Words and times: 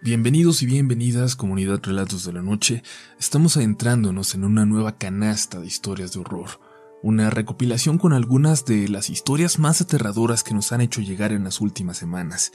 Bienvenidos 0.00 0.62
y 0.62 0.66
bienvenidas, 0.66 1.34
comunidad 1.34 1.80
Relatos 1.82 2.24
de 2.24 2.32
la 2.32 2.40
Noche. 2.40 2.84
Estamos 3.18 3.56
adentrándonos 3.56 4.36
en 4.36 4.44
una 4.44 4.64
nueva 4.64 4.96
canasta 4.96 5.58
de 5.58 5.66
historias 5.66 6.12
de 6.12 6.20
horror, 6.20 6.60
una 7.02 7.30
recopilación 7.30 7.98
con 7.98 8.12
algunas 8.12 8.64
de 8.64 8.86
las 8.88 9.10
historias 9.10 9.58
más 9.58 9.80
aterradoras 9.80 10.44
que 10.44 10.54
nos 10.54 10.70
han 10.70 10.82
hecho 10.82 11.00
llegar 11.00 11.32
en 11.32 11.42
las 11.42 11.60
últimas 11.60 11.96
semanas. 11.96 12.52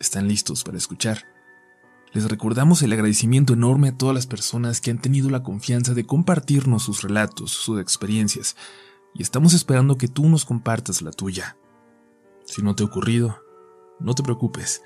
¿Están 0.00 0.26
listos 0.26 0.64
para 0.64 0.78
escuchar? 0.78 1.26
Les 2.14 2.30
recordamos 2.30 2.80
el 2.80 2.94
agradecimiento 2.94 3.52
enorme 3.52 3.88
a 3.88 3.98
todas 3.98 4.14
las 4.14 4.26
personas 4.26 4.80
que 4.80 4.90
han 4.90 5.02
tenido 5.02 5.28
la 5.28 5.42
confianza 5.42 5.92
de 5.92 6.06
compartirnos 6.06 6.84
sus 6.84 7.02
relatos, 7.02 7.50
sus 7.50 7.78
experiencias, 7.78 8.56
y 9.14 9.20
estamos 9.20 9.52
esperando 9.52 9.98
que 9.98 10.08
tú 10.08 10.30
nos 10.30 10.46
compartas 10.46 11.02
la 11.02 11.10
tuya. 11.10 11.58
Si 12.46 12.62
no 12.62 12.74
te 12.74 12.84
ha 12.84 12.86
ocurrido, 12.86 13.38
no 14.00 14.14
te 14.14 14.22
preocupes 14.22 14.80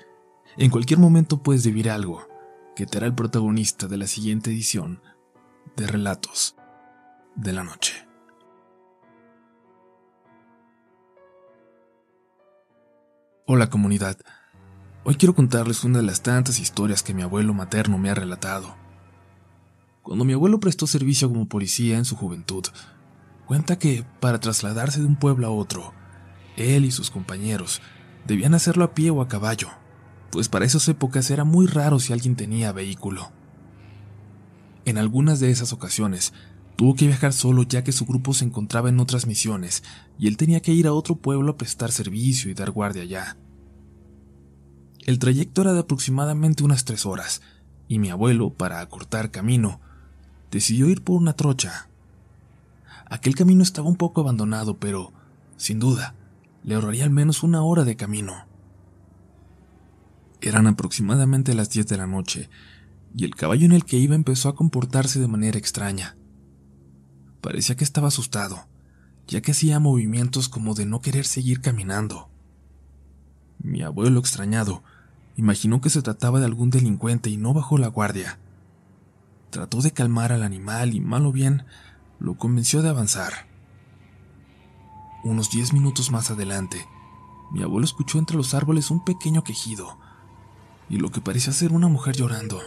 en 0.59 0.71
cualquier 0.71 0.99
momento 0.99 1.41
puedes 1.41 1.65
vivir 1.65 1.89
algo 1.89 2.27
que 2.75 2.85
te 2.85 2.97
hará 2.97 3.07
el 3.07 3.15
protagonista 3.15 3.87
de 3.87 3.95
la 3.95 4.07
siguiente 4.07 4.49
edición 4.49 5.01
de 5.77 5.87
Relatos 5.87 6.57
de 7.35 7.53
la 7.53 7.63
Noche. 7.63 7.93
Hola 13.45 13.69
comunidad, 13.69 14.17
hoy 15.05 15.15
quiero 15.15 15.33
contarles 15.33 15.85
una 15.85 15.99
de 15.99 16.05
las 16.05 16.23
tantas 16.23 16.59
historias 16.59 17.03
que 17.03 17.13
mi 17.13 17.21
abuelo 17.21 17.53
materno 17.53 17.97
me 17.97 18.09
ha 18.09 18.15
relatado. 18.15 18.75
Cuando 20.03 20.25
mi 20.25 20.33
abuelo 20.33 20.59
prestó 20.59 20.87
servicio 20.87 21.29
como 21.29 21.47
policía 21.47 21.97
en 21.97 22.03
su 22.03 22.17
juventud, 22.17 22.65
cuenta 23.45 23.79
que 23.79 24.03
para 24.19 24.41
trasladarse 24.41 24.99
de 24.99 25.05
un 25.05 25.15
pueblo 25.15 25.47
a 25.47 25.51
otro, 25.51 25.93
él 26.57 26.83
y 26.83 26.91
sus 26.91 27.09
compañeros 27.09 27.81
debían 28.27 28.53
hacerlo 28.53 28.83
a 28.83 28.93
pie 28.93 29.09
o 29.09 29.21
a 29.21 29.29
caballo 29.29 29.69
pues 30.31 30.49
para 30.49 30.65
esas 30.65 30.87
épocas 30.87 31.29
era 31.31 31.43
muy 31.43 31.67
raro 31.67 31.99
si 31.99 32.13
alguien 32.13 32.35
tenía 32.35 32.71
vehículo. 32.71 33.31
En 34.85 34.97
algunas 34.97 35.39
de 35.39 35.51
esas 35.51 35.73
ocasiones, 35.73 36.33
tuvo 36.75 36.95
que 36.95 37.07
viajar 37.07 37.33
solo 37.33 37.63
ya 37.63 37.83
que 37.83 37.91
su 37.91 38.05
grupo 38.05 38.33
se 38.33 38.45
encontraba 38.45 38.89
en 38.89 38.99
otras 38.99 39.27
misiones 39.27 39.83
y 40.17 40.27
él 40.27 40.37
tenía 40.37 40.61
que 40.61 40.71
ir 40.71 40.87
a 40.87 40.93
otro 40.93 41.15
pueblo 41.15 41.51
a 41.51 41.57
prestar 41.57 41.91
servicio 41.91 42.49
y 42.49 42.53
dar 42.53 42.71
guardia 42.71 43.03
allá. 43.03 43.37
El 45.05 45.19
trayecto 45.19 45.61
era 45.61 45.73
de 45.73 45.79
aproximadamente 45.79 46.63
unas 46.63 46.85
tres 46.85 47.05
horas, 47.05 47.41
y 47.87 47.97
mi 47.97 48.09
abuelo, 48.09 48.53
para 48.53 48.79
acortar 48.79 49.31
camino, 49.31 49.81
decidió 50.51 50.87
ir 50.87 51.03
por 51.03 51.15
una 51.15 51.33
trocha. 51.33 51.89
Aquel 53.09 53.33
camino 53.33 53.63
estaba 53.63 53.89
un 53.89 53.95
poco 53.95 54.21
abandonado, 54.21 54.77
pero, 54.77 55.11
sin 55.57 55.79
duda, 55.79 56.13
le 56.63 56.75
ahorraría 56.75 57.05
al 57.05 57.09
menos 57.09 57.41
una 57.41 57.63
hora 57.63 57.85
de 57.85 57.95
camino. 57.95 58.48
Eran 60.41 60.67
aproximadamente 60.67 61.53
las 61.53 61.69
10 61.69 61.87
de 61.87 61.97
la 61.97 62.07
noche, 62.07 62.49
y 63.15 63.25
el 63.25 63.35
caballo 63.35 63.65
en 63.65 63.73
el 63.73 63.85
que 63.85 63.97
iba 63.97 64.15
empezó 64.15 64.49
a 64.49 64.55
comportarse 64.55 65.19
de 65.19 65.27
manera 65.27 65.57
extraña. 65.57 66.15
Parecía 67.41 67.75
que 67.75 67.83
estaba 67.83 68.07
asustado, 68.07 68.67
ya 69.27 69.41
que 69.41 69.51
hacía 69.51 69.79
movimientos 69.79 70.49
como 70.49 70.75
de 70.75 70.85
no 70.85 71.01
querer 71.01 71.25
seguir 71.25 71.61
caminando. 71.61 72.29
Mi 73.59 73.81
abuelo, 73.81 74.19
extrañado, 74.19 74.83
imaginó 75.35 75.81
que 75.81 75.89
se 75.89 76.01
trataba 76.01 76.39
de 76.39 76.45
algún 76.45 76.69
delincuente 76.69 77.29
y 77.29 77.37
no 77.37 77.53
bajó 77.53 77.77
la 77.77 77.87
guardia. 77.87 78.39
Trató 79.49 79.81
de 79.81 79.91
calmar 79.91 80.31
al 80.31 80.43
animal 80.43 80.93
y, 80.93 81.01
mal 81.01 81.25
o 81.25 81.31
bien, 81.31 81.65
lo 82.19 82.37
convenció 82.37 82.81
de 82.81 82.89
avanzar. 82.89 83.47
Unos 85.23 85.49
diez 85.49 85.73
minutos 85.73 86.11
más 86.11 86.31
adelante, 86.31 86.85
mi 87.51 87.61
abuelo 87.61 87.83
escuchó 87.83 88.19
entre 88.19 88.37
los 88.37 88.53
árboles 88.53 88.91
un 88.91 89.03
pequeño 89.03 89.43
quejido, 89.43 89.97
y 90.89 90.97
lo 90.97 91.11
que 91.11 91.21
parecía 91.21 91.53
ser 91.53 91.71
una 91.71 91.87
mujer 91.87 92.15
llorando. 92.15 92.59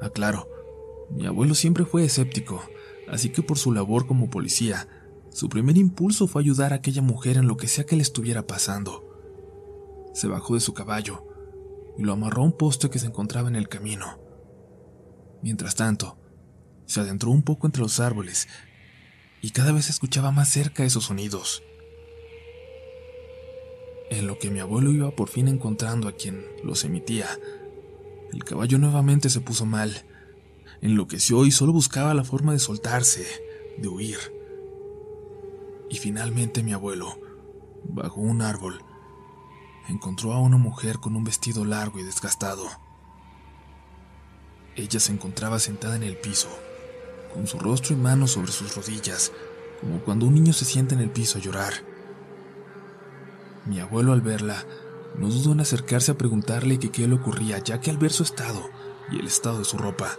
Aclaro, 0.00 0.48
ah, 0.50 1.06
mi 1.10 1.26
abuelo 1.26 1.54
siempre 1.54 1.84
fue 1.84 2.04
escéptico, 2.04 2.62
así 3.08 3.30
que 3.30 3.42
por 3.42 3.58
su 3.58 3.72
labor 3.72 4.06
como 4.06 4.30
policía, 4.30 4.88
su 5.30 5.48
primer 5.48 5.76
impulso 5.76 6.26
fue 6.26 6.42
ayudar 6.42 6.72
a 6.72 6.76
aquella 6.76 7.02
mujer 7.02 7.36
en 7.36 7.46
lo 7.46 7.56
que 7.56 7.68
sea 7.68 7.84
que 7.84 7.96
le 7.96 8.02
estuviera 8.02 8.46
pasando. 8.46 9.04
Se 10.14 10.28
bajó 10.28 10.54
de 10.54 10.60
su 10.60 10.74
caballo 10.74 11.26
y 11.98 12.02
lo 12.02 12.12
amarró 12.12 12.42
a 12.42 12.46
un 12.46 12.56
poste 12.56 12.88
que 12.88 12.98
se 12.98 13.06
encontraba 13.06 13.48
en 13.48 13.56
el 13.56 13.68
camino. 13.68 14.18
Mientras 15.42 15.74
tanto, 15.74 16.18
se 16.86 17.00
adentró 17.00 17.30
un 17.30 17.42
poco 17.42 17.66
entre 17.66 17.82
los 17.82 18.00
árboles 18.00 18.48
y 19.42 19.50
cada 19.50 19.72
vez 19.72 19.90
escuchaba 19.90 20.30
más 20.30 20.48
cerca 20.48 20.84
esos 20.84 21.04
sonidos. 21.04 21.62
En 24.14 24.28
lo 24.28 24.38
que 24.38 24.48
mi 24.48 24.60
abuelo 24.60 24.92
iba 24.92 25.10
por 25.10 25.28
fin 25.28 25.48
encontrando 25.48 26.06
a 26.06 26.12
quien 26.12 26.46
los 26.62 26.84
emitía, 26.84 27.26
el 28.32 28.44
caballo 28.44 28.78
nuevamente 28.78 29.28
se 29.28 29.40
puso 29.40 29.66
mal. 29.66 30.06
Enloqueció 30.80 31.44
y 31.44 31.50
solo 31.50 31.72
buscaba 31.72 32.14
la 32.14 32.22
forma 32.22 32.52
de 32.52 32.60
soltarse, 32.60 33.26
de 33.76 33.88
huir. 33.88 34.18
Y 35.90 35.96
finalmente 35.96 36.62
mi 36.62 36.72
abuelo, 36.72 37.18
bajo 37.88 38.20
un 38.20 38.40
árbol, 38.40 38.84
encontró 39.88 40.32
a 40.32 40.38
una 40.38 40.58
mujer 40.58 41.00
con 41.00 41.16
un 41.16 41.24
vestido 41.24 41.64
largo 41.64 41.98
y 41.98 42.04
desgastado. 42.04 42.68
Ella 44.76 45.00
se 45.00 45.10
encontraba 45.10 45.58
sentada 45.58 45.96
en 45.96 46.04
el 46.04 46.16
piso, 46.16 46.56
con 47.34 47.48
su 47.48 47.58
rostro 47.58 47.96
y 47.96 47.98
manos 47.98 48.30
sobre 48.30 48.52
sus 48.52 48.76
rodillas, 48.76 49.32
como 49.80 49.98
cuando 50.04 50.26
un 50.26 50.34
niño 50.34 50.52
se 50.52 50.64
sienta 50.64 50.94
en 50.94 51.00
el 51.00 51.10
piso 51.10 51.38
a 51.38 51.40
llorar. 51.40 51.93
Mi 53.66 53.80
abuelo 53.80 54.12
al 54.12 54.20
verla 54.20 54.64
no 55.18 55.28
dudó 55.28 55.52
en 55.52 55.60
acercarse 55.60 56.12
a 56.12 56.18
preguntarle 56.18 56.78
qué 56.78 57.08
le 57.08 57.14
ocurría, 57.14 57.58
ya 57.58 57.80
que 57.80 57.90
al 57.90 57.96
ver 57.96 58.12
su 58.12 58.22
estado 58.22 58.68
y 59.10 59.18
el 59.18 59.26
estado 59.26 59.58
de 59.58 59.64
su 59.64 59.78
ropa, 59.78 60.10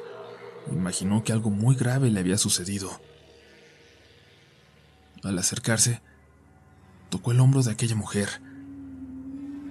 imaginó 0.72 1.24
que 1.24 1.32
algo 1.32 1.52
muy 1.52 1.76
grave 1.76 2.10
le 2.10 2.20
había 2.20 2.38
sucedido. 2.38 2.90
Al 5.24 5.38
acercarse, 5.38 6.02
tocó 7.10 7.32
el 7.32 7.40
hombro 7.40 7.62
de 7.62 7.72
aquella 7.72 7.96
mujer, 7.96 8.30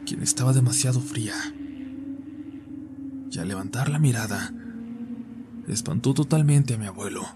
quien 0.06 0.23
estaba 0.23 0.53
demasiado 0.53 1.01
fría. 1.01 1.35
Y 3.31 3.39
al 3.39 3.49
levantar 3.49 3.89
la 3.89 3.99
mirada, 3.99 4.53
espantó 5.67 6.15
totalmente 6.15 6.75
a 6.75 6.79
mi 6.79 6.87
abuelo. 6.87 7.27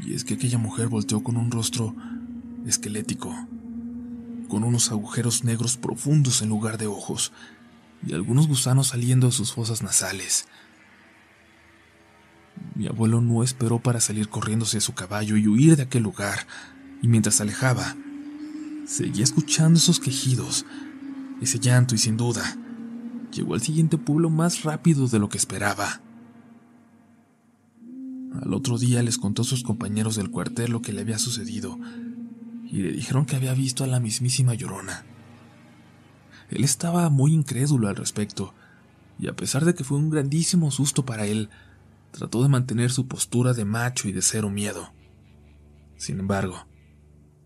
Y 0.00 0.14
es 0.14 0.24
que 0.24 0.34
aquella 0.34 0.58
mujer 0.58 0.88
volteó 0.88 1.22
con 1.22 1.36
un 1.36 1.50
rostro 1.50 1.94
esquelético 2.66 3.34
con 4.50 4.64
unos 4.64 4.90
agujeros 4.90 5.44
negros 5.44 5.78
profundos 5.78 6.42
en 6.42 6.50
lugar 6.50 6.76
de 6.76 6.88
ojos 6.88 7.32
y 8.06 8.12
algunos 8.12 8.48
gusanos 8.48 8.88
saliendo 8.88 9.28
de 9.28 9.32
sus 9.32 9.52
fosas 9.52 9.82
nasales. 9.82 10.46
Mi 12.74 12.86
abuelo 12.86 13.20
no 13.20 13.42
esperó 13.42 13.78
para 13.78 14.00
salir 14.00 14.28
corriéndose 14.28 14.78
de 14.78 14.82
su 14.82 14.92
caballo 14.92 15.36
y 15.36 15.46
huir 15.46 15.76
de 15.76 15.84
aquel 15.84 16.02
lugar, 16.02 16.46
y 17.00 17.08
mientras 17.08 17.36
se 17.36 17.44
alejaba, 17.44 17.96
seguía 18.86 19.24
escuchando 19.24 19.78
esos 19.78 20.00
quejidos, 20.00 20.66
ese 21.40 21.58
llanto 21.58 21.94
y 21.94 21.98
sin 21.98 22.16
duda, 22.16 22.56
llegó 23.32 23.54
al 23.54 23.62
siguiente 23.62 23.96
pueblo 23.96 24.28
más 24.28 24.62
rápido 24.64 25.06
de 25.06 25.18
lo 25.18 25.28
que 25.28 25.38
esperaba. 25.38 26.00
Al 28.42 28.52
otro 28.52 28.78
día 28.78 29.02
les 29.02 29.18
contó 29.18 29.42
a 29.42 29.46
sus 29.46 29.62
compañeros 29.62 30.16
del 30.16 30.30
cuartel 30.30 30.72
lo 30.72 30.82
que 30.82 30.92
le 30.92 31.00
había 31.00 31.18
sucedido, 31.18 31.78
y 32.70 32.82
le 32.82 32.92
dijeron 32.92 33.26
que 33.26 33.34
había 33.34 33.52
visto 33.52 33.82
a 33.82 33.88
la 33.88 33.98
mismísima 33.98 34.54
Llorona. 34.54 35.04
Él 36.50 36.62
estaba 36.62 37.10
muy 37.10 37.34
incrédulo 37.34 37.88
al 37.88 37.96
respecto, 37.96 38.54
y 39.18 39.28
a 39.28 39.34
pesar 39.34 39.64
de 39.64 39.74
que 39.74 39.84
fue 39.84 39.98
un 39.98 40.08
grandísimo 40.08 40.70
susto 40.70 41.04
para 41.04 41.26
él, 41.26 41.50
trató 42.12 42.42
de 42.42 42.48
mantener 42.48 42.92
su 42.92 43.08
postura 43.08 43.54
de 43.54 43.64
macho 43.64 44.08
y 44.08 44.12
de 44.12 44.22
cero 44.22 44.50
miedo. 44.50 44.92
Sin 45.96 46.20
embargo, 46.20 46.66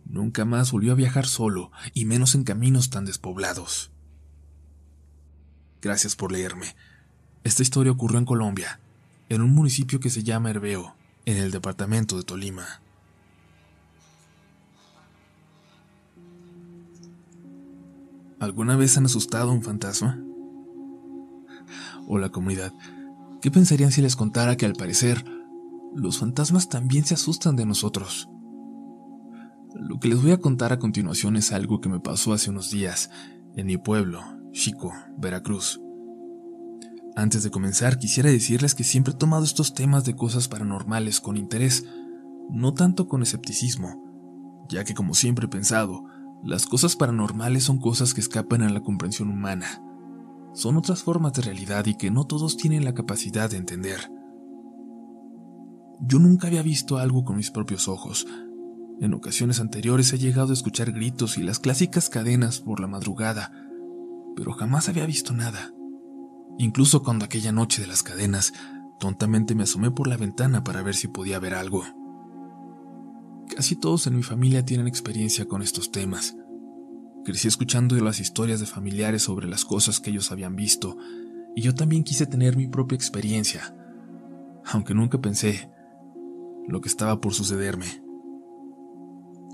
nunca 0.05 0.45
más 0.45 0.73
volvió 0.73 0.93
a 0.93 0.97
viajar 0.97 1.27
solo, 1.27 1.73
y 1.95 2.05
menos 2.05 2.35
en 2.35 2.45
caminos 2.45 2.91
tan 2.91 3.07
despoblados. 3.07 3.91
Gracias 5.81 6.17
por 6.17 6.33
leerme. 6.33 6.77
Esta 7.45 7.63
historia 7.63 7.93
ocurrió 7.93 8.19
en 8.19 8.25
Colombia, 8.27 8.79
en 9.31 9.41
un 9.41 9.55
municipio 9.55 10.01
que 10.01 10.11
se 10.11 10.23
llama 10.23 10.51
Herbeo, 10.51 10.97
en 11.25 11.39
el 11.39 11.51
departamento 11.51 12.17
de 12.17 12.25
Tolima. 12.25 12.84
¿Alguna 18.45 18.77
vez 18.77 18.99
han 18.99 19.07
asustado 19.07 19.51
a 19.51 19.55
un 19.55 19.63
fantasma? 19.63 20.23
Hola 22.07 22.29
comunidad, 22.29 22.75
¿qué 23.41 23.51
pensarían 23.51 23.91
si 23.91 24.03
les 24.03 24.17
contara 24.17 24.59
que 24.59 24.67
al 24.67 24.75
parecer 24.75 25.25
los 25.95 26.19
fantasmas 26.19 26.69
también 26.69 27.07
se 27.07 27.15
asustan 27.15 27.57
de 27.57 27.65
nosotros? 27.65 28.29
Lo 29.75 29.99
que 29.99 30.09
les 30.09 30.21
voy 30.21 30.33
a 30.33 30.41
contar 30.41 30.75
a 30.75 30.79
continuación 30.79 31.37
es 31.37 31.53
algo 31.53 31.81
que 31.81 31.89
me 31.89 32.01
pasó 32.01 32.35
hace 32.35 32.51
unos 32.51 32.71
días 32.71 33.11
en 33.57 33.67
mi 33.67 33.79
pueblo, 33.79 34.21
Chico, 34.53 34.93
Veracruz. 35.17 35.81
Antes 37.17 37.45
de 37.45 37.51
comenzar, 37.51 37.99
quisiera 37.99 38.29
decirles 38.29 38.75
que 38.75 38.85
siempre 38.85 39.15
he 39.15 39.17
tomado 39.17 39.45
estos 39.45 39.73
temas 39.73 40.05
de 40.05 40.17
cosas 40.17 40.49
paranormales 40.49 41.23
con 41.23 41.39
interés, 41.39 41.87
no 42.51 42.75
tanto 42.75 43.09
con 43.09 43.23
escepticismo, 43.23 44.67
ya 44.69 44.85
que 44.85 44.93
como 44.93 45.15
siempre 45.15 45.47
he 45.47 45.49
pensado, 45.49 46.05
las 46.45 46.67
cosas 46.67 46.95
paranormales 46.95 47.65
son 47.65 47.79
cosas 47.79 48.13
que 48.13 48.21
escapan 48.21 48.61
a 48.61 48.69
la 48.69 48.83
comprensión 48.83 49.31
humana. 49.31 49.83
son 50.53 50.77
otras 50.77 51.03
formas 51.03 51.33
de 51.33 51.43
realidad 51.43 51.87
y 51.87 51.97
que 51.97 52.13
no 52.13 52.27
todos 52.27 52.57
tienen 52.57 52.85
la 52.85 52.95
capacidad 52.95 53.51
de 53.51 53.57
entender. 53.57 54.09
Yo 56.01 56.19
nunca 56.19 56.47
había 56.47 56.63
visto 56.63 56.99
algo 56.99 57.25
con 57.25 57.39
mis 57.39 57.51
propios 57.51 57.89
ojos. 57.89 58.27
En 59.01 59.15
ocasiones 59.15 59.59
anteriores 59.59 60.13
he 60.13 60.19
llegado 60.19 60.51
a 60.51 60.53
escuchar 60.53 60.93
gritos 60.93 61.39
y 61.39 61.43
las 61.43 61.59
clásicas 61.59 62.09
cadenas 62.09 62.61
por 62.61 62.79
la 62.79 62.87
madrugada, 62.87 63.51
pero 64.37 64.53
jamás 64.53 64.89
había 64.89 65.07
visto 65.07 65.33
nada. 65.33 65.73
Incluso 66.59 67.03
cuando 67.03 67.25
aquella 67.25 67.51
noche 67.51 67.81
de 67.81 67.89
las 67.89 68.05
cadenas, 68.05 68.53
tontamente 69.01 69.57
me 69.57 69.65
asomé 69.65 69.91
por 69.91 70.07
la 70.07 70.19
ventana 70.19 70.63
para 70.63 70.83
ver 70.83 70.95
si 70.95 71.09
podía 71.09 71.41
ver 71.41 71.55
algo. 71.55 71.83
Casi 73.49 73.77
todos 73.77 74.07
en 74.07 74.17
mi 74.17 74.23
familia 74.23 74.65
tienen 74.65 74.87
experiencia 74.87 75.47
con 75.47 75.63
estos 75.63 75.91
temas. 75.91 76.37
Crecí 77.25 77.49
escuchando 77.49 77.97
las 77.97 78.21
historias 78.21 78.61
de 78.61 78.67
familiares 78.67 79.23
sobre 79.23 79.49
las 79.49 79.65
cosas 79.65 80.01
que 80.01 80.11
ellos 80.11 80.33
habían 80.33 80.57
visto, 80.57 80.97
y 81.55 81.63
yo 81.63 81.75
también 81.75 82.05
quise 82.05 82.27
tener 82.27 82.57
mi 82.57 82.67
propia 82.67 82.97
experiencia, 82.97 83.77
aunque 84.67 84.95
nunca 84.95 85.21
pensé 85.21 85.71
lo 86.67 86.81
que 86.81 86.89
estaba 86.89 87.21
por 87.21 87.35
sucederme. 87.35 88.03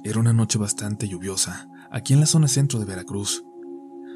Era 0.03 0.19
una 0.19 0.33
noche 0.33 0.59
bastante 0.59 1.09
lluviosa, 1.09 1.69
aquí 1.91 2.15
en 2.15 2.21
la 2.21 2.27
zona 2.27 2.49
centro 2.49 2.79
de 2.79 2.87
Veracruz. 2.87 3.45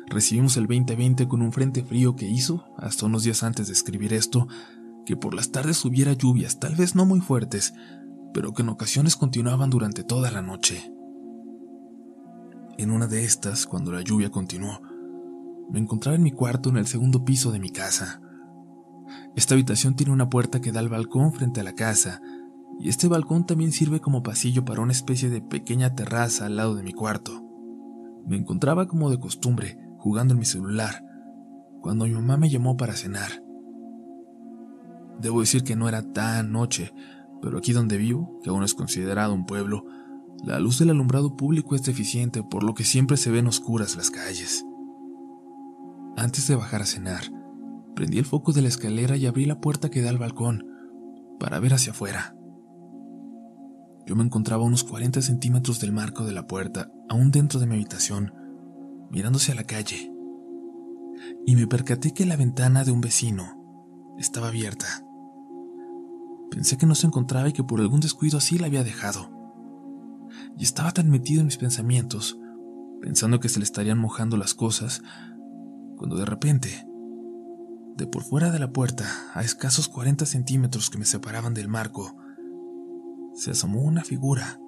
Recibimos 0.07 0.57
el 0.57 0.67
2020 0.67 1.29
con 1.29 1.43
un 1.43 1.53
frente 1.53 1.83
frío 1.85 2.17
que 2.17 2.29
hizo, 2.29 2.65
hasta 2.79 3.07
unos 3.07 3.25
días 3.25 3.43
antes 3.43 3.67
de 3.67 3.75
escribir 3.75 4.15
esto, 4.15 4.49
que 5.05 5.17
por 5.17 5.35
las 5.35 5.51
tardes 5.51 5.85
hubiera 5.85 6.15
lluvias, 6.15 6.59
tal 6.59 6.75
vez 6.75 6.95
no 6.95 7.05
muy 7.05 7.21
fuertes, 7.21 7.75
pero 8.35 8.53
que 8.53 8.63
en 8.63 8.69
ocasiones 8.69 9.17
continuaban 9.17 9.71
durante 9.71 10.03
toda 10.03 10.31
la 10.33 10.43
noche. 10.43 10.93
En 12.77 12.91
una 12.91 13.07
de 13.07 13.25
estas, 13.25 13.67
cuando 13.67 13.93
la 13.93 14.03
lluvia 14.03 14.31
continuó, 14.31 14.83
me 15.71 15.79
encontraba 15.79 16.17
en 16.17 16.25
mi 16.25 16.33
cuarto 16.33 16.69
en 16.69 16.77
el 16.77 16.89
segundo 16.89 17.25
piso 17.25 17.53
de 17.53 17.61
mi 17.61 17.71
casa. 17.71 18.21
Esta 19.37 19.55
habitación 19.55 19.95
tiene 19.95 20.13
una 20.13 20.29
puerta 20.29 20.61
que 20.61 20.73
da 20.73 20.81
al 20.81 20.89
balcón 20.89 21.33
frente 21.33 21.61
a 21.61 21.65
la 21.65 21.75
casa, 21.75 22.21
y 22.81 22.89
este 22.89 23.07
balcón 23.07 23.47
también 23.47 23.71
sirve 23.71 24.01
como 24.01 24.25
pasillo 24.25 24.65
para 24.65 24.83
una 24.83 24.93
especie 24.93 25.31
de 25.31 25.41
pequeña 25.41 25.95
terraza 25.95 26.47
al 26.47 26.57
lado 26.57 26.75
de 26.75 26.83
mi 26.83 26.93
cuarto. 26.93 27.41
Me 28.27 28.37
encontraba 28.37 28.89
como 28.89 29.11
de 29.11 29.21
costumbre, 29.21 29.79
jugando 29.99 30.35
en 30.35 30.41
mi 30.41 30.45
celular, 30.45 31.05
cuando 31.81 32.07
mi 32.07 32.13
mamá 32.13 32.37
me 32.37 32.51
llamó 32.51 32.77
para 32.77 32.95
cenar. 32.95 33.31
Debo 35.21 35.41
decir 35.41 35.63
que 35.63 35.77
no 35.77 35.89
era 35.89 36.03
tan 36.03 36.51
noche, 36.51 36.93
pero 37.45 37.59
aquí 37.59 37.75
donde 37.75 37.99
vivo, 37.99 38.41
que 38.43 38.49
aún 38.49 38.65
es 38.65 38.73
considerado 38.73 39.35
un 39.35 39.45
pueblo, 39.45 39.85
la 40.43 40.59
luz 40.59 40.79
del 40.79 40.89
alumbrado 40.89 41.37
público 41.37 41.75
es 41.75 41.83
deficiente, 41.83 42.43
por 42.43 42.65
lo 42.65 42.73
que 42.73 42.85
siempre 42.85 43.19
se 43.19 43.31
ven 43.31 43.47
oscuras 43.47 43.97
las 43.97 44.11
calles. 44.11 44.65
Antes 46.17 46.49
de 46.49 46.57
bajar 46.57 46.81
a 46.81 46.87
cenar, 46.87 47.25
prendí 47.95 48.17
el 48.17 48.25
foco 48.25 48.55
de 48.55 48.63
la 48.63 48.69
escalera 48.69 49.19
y 49.19 49.27
abrí 49.27 49.45
la 49.45 49.61
puerta 49.61 49.91
que 49.91 50.01
da 50.01 50.09
al 50.09 50.17
balcón 50.17 50.65
para 51.39 51.61
ver 51.61 51.75
hacia 51.75 51.93
afuera. 51.93 52.35
Yo 54.07 54.17
me 54.17 54.25
encontraba 54.25 54.63
a 54.63 54.67
unos 54.67 54.83
40 54.83 55.21
centímetros 55.21 55.81
del 55.81 55.93
marco 55.93 56.25
de 56.25 56.33
la 56.33 56.47
puerta, 56.47 56.91
aún 57.11 57.31
dentro 57.31 57.61
de 57.61 57.67
mi 57.67 57.75
habitación, 57.75 58.33
mirándose 59.11 59.53
a 59.53 59.55
la 59.55 59.65
calle, 59.65 60.11
y 61.45 61.57
me 61.57 61.67
percaté 61.67 62.15
que 62.15 62.25
la 62.25 62.37
ventana 62.37 62.85
de 62.85 62.91
un 62.91 63.03
vecino 63.03 64.15
estaba 64.19 64.49
abierta. 64.49 65.04
Pensé 66.55 66.79
que 66.79 66.87
no 66.87 66.95
se 66.95 67.09
encontraba 67.09 67.49
y 67.49 67.53
que 67.53 67.65
por 67.65 67.81
algún 67.81 67.99
descuido 67.99 68.39
así 68.39 68.59
la 68.59 68.67
había 68.67 68.85
dejado. 68.85 69.29
Y 70.57 70.63
estaba 70.63 70.93
tan 70.93 71.11
metido 71.11 71.41
en 71.41 71.47
mis 71.47 71.57
pensamientos, 71.57 72.39
pensando 73.03 73.41
que 73.41 73.49
se 73.49 73.59
le 73.59 73.65
estarían 73.65 73.99
mojando 73.99 74.37
las 74.37 74.55
cosas, 74.55 75.03
cuando 75.97 76.17
de 76.17 76.25
repente, 76.25 76.87
de 77.97 78.07
por 78.07 78.23
fuera 78.23 78.53
de 78.53 78.61
la 78.61 78.71
puerta, 78.71 79.05
a 79.35 79.43
escasos 79.43 79.89
40 79.89 80.27
centímetros 80.27 80.91
que 80.91 80.99
me 80.99 81.07
separaban 81.07 81.55
del 81.55 81.67
marco, 81.67 82.17
se 83.35 83.51
asomó 83.51 83.83
una 83.83 84.05
figura, 84.05 84.61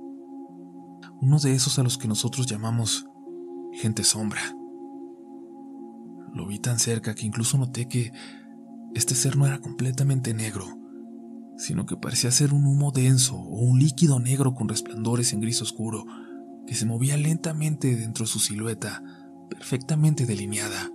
uno 1.20 1.38
de 1.38 1.54
esos 1.54 1.78
a 1.78 1.84
los 1.84 1.98
que 1.98 2.08
nosotros 2.08 2.48
llamamos 2.48 3.06
gente 3.74 4.02
sombra. 4.02 4.40
Lo 6.34 6.48
vi 6.48 6.58
tan 6.58 6.80
cerca 6.80 7.14
que 7.14 7.26
incluso 7.26 7.58
noté 7.58 7.86
que 7.86 8.10
este 8.96 9.14
ser 9.14 9.36
no 9.36 9.46
era 9.46 9.60
completamente 9.60 10.34
negro, 10.34 10.66
sino 11.56 11.86
que 11.86 11.96
parecía 11.96 12.30
ser 12.30 12.52
un 12.52 12.66
humo 12.66 12.90
denso 12.90 13.36
o 13.36 13.60
un 13.60 13.78
líquido 13.78 14.18
negro 14.18 14.54
con 14.54 14.68
resplandores 14.68 15.32
en 15.32 15.40
gris 15.40 15.62
oscuro 15.62 16.04
que 16.66 16.74
se 16.74 16.86
movía 16.86 17.16
lentamente 17.16 17.94
dentro 17.94 18.24
de 18.24 18.30
su 18.30 18.38
silueta, 18.38 19.02
perfectamente 19.48 20.26
delineada, 20.26 20.90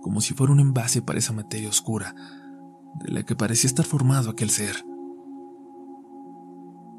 como 0.00 0.20
si 0.20 0.34
fuera 0.34 0.52
un 0.52 0.60
envase 0.60 1.00
para 1.00 1.18
esa 1.18 1.32
materia 1.32 1.68
oscura 1.68 2.14
de 3.04 3.12
la 3.12 3.22
que 3.22 3.36
parecía 3.36 3.68
estar 3.68 3.86
formado 3.86 4.30
aquel 4.30 4.50
ser 4.50 4.84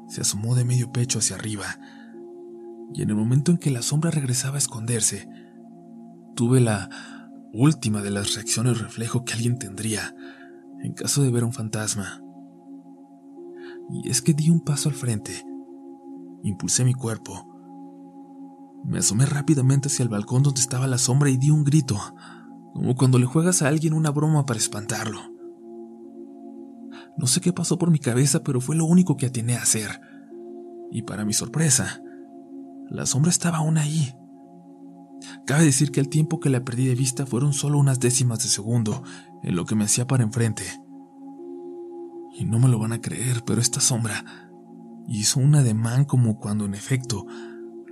se 0.08 0.20
asomó 0.20 0.54
de 0.54 0.64
medio 0.64 0.92
pecho 0.92 1.18
hacia 1.18 1.36
arriba, 1.36 1.78
y 2.92 3.02
en 3.02 3.10
el 3.10 3.16
momento 3.16 3.50
en 3.50 3.58
que 3.58 3.70
la 3.70 3.82
sombra 3.82 4.10
regresaba 4.10 4.56
a 4.56 4.58
esconderse, 4.58 5.28
tuve 6.36 6.60
la 6.60 6.88
última 7.52 8.02
de 8.02 8.10
las 8.10 8.34
reacciones 8.34 8.80
reflejo 8.80 9.24
que 9.24 9.32
alguien 9.32 9.58
tendría 9.58 10.14
en 10.82 10.92
caso 10.92 11.22
de 11.22 11.30
ver 11.30 11.44
un 11.44 11.52
fantasma. 11.52 12.20
Y 13.90 14.08
es 14.08 14.22
que 14.22 14.34
di 14.34 14.50
un 14.50 14.60
paso 14.60 14.88
al 14.88 14.94
frente, 14.94 15.44
impulsé 16.42 16.84
mi 16.84 16.94
cuerpo, 16.94 17.54
me 18.84 18.98
asomé 18.98 19.24
rápidamente 19.24 19.88
hacia 19.88 20.02
el 20.02 20.10
balcón 20.10 20.42
donde 20.42 20.60
estaba 20.60 20.86
la 20.86 20.98
sombra 20.98 21.30
y 21.30 21.38
di 21.38 21.50
un 21.50 21.64
grito, 21.64 21.98
como 22.74 22.94
cuando 22.96 23.18
le 23.18 23.26
juegas 23.26 23.62
a 23.62 23.68
alguien 23.68 23.94
una 23.94 24.10
broma 24.10 24.44
para 24.44 24.58
espantarlo. 24.58 25.20
No 27.16 27.26
sé 27.26 27.40
qué 27.40 27.52
pasó 27.52 27.78
por 27.78 27.90
mi 27.90 27.98
cabeza, 27.98 28.42
pero 28.42 28.60
fue 28.60 28.76
lo 28.76 28.84
único 28.84 29.16
que 29.16 29.26
atiné 29.26 29.56
a 29.56 29.62
hacer. 29.62 30.00
Y 30.90 31.02
para 31.02 31.24
mi 31.24 31.32
sorpresa, 31.32 32.02
la 32.90 33.06
sombra 33.06 33.30
estaba 33.30 33.58
aún 33.58 33.78
ahí. 33.78 34.14
Cabe 35.46 35.64
decir 35.64 35.90
que 35.90 36.00
el 36.00 36.08
tiempo 36.08 36.40
que 36.40 36.50
la 36.50 36.64
perdí 36.64 36.86
de 36.86 36.94
vista 36.94 37.24
fueron 37.24 37.52
solo 37.52 37.78
unas 37.78 38.00
décimas 38.00 38.40
de 38.40 38.48
segundo 38.48 39.02
en 39.42 39.56
lo 39.56 39.64
que 39.64 39.74
me 39.74 39.84
hacía 39.84 40.06
para 40.06 40.24
enfrente. 40.24 40.64
Y 42.34 42.44
no 42.44 42.58
me 42.58 42.68
lo 42.68 42.78
van 42.78 42.92
a 42.92 43.00
creer, 43.00 43.44
pero 43.44 43.60
esta 43.60 43.80
sombra 43.80 44.50
hizo 45.06 45.40
un 45.40 45.54
ademán 45.54 46.04
como 46.04 46.38
cuando 46.38 46.64
en 46.64 46.74
efecto 46.74 47.26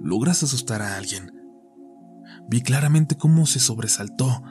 logras 0.00 0.43
asustar 0.43 0.83
a 0.83 0.97
alguien. 0.97 1.33
Vi 2.49 2.61
claramente 2.62 3.17
cómo 3.17 3.47
se 3.47 3.61
sobresaltó, 3.61 4.43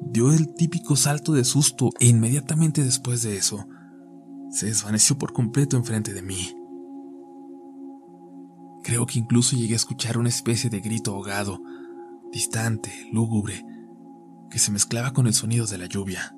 dio 0.00 0.32
el 0.32 0.54
típico 0.54 0.96
salto 0.96 1.32
de 1.32 1.44
susto 1.44 1.90
e 2.00 2.06
inmediatamente 2.06 2.82
después 2.82 3.22
de 3.22 3.36
eso 3.36 3.66
se 4.50 4.66
desvaneció 4.66 5.18
por 5.18 5.32
completo 5.32 5.76
enfrente 5.76 6.12
de 6.12 6.22
mí. 6.22 6.54
Creo 8.82 9.04
que 9.06 9.18
incluso 9.18 9.56
llegué 9.56 9.74
a 9.74 9.76
escuchar 9.76 10.16
una 10.16 10.28
especie 10.28 10.70
de 10.70 10.80
grito 10.80 11.12
ahogado, 11.12 11.60
distante, 12.32 12.90
lúgubre, 13.12 13.64
que 14.50 14.58
se 14.58 14.70
mezclaba 14.70 15.12
con 15.12 15.26
el 15.26 15.34
sonido 15.34 15.66
de 15.66 15.78
la 15.78 15.86
lluvia. 15.86 16.35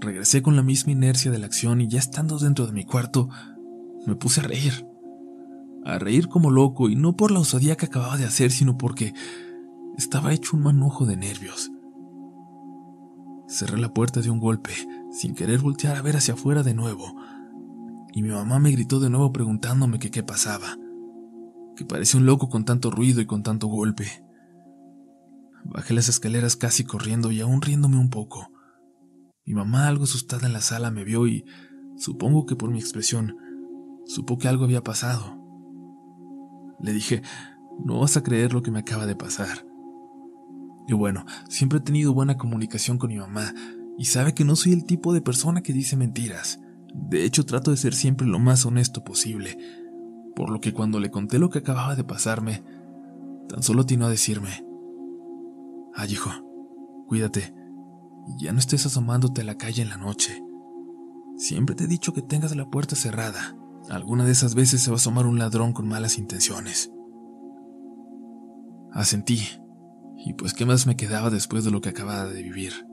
Regresé 0.00 0.40
con 0.42 0.56
la 0.56 0.62
misma 0.62 0.92
inercia 0.92 1.30
de 1.30 1.38
la 1.38 1.46
acción 1.46 1.80
y 1.82 1.88
ya 1.88 1.98
estando 1.98 2.38
dentro 2.38 2.66
de 2.66 2.72
mi 2.72 2.84
cuarto, 2.84 3.28
me 4.06 4.16
puse 4.16 4.40
a 4.40 4.44
reír. 4.44 4.86
A 5.84 5.98
reír 5.98 6.28
como 6.28 6.50
loco 6.50 6.88
y 6.88 6.96
no 6.96 7.16
por 7.16 7.30
la 7.30 7.40
osadía 7.40 7.76
que 7.76 7.86
acababa 7.86 8.16
de 8.16 8.24
hacer, 8.24 8.50
sino 8.50 8.78
porque 8.78 9.12
estaba 9.98 10.32
hecho 10.32 10.56
un 10.56 10.62
manojo 10.62 11.04
de 11.04 11.16
nervios. 11.16 11.70
Cerré 13.46 13.78
la 13.78 13.92
puerta 13.92 14.20
de 14.20 14.30
un 14.30 14.40
golpe, 14.40 14.70
sin 15.10 15.34
querer 15.34 15.58
voltear 15.58 15.96
a 15.96 16.02
ver 16.02 16.16
hacia 16.16 16.34
afuera 16.34 16.62
de 16.62 16.72
nuevo, 16.72 17.16
y 18.12 18.22
mi 18.22 18.30
mamá 18.30 18.58
me 18.58 18.70
gritó 18.70 19.00
de 19.00 19.10
nuevo 19.10 19.32
preguntándome 19.32 19.98
que 19.98 20.10
qué 20.10 20.22
pasaba, 20.22 20.78
que 21.76 21.84
parecía 21.84 22.20
un 22.20 22.26
loco 22.26 22.48
con 22.48 22.64
tanto 22.64 22.90
ruido 22.90 23.20
y 23.20 23.26
con 23.26 23.42
tanto 23.42 23.66
golpe. 23.66 24.24
Bajé 25.64 25.94
las 25.94 26.08
escaleras 26.08 26.56
casi 26.56 26.84
corriendo 26.84 27.32
y 27.32 27.40
aún 27.40 27.60
riéndome 27.60 27.98
un 27.98 28.08
poco. 28.08 28.49
Mi 29.44 29.54
mamá, 29.54 29.88
algo 29.88 30.04
asustada 30.04 30.46
en 30.46 30.52
la 30.52 30.60
sala, 30.60 30.90
me 30.90 31.04
vio 31.04 31.26
y, 31.26 31.44
supongo 31.96 32.46
que 32.46 32.56
por 32.56 32.70
mi 32.70 32.78
expresión, 32.78 33.36
supo 34.04 34.38
que 34.38 34.48
algo 34.48 34.64
había 34.64 34.82
pasado. 34.82 35.38
Le 36.80 36.92
dije, 36.92 37.22
no 37.84 38.00
vas 38.00 38.16
a 38.16 38.22
creer 38.22 38.52
lo 38.52 38.62
que 38.62 38.70
me 38.70 38.80
acaba 38.80 39.06
de 39.06 39.16
pasar. 39.16 39.66
Y 40.86 40.92
bueno, 40.94 41.24
siempre 41.48 41.78
he 41.78 41.82
tenido 41.82 42.12
buena 42.14 42.36
comunicación 42.36 42.98
con 42.98 43.10
mi 43.10 43.18
mamá, 43.18 43.54
y 43.96 44.06
sabe 44.06 44.34
que 44.34 44.44
no 44.44 44.56
soy 44.56 44.72
el 44.72 44.84
tipo 44.84 45.12
de 45.12 45.20
persona 45.20 45.62
que 45.62 45.72
dice 45.72 45.96
mentiras. 45.96 46.60
De 46.94 47.24
hecho, 47.24 47.44
trato 47.44 47.70
de 47.70 47.76
ser 47.76 47.94
siempre 47.94 48.26
lo 48.26 48.38
más 48.38 48.64
honesto 48.64 49.04
posible, 49.04 49.56
por 50.34 50.50
lo 50.50 50.60
que 50.60 50.72
cuando 50.72 51.00
le 51.00 51.10
conté 51.10 51.38
lo 51.38 51.50
que 51.50 51.58
acababa 51.58 51.94
de 51.96 52.04
pasarme, 52.04 52.64
tan 53.48 53.62
solo 53.62 53.82
atinó 53.82 54.06
a 54.06 54.10
decirme, 54.10 54.64
Ay, 55.94 56.12
hijo, 56.12 56.30
cuídate, 57.06 57.52
ya 58.38 58.52
no 58.52 58.58
estés 58.58 58.86
asomándote 58.86 59.40
a 59.40 59.44
la 59.44 59.56
calle 59.56 59.82
en 59.82 59.88
la 59.88 59.96
noche. 59.96 60.42
Siempre 61.36 61.74
te 61.74 61.84
he 61.84 61.88
dicho 61.88 62.12
que 62.12 62.22
tengas 62.22 62.54
la 62.54 62.68
puerta 62.68 62.96
cerrada. 62.96 63.56
Alguna 63.88 64.24
de 64.24 64.32
esas 64.32 64.54
veces 64.54 64.82
se 64.82 64.90
va 64.90 64.96
a 64.96 64.98
asomar 64.98 65.26
un 65.26 65.38
ladrón 65.38 65.72
con 65.72 65.88
malas 65.88 66.18
intenciones. 66.18 66.92
Asentí, 68.92 69.40
Y 70.22 70.34
pues 70.34 70.52
qué 70.52 70.66
más 70.66 70.86
me 70.86 70.96
quedaba 70.96 71.30
después 71.30 71.64
de 71.64 71.70
lo 71.70 71.80
que 71.80 71.88
acababa 71.88 72.26
de 72.26 72.42
vivir. 72.42 72.86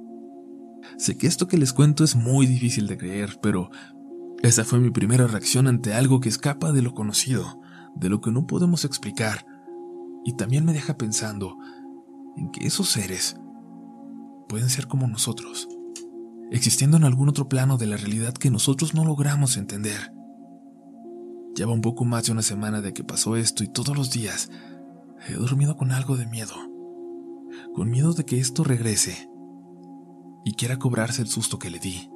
Sé 0.98 1.18
que 1.18 1.28
esto 1.28 1.48
que 1.48 1.58
les 1.58 1.74
cuento 1.74 2.06
es 2.06 2.16
muy 2.16 2.46
difícil 2.46 2.88
de 2.88 2.98
creer, 2.98 3.38
pero 3.42 3.70
esa 4.42 4.64
fue 4.64 4.80
mi 4.80 4.92
primera 4.92 5.28
reacción 5.28 5.68
ante 5.68 5.94
algo 5.94 6.22
que 6.22 6.30
escapa 6.30 6.72
de 6.72 6.82
lo 6.82 6.94
conocido, 6.94 7.60
de 7.96 8.08
lo 8.08 8.22
que 8.22 8.32
no 8.32 8.48
podemos 8.48 8.86
explicar, 8.86 9.46
y 10.24 10.38
también 10.38 10.64
me 10.64 10.72
deja 10.72 10.98
pensando 10.98 11.58
en 12.38 12.50
que 12.52 12.66
esos 12.66 12.88
seres 12.88 13.36
pueden 14.48 14.70
ser 14.70 14.88
como 14.88 15.08
nosotros, 15.08 15.68
existiendo 16.52 16.98
en 16.98 17.04
algún 17.04 17.30
otro 17.30 17.50
plano 17.50 17.78
de 17.78 17.88
la 17.88 17.98
realidad 17.98 18.34
que 18.34 18.50
nosotros 18.50 18.94
no 18.94 19.04
logramos 19.04 19.58
entender. 19.58 20.14
Lleva 21.56 21.74
un 21.74 21.82
poco 21.82 22.06
más 22.06 22.26
de 22.26 22.32
una 22.32 22.42
semana 22.42 22.82
de 22.82 22.94
que 22.94 23.04
pasó 23.04 23.36
esto 23.36 23.64
y 23.64 23.68
todos 23.68 23.96
los 23.98 24.12
días 24.12 24.50
he 25.28 25.34
dormido 25.34 25.76
con 25.76 25.92
algo 25.92 26.16
de 26.16 26.28
miedo, 26.28 26.54
con 27.74 27.90
miedo 27.90 28.14
de 28.14 28.26
que 28.26 28.40
esto 28.40 28.64
regrese 28.64 29.30
y 30.46 30.54
quiera 30.54 30.78
cobrarse 30.78 31.22
el 31.22 31.28
susto 31.28 31.60
que 31.60 31.70
le 31.70 31.80
di. 31.80 32.10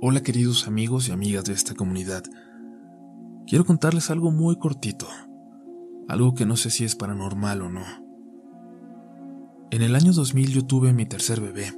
Hola 0.00 0.22
queridos 0.22 0.68
amigos 0.68 1.08
y 1.08 1.12
amigas 1.12 1.44
de 1.44 1.54
esta 1.54 1.74
comunidad. 1.74 2.24
Quiero 3.46 3.64
contarles 3.64 4.10
algo 4.10 4.30
muy 4.30 4.58
cortito, 4.58 5.06
algo 6.08 6.34
que 6.34 6.46
no 6.46 6.56
sé 6.56 6.70
si 6.70 6.84
es 6.84 6.96
paranormal 6.96 7.62
o 7.62 7.70
no. 7.70 7.84
En 9.70 9.82
el 9.82 9.96
año 9.96 10.12
2000 10.12 10.50
yo 10.50 10.66
tuve 10.66 10.92
mi 10.92 11.06
tercer 11.06 11.40
bebé, 11.40 11.72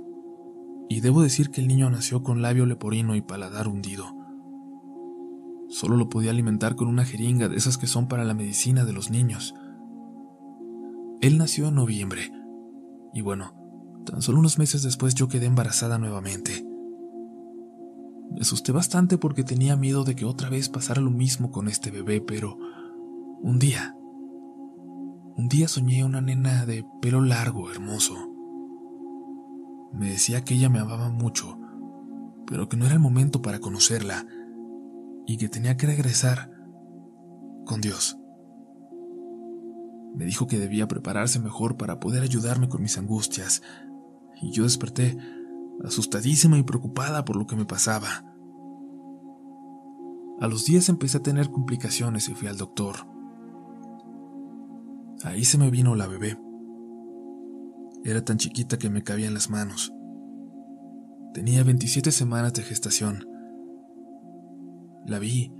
y 0.88 1.00
debo 1.00 1.22
decir 1.22 1.50
que 1.50 1.60
el 1.60 1.68
niño 1.68 1.90
nació 1.90 2.22
con 2.22 2.42
labio 2.42 2.66
leporino 2.66 3.16
y 3.16 3.22
paladar 3.22 3.68
hundido. 3.68 4.06
Solo 5.68 5.96
lo 5.96 6.08
podía 6.08 6.30
alimentar 6.30 6.76
con 6.76 6.88
una 6.88 7.04
jeringa 7.04 7.48
de 7.48 7.56
esas 7.56 7.76
que 7.78 7.86
son 7.86 8.06
para 8.06 8.24
la 8.24 8.34
medicina 8.34 8.84
de 8.84 8.92
los 8.92 9.10
niños. 9.10 9.54
Él 11.20 11.38
nació 11.38 11.68
en 11.68 11.74
noviembre, 11.74 12.30
y 13.12 13.22
bueno, 13.22 13.54
tan 14.04 14.22
solo 14.22 14.38
unos 14.38 14.58
meses 14.58 14.82
después 14.82 15.14
yo 15.14 15.28
quedé 15.28 15.46
embarazada 15.46 15.98
nuevamente. 15.98 16.64
Me 18.30 18.40
asusté 18.40 18.72
bastante 18.72 19.18
porque 19.18 19.42
tenía 19.42 19.76
miedo 19.76 20.04
de 20.04 20.14
que 20.14 20.24
otra 20.24 20.50
vez 20.50 20.68
pasara 20.68 21.00
lo 21.00 21.10
mismo 21.10 21.50
con 21.50 21.68
este 21.68 21.90
bebé, 21.90 22.20
pero 22.20 22.58
un 23.40 23.58
día, 23.58 23.95
un 25.46 25.50
día 25.50 25.68
soñé 25.68 26.02
una 26.02 26.20
nena 26.20 26.66
de 26.66 26.84
pelo 27.00 27.20
largo, 27.20 27.70
hermoso. 27.70 28.16
Me 29.92 30.10
decía 30.10 30.42
que 30.42 30.54
ella 30.54 30.68
me 30.68 30.80
amaba 30.80 31.08
mucho, 31.08 31.56
pero 32.48 32.68
que 32.68 32.76
no 32.76 32.84
era 32.84 32.94
el 32.94 33.00
momento 33.00 33.42
para 33.42 33.60
conocerla 33.60 34.26
y 35.24 35.36
que 35.36 35.48
tenía 35.48 35.76
que 35.76 35.86
regresar 35.86 36.50
con 37.64 37.80
Dios. 37.80 38.18
Me 40.16 40.24
dijo 40.24 40.48
que 40.48 40.58
debía 40.58 40.88
prepararse 40.88 41.38
mejor 41.38 41.76
para 41.76 42.00
poder 42.00 42.24
ayudarme 42.24 42.68
con 42.68 42.82
mis 42.82 42.98
angustias, 42.98 43.62
y 44.42 44.50
yo 44.50 44.64
desperté 44.64 45.16
asustadísima 45.84 46.58
y 46.58 46.64
preocupada 46.64 47.24
por 47.24 47.36
lo 47.36 47.46
que 47.46 47.54
me 47.54 47.66
pasaba. 47.66 48.24
A 50.40 50.48
los 50.48 50.64
días 50.64 50.88
empecé 50.88 51.18
a 51.18 51.22
tener 51.22 51.52
complicaciones 51.52 52.28
y 52.28 52.34
fui 52.34 52.48
al 52.48 52.56
doctor. 52.56 53.15
Ahí 55.24 55.44
se 55.44 55.58
me 55.58 55.70
vino 55.70 55.94
la 55.94 56.06
bebé. 56.06 56.38
Era 58.04 58.24
tan 58.24 58.36
chiquita 58.36 58.78
que 58.78 58.90
me 58.90 59.02
cabía 59.02 59.26
en 59.26 59.34
las 59.34 59.50
manos. 59.50 59.92
Tenía 61.32 61.64
27 61.64 62.12
semanas 62.12 62.52
de 62.54 62.62
gestación. 62.62 63.26
La 65.06 65.18
vi 65.18 65.52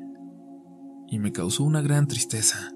y 1.08 1.18
me 1.18 1.32
causó 1.32 1.64
una 1.64 1.80
gran 1.80 2.06
tristeza. 2.06 2.72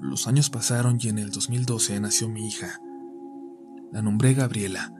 Los 0.00 0.26
años 0.26 0.48
pasaron 0.48 0.98
y 1.00 1.08
en 1.08 1.18
el 1.18 1.30
2012 1.30 2.00
nació 2.00 2.28
mi 2.28 2.46
hija. 2.46 2.80
La 3.92 4.02
nombré 4.02 4.34
Gabriela, 4.34 4.94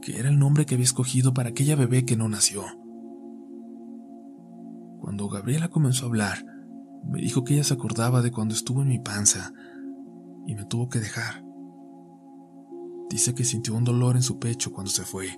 que 0.00 0.18
era 0.18 0.28
el 0.28 0.38
nombre 0.38 0.64
que 0.64 0.74
había 0.74 0.84
escogido 0.84 1.34
para 1.34 1.50
aquella 1.50 1.76
bebé 1.76 2.04
que 2.04 2.16
no 2.16 2.28
nació. 2.28 2.62
Cuando 5.00 5.28
Gabriela 5.28 5.68
comenzó 5.68 6.06
a 6.06 6.08
hablar, 6.08 6.55
me 7.04 7.20
dijo 7.20 7.44
que 7.44 7.54
ella 7.54 7.64
se 7.64 7.74
acordaba 7.74 8.22
de 8.22 8.30
cuando 8.30 8.54
estuvo 8.54 8.82
en 8.82 8.88
mi 8.88 8.98
panza 8.98 9.52
y 10.46 10.54
me 10.54 10.64
tuvo 10.64 10.88
que 10.88 10.98
dejar. 10.98 11.44
Dice 13.10 13.34
que 13.34 13.44
sintió 13.44 13.74
un 13.74 13.84
dolor 13.84 14.16
en 14.16 14.22
su 14.22 14.38
pecho 14.38 14.72
cuando 14.72 14.90
se 14.90 15.04
fue, 15.04 15.28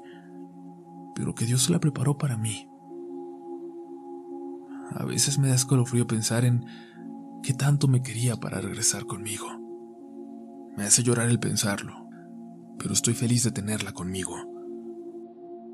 pero 1.15 1.35
que 1.35 1.45
Dios 1.45 1.69
la 1.71 1.81
preparó 1.81 2.17
para 2.17 2.37
mí. 2.37 2.69
A 4.91 5.05
veces 5.05 5.39
me 5.39 5.49
da 5.49 5.55
escalofrío 5.55 6.07
pensar 6.07 6.45
en 6.45 6.65
qué 7.43 7.53
tanto 7.53 7.89
me 7.89 8.03
quería 8.03 8.37
para 8.37 8.61
regresar 8.61 9.05
conmigo. 9.05 9.47
Me 10.77 10.85
hace 10.85 11.03
llorar 11.03 11.29
el 11.29 11.39
pensarlo 11.39 12.09
pero 12.79 12.95
estoy 12.95 13.15
feliz 13.15 13.43
de 13.43 13.51
tenerla 13.51 13.93
conmigo. 13.93 14.35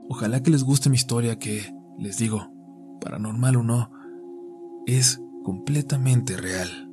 Ojalá 0.09 0.43
que 0.43 0.50
les 0.50 0.64
guste 0.64 0.91
mi 0.91 0.97
historia 0.97 1.38
que, 1.38 1.75
les 1.99 2.19
digo, 2.19 2.50
paranormal 3.00 3.57
o 3.57 3.62
no, 3.62 3.91
es 4.87 5.21
completamente 5.44 6.38
real. 6.38 6.88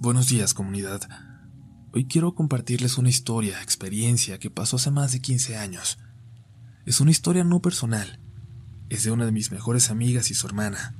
Buenos 0.00 0.28
días 0.30 0.54
comunidad. 0.54 1.02
Hoy 1.92 2.06
quiero 2.06 2.34
compartirles 2.34 2.96
una 2.96 3.10
historia, 3.10 3.62
experiencia 3.62 4.38
que 4.38 4.48
pasó 4.48 4.76
hace 4.76 4.90
más 4.90 5.12
de 5.12 5.20
15 5.20 5.58
años. 5.58 5.98
Es 6.86 7.00
una 7.00 7.10
historia 7.10 7.44
no 7.44 7.60
personal, 7.60 8.18
es 8.88 9.04
de 9.04 9.10
una 9.10 9.26
de 9.26 9.32
mis 9.32 9.52
mejores 9.52 9.90
amigas 9.90 10.30
y 10.30 10.34
su 10.34 10.46
hermana. 10.46 10.94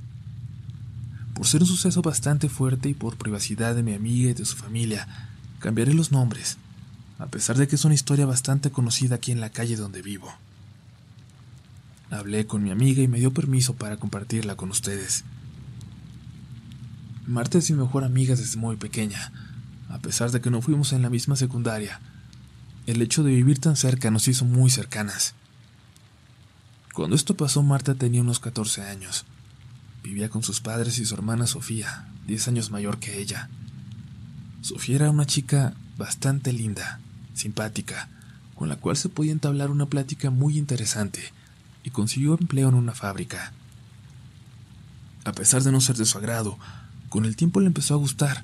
Por 1.33 1.47
ser 1.47 1.61
un 1.61 1.67
suceso 1.67 2.03
bastante 2.03 2.47
fuerte 2.47 2.89
y 2.89 2.93
por 2.93 3.17
privacidad 3.17 3.73
de 3.73 3.81
mi 3.81 3.95
amiga 3.95 4.29
y 4.29 4.33
de 4.33 4.45
su 4.45 4.55
familia, 4.55 5.31
cambiaré 5.57 5.95
los 5.95 6.11
nombres, 6.11 6.57
a 7.17 7.25
pesar 7.25 7.57
de 7.57 7.67
que 7.67 7.75
es 7.75 7.85
una 7.85 7.95
historia 7.95 8.27
bastante 8.27 8.69
conocida 8.69 9.15
aquí 9.15 9.31
en 9.31 9.41
la 9.41 9.49
calle 9.49 9.77
donde 9.77 10.03
vivo. 10.03 10.31
Hablé 12.11 12.47
con 12.47 12.63
mi 12.63 12.71
amiga 12.71 13.03
y 13.03 13.07
me 13.07 13.19
dio 13.19 13.31
permiso 13.33 13.75
para 13.75 13.97
compartirla 13.97 14.55
con 14.55 14.71
ustedes. 14.71 15.23
Marta 17.27 17.59
es 17.59 17.69
mi 17.69 17.77
mejor 17.77 18.03
amiga 18.03 18.35
desde 18.35 18.57
muy 18.57 18.77
pequeña, 18.77 19.31
a 19.89 19.99
pesar 19.99 20.31
de 20.31 20.41
que 20.41 20.49
no 20.49 20.63
fuimos 20.63 20.93
en 20.93 21.03
la 21.03 21.11
misma 21.11 21.35
secundaria. 21.35 21.99
El 22.87 23.01
hecho 23.03 23.21
de 23.21 23.31
vivir 23.31 23.59
tan 23.59 23.75
cerca 23.75 24.09
nos 24.09 24.27
hizo 24.27 24.45
muy 24.45 24.71
cercanas. 24.71 25.35
Cuando 26.95 27.15
esto 27.15 27.37
pasó, 27.37 27.61
Marta 27.61 27.93
tenía 27.93 28.21
unos 28.21 28.39
14 28.39 28.81
años. 28.81 29.25
Vivía 30.03 30.29
con 30.29 30.41
sus 30.41 30.61
padres 30.61 30.97
y 30.97 31.05
su 31.05 31.13
hermana 31.13 31.45
Sofía, 31.45 32.07
diez 32.25 32.47
años 32.47 32.71
mayor 32.71 32.97
que 32.97 33.21
ella. 33.21 33.49
Sofía 34.61 34.95
era 34.95 35.11
una 35.11 35.27
chica 35.27 35.75
bastante 35.97 36.51
linda, 36.53 36.99
simpática, 37.35 38.09
con 38.55 38.67
la 38.67 38.77
cual 38.77 38.97
se 38.97 39.09
podía 39.09 39.31
entablar 39.31 39.69
una 39.69 39.85
plática 39.85 40.31
muy 40.31 40.57
interesante, 40.57 41.31
y 41.83 41.89
consiguió 41.89 42.37
empleo 42.39 42.69
en 42.69 42.75
una 42.75 42.93
fábrica. 42.93 43.53
A 45.25 45.31
pesar 45.31 45.63
de 45.63 45.71
no 45.71 45.81
ser 45.81 45.95
de 45.97 46.05
su 46.05 46.17
agrado, 46.17 46.57
con 47.09 47.25
el 47.25 47.35
tiempo 47.35 47.59
le 47.59 47.67
empezó 47.67 47.93
a 47.93 47.97
gustar, 47.97 48.43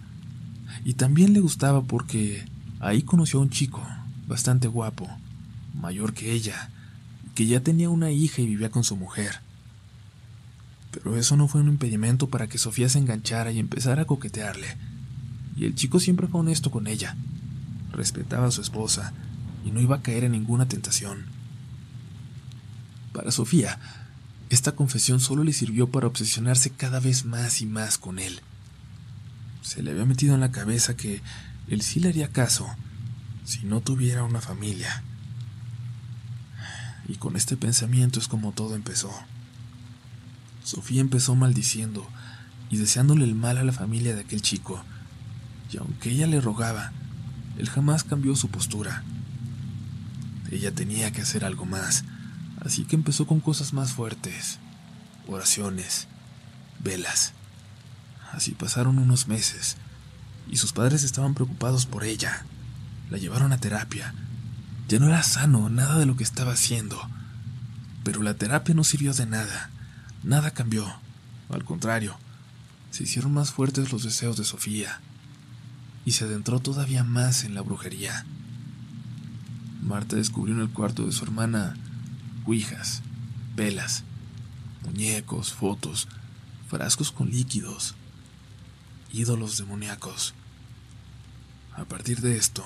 y 0.84 0.94
también 0.94 1.34
le 1.34 1.40
gustaba 1.40 1.84
porque 1.84 2.46
ahí 2.80 3.02
conoció 3.02 3.40
a 3.40 3.44
un 3.44 3.50
chico, 3.50 3.82
bastante 4.28 4.68
guapo, 4.68 5.10
mayor 5.74 6.14
que 6.14 6.32
ella, 6.32 6.70
que 7.34 7.46
ya 7.46 7.62
tenía 7.62 7.90
una 7.90 8.12
hija 8.12 8.42
y 8.42 8.48
vivía 8.48 8.72
con 8.72 8.84
su 8.84 8.96
mujer. 8.96 9.40
Pero 10.92 11.18
eso 11.18 11.36
no 11.36 11.48
fue 11.48 11.62
un 11.62 11.68
impedimento 11.68 12.30
para 12.30 12.48
que 12.48 12.58
Sofía 12.58 12.88
se 12.88 13.00
enganchara 13.00 13.52
y 13.52 13.60
empezara 13.60 14.04
a 14.04 14.06
coquetearle. 14.06 14.68
Y 15.58 15.66
el 15.66 15.76
chico 15.76 16.00
siempre 16.00 16.28
fue 16.28 16.40
honesto 16.40 16.72
con 16.72 16.88
ella. 16.88 17.18
Respetaba 17.92 18.48
a 18.48 18.52
su 18.52 18.62
esposa 18.62 19.14
y 19.66 19.72
no 19.72 19.82
iba 19.82 19.98
a 19.98 20.02
caer 20.02 20.24
en 20.24 20.32
ninguna 20.32 20.68
tentación. 20.68 21.35
Para 23.16 23.32
Sofía, 23.32 23.80
esta 24.50 24.74
confesión 24.74 25.22
solo 25.22 25.46
le 25.46 25.54
sirvió 25.54 25.90
para 25.90 26.06
obsesionarse 26.06 26.72
cada 26.72 27.00
vez 27.00 27.24
más 27.24 27.62
y 27.62 27.66
más 27.66 27.98
con 27.98 28.20
él. 28.20 28.42
Se 29.62 29.82
le 29.82 29.92
había 29.92 30.04
metido 30.04 30.36
en 30.36 30.42
la 30.42 30.52
cabeza 30.52 30.98
que 30.98 31.22
él 31.70 31.82
sí 31.82 32.02
le 32.02 32.10
haría 32.10 32.28
caso 32.28 32.68
si 33.46 33.64
no 33.64 33.80
tuviera 33.80 34.26
una 34.26 34.42
familia. 34.42 35.02
Y 37.08 37.16
con 37.16 37.38
este 37.38 37.56
pensamiento 37.56 38.20
es 38.20 38.28
como 38.28 38.52
todo 38.52 38.76
empezó. 38.76 39.12
Sofía 40.66 41.00
empezó 41.00 41.36
maldiciendo 41.36 42.06
y 42.70 42.76
deseándole 42.76 43.24
el 43.24 43.34
mal 43.34 43.58
a 43.58 43.64
la 43.64 43.72
familia 43.72 44.14
de 44.14 44.22
aquel 44.22 44.42
chico, 44.42 44.84
y 45.72 45.78
aunque 45.78 46.10
ella 46.10 46.28
le 46.28 46.42
rogaba, 46.42 46.92
él 47.58 47.70
jamás 47.70 48.04
cambió 48.04 48.36
su 48.36 48.50
postura. 48.50 49.06
Ella 50.52 50.74
tenía 50.74 51.14
que 51.14 51.22
hacer 51.22 51.46
algo 51.46 51.66
más, 51.66 52.04
así 52.66 52.84
que 52.86 52.96
empezó 52.96 53.28
con 53.28 53.40
cosas 53.40 53.74
más 53.74 53.94
fuertes, 53.94 54.58
oraciones, 55.28 56.08
velas. 56.80 57.34
Así 58.34 58.52
pasaron 58.52 58.98
unos 58.98 59.28
meses, 59.28 59.78
y 60.50 60.58
sus 60.58 60.74
padres 60.74 61.04
estaban 61.04 61.36
preocupados 61.36 61.86
por 61.86 62.04
ella. 62.04 62.46
La 63.10 63.18
llevaron 63.18 63.54
a 63.54 63.60
terapia. 63.60 64.14
Ya 64.88 65.00
no 65.00 65.08
era 65.08 65.24
sano 65.24 65.70
nada 65.70 65.98
de 65.98 66.06
lo 66.06 66.18
que 66.18 66.24
estaba 66.24 66.54
haciendo, 66.54 67.00
Pero 68.04 68.22
la 68.22 68.36
terapia 68.36 68.76
no 68.76 68.84
sirvió 68.84 69.14
de 69.14 69.26
nada. 69.26 69.72
Nada 70.24 70.52
cambió. 70.52 70.86
Al 71.50 71.64
contrario, 71.64 72.16
se 72.92 73.04
hicieron 73.04 73.34
más 73.34 73.52
fuertes 73.52 73.92
los 73.92 74.04
deseos 74.04 74.38
de 74.38 74.44
Sofía 74.44 75.02
y 76.06 76.12
se 76.12 76.26
adentró 76.26 76.60
todavía 76.60 77.04
más 77.04 77.44
en 77.46 77.56
la 77.56 77.62
brujería. 77.62 78.26
Marta 79.82 80.18
descubrió 80.18 80.54
en 80.54 80.62
el 80.62 80.70
cuarto 80.70 81.06
de 81.06 81.12
su 81.12 81.24
hermana 81.24 81.76
cuijas, 82.46 83.02
velas, 83.56 84.04
muñecos, 84.84 85.52
fotos, 85.52 86.08
frascos 86.70 87.12
con 87.12 87.30
líquidos, 87.32 87.96
ídolos 89.12 89.58
demoníacos. 89.58 90.36
A 91.76 91.86
partir 91.86 92.22
de 92.22 92.38
esto, 92.38 92.64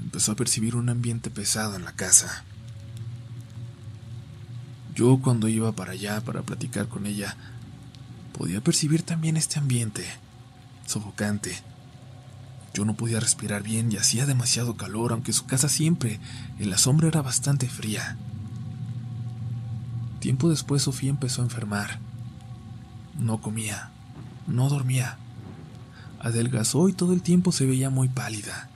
empezó 0.00 0.32
a 0.32 0.36
percibir 0.36 0.76
un 0.76 0.88
ambiente 0.88 1.30
pesado 1.30 1.74
en 1.76 1.84
la 1.84 1.92
casa. 1.92 2.44
Yo 4.94 5.18
cuando 5.22 5.48
iba 5.48 5.72
para 5.72 5.92
allá 5.92 6.20
para 6.20 6.42
platicar 6.42 6.88
con 6.88 7.06
ella, 7.06 7.36
podía 8.36 8.60
percibir 8.60 9.02
también 9.02 9.36
este 9.36 9.58
ambiente, 9.58 10.04
sofocante. 10.86 11.58
Yo 12.74 12.84
no 12.84 12.94
podía 12.94 13.20
respirar 13.20 13.62
bien 13.62 13.90
y 13.90 13.96
hacía 13.96 14.26
demasiado 14.26 14.76
calor, 14.76 15.12
aunque 15.12 15.32
su 15.32 15.46
casa 15.46 15.68
siempre, 15.68 16.20
en 16.58 16.70
la 16.70 16.78
sombra, 16.78 17.08
era 17.08 17.22
bastante 17.22 17.68
fría. 17.68 18.18
Tiempo 20.22 20.48
después 20.48 20.82
Sofía 20.82 21.10
empezó 21.10 21.42
a 21.42 21.46
enfermar. 21.46 21.98
No 23.18 23.40
comía, 23.40 23.90
no 24.46 24.68
dormía. 24.68 25.18
Adelgazó 26.20 26.88
y 26.88 26.92
todo 26.92 27.12
el 27.12 27.22
tiempo 27.22 27.50
se 27.50 27.66
veía 27.66 27.90
muy 27.90 28.06
pálida. 28.06 28.70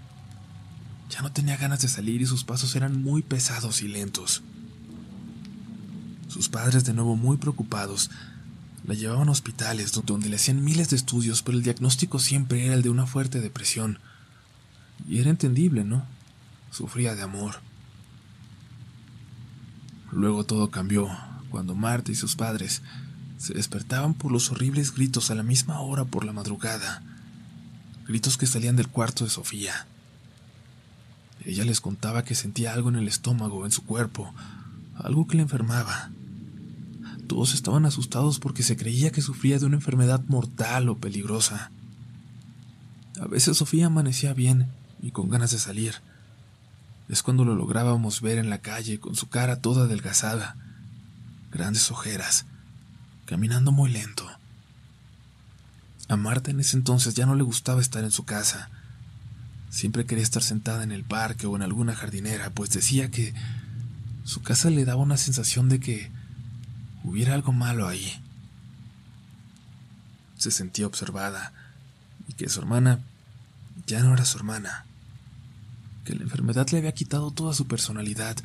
Ya 1.09 1.23
no 1.23 1.31
tenía 1.31 1.57
ganas 1.57 1.83
de 1.83 1.87
salir 1.87 2.21
y 2.21 2.26
sus 2.26 2.43
pasos 2.43 2.75
eran 2.75 3.00
muy 3.00 3.23
pesados 3.23 3.81
y 3.83 3.87
lentos. 3.87 4.43
Sus 6.26 6.49
padres, 6.49 6.85
de 6.85 6.95
nuevo 6.95 7.15
muy 7.15 7.37
preocupados, 7.37 8.11
la 8.85 8.95
llevaban 8.95 9.29
a 9.29 9.31
hospitales 9.31 9.93
donde 10.05 10.29
le 10.29 10.35
hacían 10.35 10.65
miles 10.65 10.91
de 10.91 10.97
estudios, 10.97 11.45
pero 11.45 11.59
el 11.59 11.62
diagnóstico 11.62 12.19
siempre 12.19 12.67
era 12.67 12.75
el 12.75 12.83
de 12.83 12.91
una 12.91 13.07
fuerte 13.07 13.41
depresión. 13.41 14.00
Y 15.09 15.21
era 15.21 15.31
entendible, 15.31 15.85
¿no? 15.85 16.05
Sufría 16.73 17.15
de 17.15 17.23
amor. 17.23 17.61
Luego 20.11 20.43
todo 20.43 20.73
cambió, 20.73 21.09
cuando 21.47 21.75
Marta 21.75 22.12
y 22.12 22.15
sus 22.15 22.37
padres 22.37 22.83
se 23.38 23.55
despertaban 23.55 24.15
por 24.15 24.33
los 24.33 24.50
horribles 24.50 24.95
gritos 24.95 25.31
a 25.31 25.35
la 25.35 25.43
misma 25.43 25.81
hora 25.81 26.05
por 26.05 26.25
la 26.25 26.33
madrugada. 26.33 27.03
Gritos 28.07 28.37
que 28.37 28.47
salían 28.47 28.76
del 28.76 28.88
cuarto 28.88 29.25
de 29.25 29.31
Sofía. 29.31 29.87
Ella 31.45 31.65
les 31.65 31.81
contaba 31.81 32.25
que 32.25 32.35
sentía 32.35 32.73
algo 32.73 32.88
en 32.88 32.97
el 32.97 33.09
estómago, 33.09 33.67
en 33.67 33.73
su 33.73 33.85
cuerpo, 33.85 34.35
algo 34.95 35.26
que 35.26 35.37
le 35.37 35.43
enfermaba. 35.43 36.11
Todos 37.29 37.55
estaban 37.55 37.87
asustados 37.87 38.38
porque 38.38 38.62
se 38.62 38.76
creía 38.76 39.11
que 39.11 39.23
sufría 39.23 39.59
de 39.59 39.67
una 39.67 39.76
enfermedad 39.76 40.23
mortal 40.29 40.88
o 40.88 40.99
peligrosa. 40.99 41.71
A 43.21 43.26
veces 43.26 43.57
Sofía 43.57 43.87
amanecía 43.87 44.33
bien 44.33 44.69
y 45.03 45.11
con 45.11 45.29
ganas 45.29 45.50
de 45.50 45.59
salir. 45.59 45.95
Es 47.09 47.23
cuando 47.23 47.45
lo 47.45 47.55
lográbamos 47.55 48.21
ver 48.21 48.38
en 48.38 48.50
la 48.50 48.59
calle 48.59 48.99
con 48.99 49.15
su 49.15 49.29
cara 49.29 49.61
toda 49.61 49.85
adelgazada, 49.85 50.57
grandes 51.57 51.91
ojeras, 51.91 52.45
caminando 53.25 53.73
muy 53.73 53.91
lento. 53.91 54.29
A 56.09 56.17
Marta 56.17 56.51
en 56.51 56.61
ese 56.61 56.77
entonces 56.77 57.15
ya 57.15 57.27
no 57.27 57.35
le 57.35 57.43
gustaba 57.43 57.81
estar 57.81 58.05
en 58.05 58.11
su 58.11 58.25
casa. 58.25 58.71
Siempre 59.71 60.07
quería 60.07 60.23
estar 60.23 60.43
sentada 60.43 60.85
en 60.85 60.93
el 60.93 61.05
parque 61.05 61.47
o 61.47 61.57
en 61.57 61.63
alguna 61.63 61.95
jardinera, 61.95 62.51
pues 62.51 62.71
decía 62.71 63.11
que 63.11 63.35
su 64.25 64.43
casa 64.43 64.71
le 64.71 64.85
daba 64.85 65.03
una 65.03 65.17
sensación 65.17 65.69
de 65.69 65.81
que 65.81 66.11
hubiera 67.03 67.35
algo 67.35 67.53
malo 67.53 67.89
ahí. 67.89 68.13
Se 70.37 70.51
sentía 70.51 70.87
observada 70.87 71.53
y 72.29 72.35
que 72.35 72.49
su 72.49 72.61
hermana 72.61 73.01
ya 73.87 74.03
no 74.03 74.12
era 74.12 74.25
su 74.25 74.37
hermana, 74.38 74.85
que 76.05 76.14
la 76.14 76.23
enfermedad 76.23 76.69
le 76.71 76.79
había 76.79 76.92
quitado 76.92 77.31
toda 77.31 77.55
su 77.55 77.66
personalidad, 77.66 78.37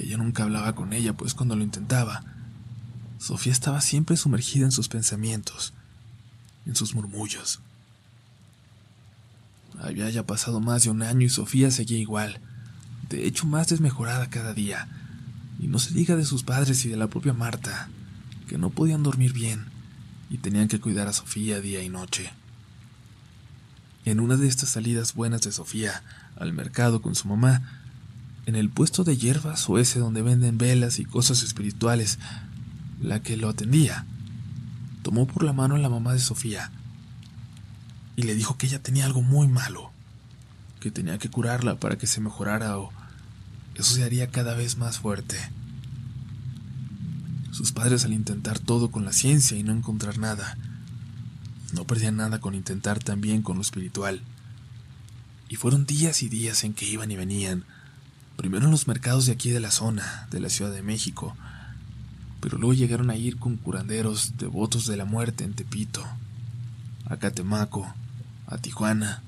que 0.00 0.06
ella 0.06 0.16
nunca 0.16 0.44
hablaba 0.44 0.74
con 0.74 0.94
ella, 0.94 1.12
pues 1.12 1.34
cuando 1.34 1.56
lo 1.56 1.62
intentaba, 1.62 2.24
Sofía 3.18 3.52
estaba 3.52 3.82
siempre 3.82 4.16
sumergida 4.16 4.64
en 4.64 4.72
sus 4.72 4.88
pensamientos, 4.88 5.74
en 6.64 6.74
sus 6.74 6.94
murmullos. 6.94 7.60
Había 9.78 10.08
ya 10.08 10.24
pasado 10.24 10.58
más 10.58 10.84
de 10.84 10.90
un 10.90 11.02
año 11.02 11.26
y 11.26 11.28
Sofía 11.28 11.70
seguía 11.70 11.98
igual, 11.98 12.40
de 13.10 13.26
hecho 13.26 13.46
más 13.46 13.68
desmejorada 13.68 14.30
cada 14.30 14.54
día 14.54 14.88
y 15.58 15.66
no 15.66 15.78
se 15.78 15.92
diga 15.92 16.16
de 16.16 16.24
sus 16.24 16.44
padres 16.44 16.82
y 16.86 16.88
de 16.88 16.96
la 16.96 17.08
propia 17.08 17.34
Marta, 17.34 17.90
que 18.48 18.56
no 18.56 18.70
podían 18.70 19.02
dormir 19.02 19.34
bien 19.34 19.66
y 20.30 20.38
tenían 20.38 20.68
que 20.68 20.80
cuidar 20.80 21.08
a 21.08 21.12
Sofía 21.12 21.60
día 21.60 21.82
y 21.82 21.90
noche. 21.90 22.32
En 24.06 24.18
una 24.18 24.38
de 24.38 24.48
estas 24.48 24.70
salidas 24.70 25.12
buenas 25.12 25.42
de 25.42 25.52
Sofía 25.52 26.02
al 26.36 26.54
mercado 26.54 27.02
con 27.02 27.14
su 27.14 27.28
mamá, 27.28 27.79
en 28.46 28.56
el 28.56 28.70
puesto 28.70 29.04
de 29.04 29.16
hierbas 29.16 29.68
o 29.68 29.78
ese 29.78 29.98
donde 29.98 30.22
venden 30.22 30.58
velas 30.58 30.98
y 30.98 31.04
cosas 31.04 31.42
espirituales, 31.42 32.18
la 33.00 33.22
que 33.22 33.36
lo 33.36 33.48
atendía, 33.48 34.06
tomó 35.02 35.26
por 35.26 35.44
la 35.44 35.52
mano 35.52 35.74
a 35.74 35.78
la 35.78 35.88
mamá 35.88 36.12
de 36.12 36.18
Sofía 36.18 36.70
y 38.16 38.22
le 38.22 38.34
dijo 38.34 38.58
que 38.58 38.66
ella 38.66 38.82
tenía 38.82 39.06
algo 39.06 39.22
muy 39.22 39.48
malo, 39.48 39.92
que 40.80 40.90
tenía 40.90 41.18
que 41.18 41.30
curarla 41.30 41.76
para 41.76 41.96
que 41.96 42.06
se 42.06 42.20
mejorara 42.20 42.78
o 42.78 42.92
eso 43.74 43.94
se 43.94 44.04
haría 44.04 44.30
cada 44.30 44.54
vez 44.54 44.76
más 44.76 44.98
fuerte. 44.98 45.36
Sus 47.50 47.72
padres 47.72 48.04
al 48.04 48.12
intentar 48.12 48.58
todo 48.58 48.90
con 48.90 49.04
la 49.04 49.12
ciencia 49.12 49.56
y 49.56 49.62
no 49.62 49.72
encontrar 49.72 50.18
nada, 50.18 50.58
no 51.72 51.84
perdían 51.86 52.16
nada 52.16 52.40
con 52.40 52.54
intentar 52.54 52.98
también 53.02 53.42
con 53.42 53.56
lo 53.56 53.62
espiritual. 53.62 54.22
Y 55.48 55.56
fueron 55.56 55.86
días 55.86 56.22
y 56.22 56.28
días 56.28 56.62
en 56.64 56.74
que 56.74 56.84
iban 56.84 57.10
y 57.10 57.16
venían, 57.16 57.64
primero 58.40 58.64
en 58.64 58.70
los 58.70 58.88
mercados 58.88 59.26
de 59.26 59.32
aquí 59.32 59.50
de 59.50 59.60
la 59.60 59.70
zona, 59.70 60.26
de 60.30 60.40
la 60.40 60.48
Ciudad 60.48 60.72
de 60.72 60.80
México, 60.80 61.36
pero 62.40 62.56
luego 62.56 62.72
llegaron 62.72 63.10
a 63.10 63.16
ir 63.16 63.36
con 63.36 63.58
curanderos 63.58 64.38
devotos 64.38 64.86
de 64.86 64.96
la 64.96 65.04
muerte 65.04 65.44
en 65.44 65.52
Tepito, 65.52 66.02
a 67.04 67.18
Catemaco, 67.18 67.94
a 68.46 68.56
Tijuana. 68.56 69.22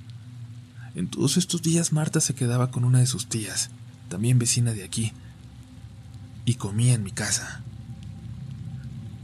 En 0.94 1.08
todos 1.08 1.36
estos 1.36 1.60
días 1.60 1.92
Marta 1.92 2.22
se 2.22 2.34
quedaba 2.34 2.70
con 2.70 2.86
una 2.86 3.00
de 3.00 3.06
sus 3.06 3.26
tías, 3.26 3.68
también 4.08 4.38
vecina 4.38 4.72
de 4.72 4.82
aquí, 4.82 5.12
y 6.46 6.54
comía 6.54 6.94
en 6.94 7.02
mi 7.02 7.12
casa. 7.12 7.60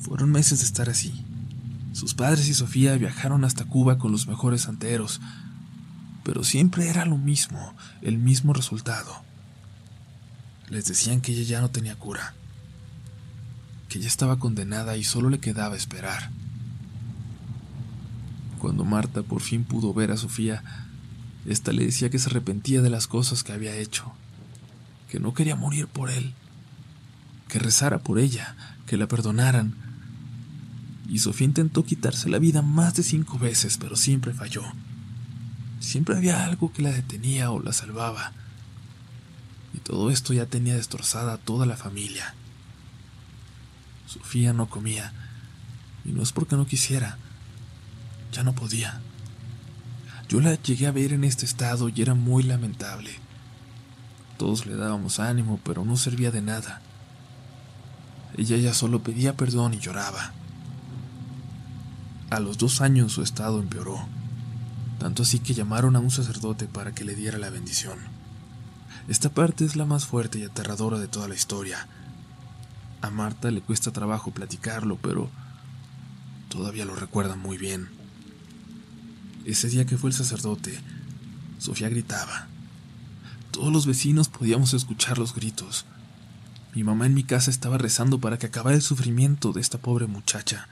Fueron 0.00 0.30
meses 0.30 0.58
de 0.58 0.66
estar 0.66 0.90
así. 0.90 1.24
Sus 1.94 2.12
padres 2.12 2.46
y 2.48 2.52
Sofía 2.52 2.94
viajaron 2.98 3.42
hasta 3.42 3.64
Cuba 3.64 3.96
con 3.96 4.12
los 4.12 4.28
mejores 4.28 4.60
santeros, 4.60 5.22
pero 6.24 6.44
siempre 6.44 6.90
era 6.90 7.06
lo 7.06 7.16
mismo, 7.16 7.74
el 8.02 8.18
mismo 8.18 8.52
resultado. 8.52 9.26
Les 10.70 10.86
decían 10.86 11.20
que 11.20 11.32
ella 11.32 11.42
ya 11.42 11.60
no 11.60 11.70
tenía 11.70 11.96
cura, 11.96 12.34
que 13.88 13.98
ella 13.98 14.08
estaba 14.08 14.38
condenada 14.38 14.96
y 14.96 15.04
solo 15.04 15.30
le 15.30 15.38
quedaba 15.38 15.76
esperar. 15.76 16.30
Cuando 18.58 18.84
Marta 18.84 19.22
por 19.22 19.40
fin 19.40 19.64
pudo 19.64 19.94
ver 19.94 20.10
a 20.10 20.16
Sofía, 20.16 20.62
ésta 21.46 21.72
le 21.72 21.86
decía 21.86 22.10
que 22.10 22.18
se 22.18 22.28
arrepentía 22.28 22.82
de 22.82 22.90
las 22.90 23.06
cosas 23.06 23.44
que 23.44 23.52
había 23.52 23.76
hecho 23.76 24.12
que 25.08 25.20
no 25.20 25.34
quería 25.34 25.56
morir 25.56 25.86
por 25.86 26.10
él, 26.10 26.34
que 27.48 27.58
rezara 27.58 27.98
por 27.98 28.18
ella, 28.18 28.54
que 28.86 28.96
la 28.96 29.08
perdonaran. 29.08 29.74
Y 31.08 31.18
Sofía 31.20 31.46
intentó 31.46 31.84
quitarse 31.84 32.28
la 32.28 32.38
vida 32.38 32.60
más 32.60 32.94
de 32.94 33.02
cinco 33.02 33.38
veces, 33.38 33.78
pero 33.78 33.96
siempre 33.96 34.34
falló. 34.34 34.62
Siempre 35.80 36.16
había 36.16 36.44
algo 36.44 36.72
que 36.72 36.82
la 36.82 36.90
detenía 36.90 37.50
o 37.50 37.62
la 37.62 37.72
salvaba. 37.72 38.32
Y 39.78 39.80
todo 39.80 40.10
esto 40.10 40.32
ya 40.32 40.44
tenía 40.44 40.74
destrozada 40.74 41.34
a 41.34 41.38
toda 41.38 41.64
la 41.64 41.76
familia. 41.76 42.34
Sofía 44.08 44.52
no 44.52 44.68
comía, 44.68 45.12
y 46.04 46.10
no 46.10 46.20
es 46.20 46.32
porque 46.32 46.56
no 46.56 46.66
quisiera, 46.66 47.16
ya 48.32 48.42
no 48.42 48.56
podía. 48.56 49.00
Yo 50.28 50.40
la 50.40 50.56
llegué 50.56 50.88
a 50.88 50.90
ver 50.90 51.12
en 51.12 51.22
este 51.22 51.44
estado 51.44 51.88
y 51.88 52.02
era 52.02 52.14
muy 52.14 52.42
lamentable. 52.42 53.12
Todos 54.36 54.66
le 54.66 54.74
dábamos 54.74 55.20
ánimo, 55.20 55.60
pero 55.62 55.84
no 55.84 55.96
servía 55.96 56.32
de 56.32 56.42
nada. 56.42 56.82
Ella 58.36 58.56
ya 58.56 58.74
solo 58.74 59.04
pedía 59.04 59.36
perdón 59.36 59.74
y 59.74 59.78
lloraba. 59.78 60.32
A 62.30 62.40
los 62.40 62.58
dos 62.58 62.80
años 62.80 63.12
su 63.12 63.22
estado 63.22 63.60
empeoró, 63.60 64.08
tanto 64.98 65.22
así 65.22 65.38
que 65.38 65.54
llamaron 65.54 65.94
a 65.94 66.00
un 66.00 66.10
sacerdote 66.10 66.66
para 66.66 66.96
que 66.96 67.04
le 67.04 67.14
diera 67.14 67.38
la 67.38 67.50
bendición. 67.50 68.17
Esta 69.08 69.30
parte 69.30 69.64
es 69.64 69.74
la 69.74 69.86
más 69.86 70.04
fuerte 70.04 70.38
y 70.38 70.44
aterradora 70.44 70.98
de 70.98 71.08
toda 71.08 71.28
la 71.28 71.34
historia. 71.34 71.88
A 73.00 73.08
Marta 73.08 73.50
le 73.50 73.62
cuesta 73.62 73.90
trabajo 73.90 74.32
platicarlo, 74.32 74.98
pero 75.00 75.30
todavía 76.50 76.84
lo 76.84 76.94
recuerda 76.94 77.34
muy 77.34 77.56
bien. 77.56 77.88
Ese 79.46 79.68
día 79.68 79.86
que 79.86 79.96
fue 79.96 80.10
el 80.10 80.16
sacerdote, 80.16 80.78
Sofía 81.58 81.88
gritaba. 81.88 82.48
Todos 83.50 83.72
los 83.72 83.86
vecinos 83.86 84.28
podíamos 84.28 84.74
escuchar 84.74 85.16
los 85.16 85.34
gritos. 85.34 85.86
Mi 86.74 86.84
mamá 86.84 87.06
en 87.06 87.14
mi 87.14 87.24
casa 87.24 87.50
estaba 87.50 87.78
rezando 87.78 88.20
para 88.20 88.38
que 88.38 88.46
acabara 88.46 88.76
el 88.76 88.82
sufrimiento 88.82 89.52
de 89.52 89.62
esta 89.62 89.78
pobre 89.78 90.06
muchacha. 90.06 90.68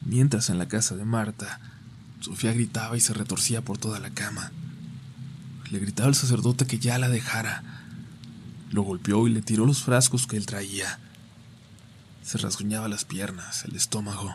Mientras 0.00 0.48
en 0.48 0.56
la 0.56 0.68
casa 0.68 0.96
de 0.96 1.04
Marta, 1.04 1.60
Sofía 2.20 2.54
gritaba 2.54 2.96
y 2.96 3.00
se 3.00 3.12
retorcía 3.12 3.60
por 3.62 3.76
toda 3.76 4.00
la 4.00 4.08
cama. 4.08 4.52
Le 5.70 5.78
gritaba 5.78 6.08
al 6.08 6.14
sacerdote 6.14 6.66
que 6.66 6.78
ya 6.78 6.98
la 6.98 7.08
dejara. 7.08 7.62
Lo 8.70 8.82
golpeó 8.82 9.26
y 9.28 9.30
le 9.30 9.42
tiró 9.42 9.66
los 9.66 9.82
frascos 9.82 10.26
que 10.26 10.36
él 10.36 10.46
traía. 10.46 10.98
Se 12.22 12.38
rasguñaba 12.38 12.88
las 12.88 13.04
piernas, 13.04 13.64
el 13.64 13.76
estómago 13.76 14.34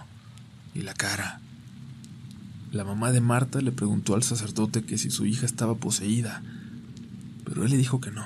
y 0.74 0.82
la 0.82 0.94
cara. 0.94 1.40
La 2.72 2.84
mamá 2.84 3.12
de 3.12 3.22
Marta 3.22 3.62
le 3.62 3.72
preguntó 3.72 4.16
al 4.16 4.24
sacerdote 4.24 4.84
que 4.84 4.98
si 4.98 5.10
su 5.10 5.26
hija 5.26 5.46
estaba 5.46 5.76
poseída, 5.76 6.42
pero 7.46 7.64
él 7.64 7.72
le 7.72 7.78
dijo 7.78 8.02
que 8.02 8.12
no. 8.12 8.26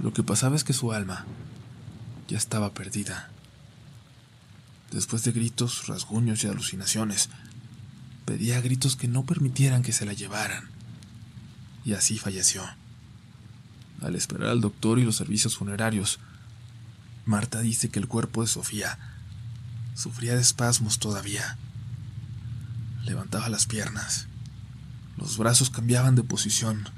Lo 0.00 0.12
que 0.12 0.22
pasaba 0.22 0.56
es 0.56 0.64
que 0.64 0.72
su 0.72 0.92
alma 0.92 1.24
ya 2.28 2.36
estaba 2.36 2.74
perdida. 2.74 3.30
Después 4.90 5.24
de 5.24 5.32
gritos, 5.32 5.86
rasguños 5.86 6.44
y 6.44 6.48
alucinaciones, 6.48 7.30
pedía 8.24 8.58
a 8.58 8.60
gritos 8.60 8.96
que 8.96 9.08
no 9.08 9.24
permitieran 9.24 9.82
que 9.82 9.92
se 9.92 10.04
la 10.04 10.12
llevaran. 10.12 10.71
Y 11.84 11.94
así 11.94 12.18
falleció. 12.18 12.62
Al 14.00 14.14
esperar 14.16 14.48
al 14.48 14.60
doctor 14.60 14.98
y 14.98 15.04
los 15.04 15.16
servicios 15.16 15.56
funerarios, 15.56 16.18
Marta 17.24 17.60
dice 17.60 17.88
que 17.88 18.00
el 18.00 18.08
cuerpo 18.08 18.42
de 18.42 18.48
Sofía 18.48 18.98
sufría 19.94 20.34
de 20.34 20.40
espasmos 20.40 20.98
todavía. 20.98 21.56
Levantaba 23.04 23.48
las 23.48 23.66
piernas. 23.66 24.26
Los 25.16 25.38
brazos 25.38 25.70
cambiaban 25.70 26.16
de 26.16 26.24
posición. 26.24 26.88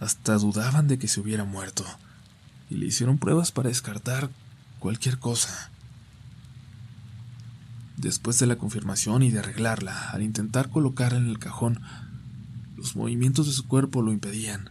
Hasta 0.00 0.38
dudaban 0.38 0.88
de 0.88 0.98
que 0.98 1.08
se 1.08 1.20
hubiera 1.20 1.44
muerto. 1.44 1.84
Y 2.70 2.76
le 2.76 2.86
hicieron 2.86 3.18
pruebas 3.18 3.52
para 3.52 3.68
descartar 3.68 4.30
cualquier 4.78 5.18
cosa. 5.18 5.70
Después 7.96 8.38
de 8.38 8.46
la 8.46 8.56
confirmación 8.56 9.22
y 9.22 9.30
de 9.30 9.40
arreglarla, 9.40 10.10
al 10.10 10.22
intentar 10.22 10.70
colocarla 10.70 11.18
en 11.18 11.28
el 11.28 11.38
cajón, 11.38 11.80
los 12.82 12.96
movimientos 12.96 13.46
de 13.46 13.52
su 13.52 13.68
cuerpo 13.68 14.02
lo 14.02 14.12
impedían. 14.12 14.70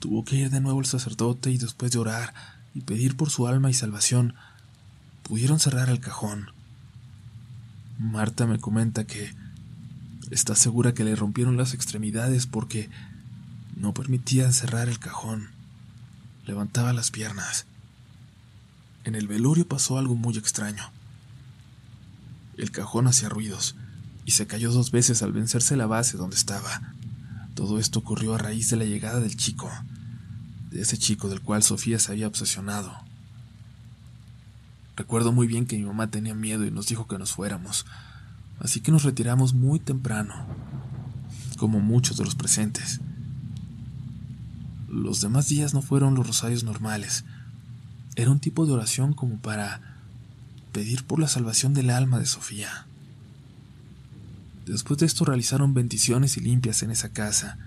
Tuvo 0.00 0.24
que 0.24 0.34
ir 0.34 0.50
de 0.50 0.60
nuevo 0.60 0.80
el 0.80 0.86
sacerdote 0.86 1.52
y 1.52 1.58
después 1.58 1.92
de 1.92 2.00
orar 2.00 2.34
y 2.74 2.80
pedir 2.80 3.16
por 3.16 3.30
su 3.30 3.46
alma 3.46 3.70
y 3.70 3.72
salvación, 3.72 4.34
pudieron 5.22 5.60
cerrar 5.60 5.90
el 5.90 6.00
cajón. 6.00 6.50
Marta 8.00 8.46
me 8.46 8.58
comenta 8.58 9.06
que 9.06 9.32
está 10.32 10.56
segura 10.56 10.92
que 10.92 11.04
le 11.04 11.14
rompieron 11.14 11.56
las 11.56 11.72
extremidades 11.72 12.48
porque 12.48 12.90
no 13.76 13.94
permitía 13.94 14.50
cerrar 14.50 14.88
el 14.88 14.98
cajón. 14.98 15.50
Levantaba 16.46 16.92
las 16.92 17.12
piernas. 17.12 17.66
En 19.04 19.14
el 19.14 19.28
velorio 19.28 19.68
pasó 19.68 19.98
algo 19.98 20.16
muy 20.16 20.36
extraño. 20.36 20.90
El 22.56 22.72
cajón 22.72 23.06
hacía 23.06 23.28
ruidos 23.28 23.76
y 24.24 24.32
se 24.32 24.48
cayó 24.48 24.72
dos 24.72 24.90
veces 24.90 25.22
al 25.22 25.32
vencerse 25.32 25.76
la 25.76 25.86
base 25.86 26.16
donde 26.16 26.34
estaba. 26.34 26.93
Todo 27.54 27.78
esto 27.78 28.00
ocurrió 28.00 28.34
a 28.34 28.38
raíz 28.38 28.70
de 28.70 28.76
la 28.76 28.84
llegada 28.84 29.20
del 29.20 29.36
chico, 29.36 29.70
de 30.70 30.82
ese 30.82 30.98
chico 30.98 31.28
del 31.28 31.40
cual 31.40 31.62
Sofía 31.62 31.98
se 31.98 32.10
había 32.10 32.26
obsesionado. 32.26 32.92
Recuerdo 34.96 35.32
muy 35.32 35.46
bien 35.46 35.66
que 35.66 35.76
mi 35.76 35.84
mamá 35.84 36.10
tenía 36.10 36.34
miedo 36.34 36.64
y 36.64 36.70
nos 36.70 36.86
dijo 36.86 37.06
que 37.06 37.18
nos 37.18 37.32
fuéramos, 37.32 37.86
así 38.60 38.80
que 38.80 38.92
nos 38.92 39.04
retiramos 39.04 39.54
muy 39.54 39.78
temprano, 39.78 40.46
como 41.56 41.80
muchos 41.80 42.16
de 42.16 42.24
los 42.24 42.34
presentes. 42.34 43.00
Los 44.88 45.20
demás 45.20 45.48
días 45.48 45.74
no 45.74 45.82
fueron 45.82 46.14
los 46.14 46.26
rosarios 46.26 46.64
normales, 46.64 47.24
era 48.16 48.30
un 48.30 48.40
tipo 48.40 48.66
de 48.66 48.72
oración 48.72 49.12
como 49.12 49.38
para 49.38 49.80
pedir 50.72 51.04
por 51.04 51.20
la 51.20 51.28
salvación 51.28 51.74
del 51.74 51.90
alma 51.90 52.18
de 52.18 52.26
Sofía. 52.26 52.86
Después 54.66 54.98
de 54.98 55.06
esto 55.06 55.24
realizaron 55.24 55.74
bendiciones 55.74 56.36
y 56.36 56.40
limpias 56.40 56.82
en 56.82 56.90
esa 56.90 57.10
casa, 57.10 57.58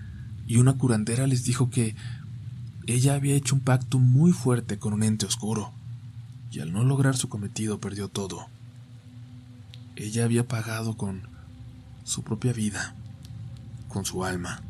y 0.46 0.56
una 0.56 0.74
curandera 0.74 1.26
les 1.26 1.44
dijo 1.44 1.70
que 1.70 1.94
ella 2.86 3.14
había 3.14 3.36
hecho 3.36 3.54
un 3.54 3.60
pacto 3.60 3.98
muy 3.98 4.32
fuerte 4.32 4.78
con 4.78 4.92
un 4.92 5.02
ente 5.02 5.26
oscuro, 5.26 5.72
y 6.50 6.60
al 6.60 6.72
no 6.72 6.82
lograr 6.84 7.16
su 7.16 7.28
cometido 7.28 7.78
perdió 7.80 8.08
todo. 8.08 8.48
Ella 9.94 10.24
había 10.24 10.48
pagado 10.48 10.96
con 10.96 11.22
su 12.04 12.22
propia 12.22 12.52
vida, 12.52 12.96
con 13.88 14.04
su 14.04 14.24
alma. 14.24 14.62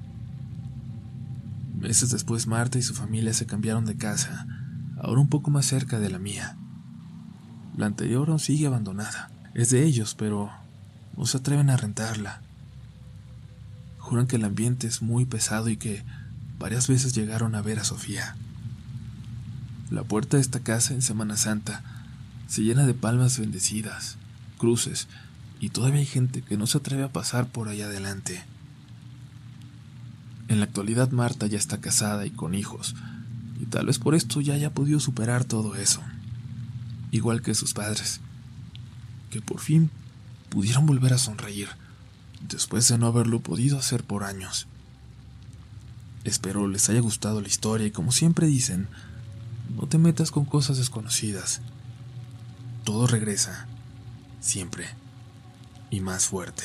Meses 1.79 2.11
después 2.11 2.47
Marta 2.47 2.79
y 2.79 2.83
su 2.83 2.95
familia 2.95 3.33
se 3.33 3.47
cambiaron 3.47 3.85
de 3.85 3.97
casa, 3.97 4.47
ahora 5.01 5.21
un 5.21 5.29
poco 5.29 5.51
más 5.51 5.65
cerca 5.67 6.01
de 6.01 6.11
la 6.11 6.19
mía. 6.19 6.57
La 7.77 7.87
anterior 7.87 8.29
aún 8.29 8.41
sigue 8.41 8.67
abandonada. 8.67 9.31
Es 9.55 9.71
de 9.71 9.85
ellos, 9.85 10.17
pero 10.17 10.51
no 11.19 11.27
se 11.27 11.39
atreven 11.39 11.69
a 11.69 11.77
rentarla. 11.77 12.41
Juran 13.99 14.29
que 14.29 14.37
el 14.37 14.45
ambiente 14.45 14.87
es 14.87 15.03
muy 15.03 15.25
pesado 15.25 15.69
y 15.69 15.77
que 15.77 16.05
varias 16.61 16.87
veces 16.87 17.13
llegaron 17.13 17.57
a 17.57 17.61
ver 17.61 17.81
a 17.81 17.85
Sofía. 17.85 18.37
La 19.91 20.05
puerta 20.05 20.37
de 20.37 20.43
esta 20.43 20.61
casa 20.61 20.95
en 20.95 21.03
Semana 21.03 21.37
Santa 21.37 21.83
se 22.47 22.63
llena 22.63 22.87
de 22.87 22.95
palmas 22.95 23.37
bendecidas, 23.39 24.17
cruces, 24.59 25.09
y 25.59 25.71
todavía 25.71 25.99
hay 25.99 26.07
gente 26.07 26.41
que 26.41 26.57
no 26.57 26.69
se 26.69 26.79
atreve 26.79 27.03
a 27.03 27.13
pasar 27.13 27.49
por 27.49 27.69
ahí 27.69 27.83
adelante. 27.83 28.45
En 30.47 30.61
la 30.61 30.67
actualidad 30.67 31.11
Marta 31.11 31.49
ya 31.49 31.59
está 31.59 31.81
casada 31.81 32.27
y 32.27 32.31
con 32.31 32.55
hijos, 32.55 32.95
y 33.61 33.67
tal 33.67 33.87
vez 33.87 33.99
por 33.99 34.15
esto 34.15 34.41
ya 34.41 34.55
haya 34.55 34.71
podido 34.71 35.01
superar 35.01 35.45
todo 35.45 35.75
eso, 35.75 36.01
igual 37.11 37.43
que 37.43 37.57
sus 37.57 37.75
padres, 37.75 38.21
que 39.31 39.43
por 39.43 39.59
fin 39.59 39.91
pudieron 40.49 40.87
volver 40.87 41.13
a 41.13 41.19
sonreír, 41.19 41.69
después 42.49 42.89
de 42.89 42.99
no 42.99 43.07
haberlo 43.07 43.41
podido 43.41 43.79
hacer 43.79 44.05
por 44.05 44.25
años. 44.25 44.67
Espero 46.25 46.69
les 46.69 46.89
haya 46.89 47.01
gustado 47.01 47.41
la 47.41 47.49
historia 47.49 47.87
y 47.87 47.91
como 47.91 48.13
siempre 48.13 48.47
dicen, 48.47 48.89
no 49.77 49.87
te 49.87 49.99
metas 49.99 50.31
con 50.31 50.45
cosas 50.45 50.79
desconocidas. 50.79 51.61
Todo 52.85 53.07
regresa, 53.07 53.67
siempre, 54.41 54.87
y 55.91 56.01
más 56.01 56.27
fuerte. 56.27 56.65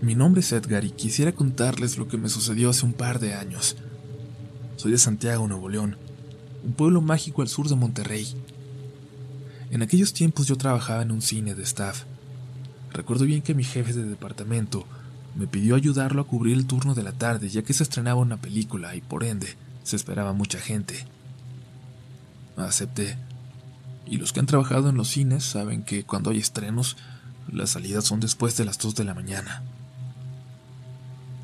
Mi 0.00 0.14
nombre 0.14 0.40
es 0.40 0.52
Edgar 0.52 0.84
y 0.84 0.90
quisiera 0.90 1.32
contarles 1.32 1.96
lo 1.96 2.08
que 2.08 2.18
me 2.18 2.28
sucedió 2.28 2.68
hace 2.70 2.84
un 2.84 2.92
par 2.92 3.20
de 3.20 3.34
años. 3.34 3.76
Soy 4.76 4.92
de 4.92 4.98
Santiago, 4.98 5.48
Nuevo 5.48 5.70
León, 5.70 5.96
un 6.62 6.74
pueblo 6.74 7.00
mágico 7.00 7.40
al 7.40 7.48
sur 7.48 7.68
de 7.68 7.76
Monterrey. 7.76 8.26
En 9.74 9.82
aquellos 9.82 10.12
tiempos 10.12 10.46
yo 10.46 10.54
trabajaba 10.54 11.02
en 11.02 11.10
un 11.10 11.20
cine 11.20 11.56
de 11.56 11.64
staff. 11.64 12.04
Recuerdo 12.92 13.24
bien 13.24 13.42
que 13.42 13.56
mi 13.56 13.64
jefe 13.64 13.92
de 13.92 14.04
departamento 14.04 14.86
me 15.34 15.48
pidió 15.48 15.74
ayudarlo 15.74 16.22
a 16.22 16.28
cubrir 16.28 16.56
el 16.56 16.68
turno 16.68 16.94
de 16.94 17.02
la 17.02 17.10
tarde 17.10 17.48
ya 17.48 17.62
que 17.62 17.72
se 17.72 17.82
estrenaba 17.82 18.20
una 18.20 18.36
película 18.36 18.94
y 18.94 19.00
por 19.00 19.24
ende 19.24 19.56
se 19.82 19.96
esperaba 19.96 20.32
mucha 20.32 20.60
gente. 20.60 21.04
Acepté. 22.56 23.18
Y 24.06 24.18
los 24.18 24.32
que 24.32 24.38
han 24.38 24.46
trabajado 24.46 24.90
en 24.90 24.96
los 24.96 25.08
cines 25.08 25.42
saben 25.42 25.82
que 25.82 26.04
cuando 26.04 26.30
hay 26.30 26.38
estrenos, 26.38 26.96
las 27.50 27.70
salidas 27.70 28.04
son 28.04 28.20
después 28.20 28.56
de 28.56 28.66
las 28.66 28.78
2 28.78 28.94
de 28.94 29.02
la 29.02 29.14
mañana. 29.14 29.64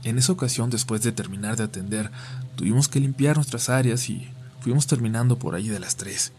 En 0.04 0.18
esa 0.18 0.30
ocasión, 0.30 0.70
después 0.70 1.02
de 1.02 1.10
terminar 1.10 1.56
de 1.56 1.64
atender, 1.64 2.12
tuvimos 2.54 2.86
que 2.86 3.00
limpiar 3.00 3.34
nuestras 3.34 3.68
áreas 3.70 4.08
y 4.08 4.30
fuimos 4.60 4.86
terminando 4.86 5.36
por 5.36 5.56
ahí 5.56 5.68
de 5.68 5.80
las 5.80 5.96
3. 5.96 6.32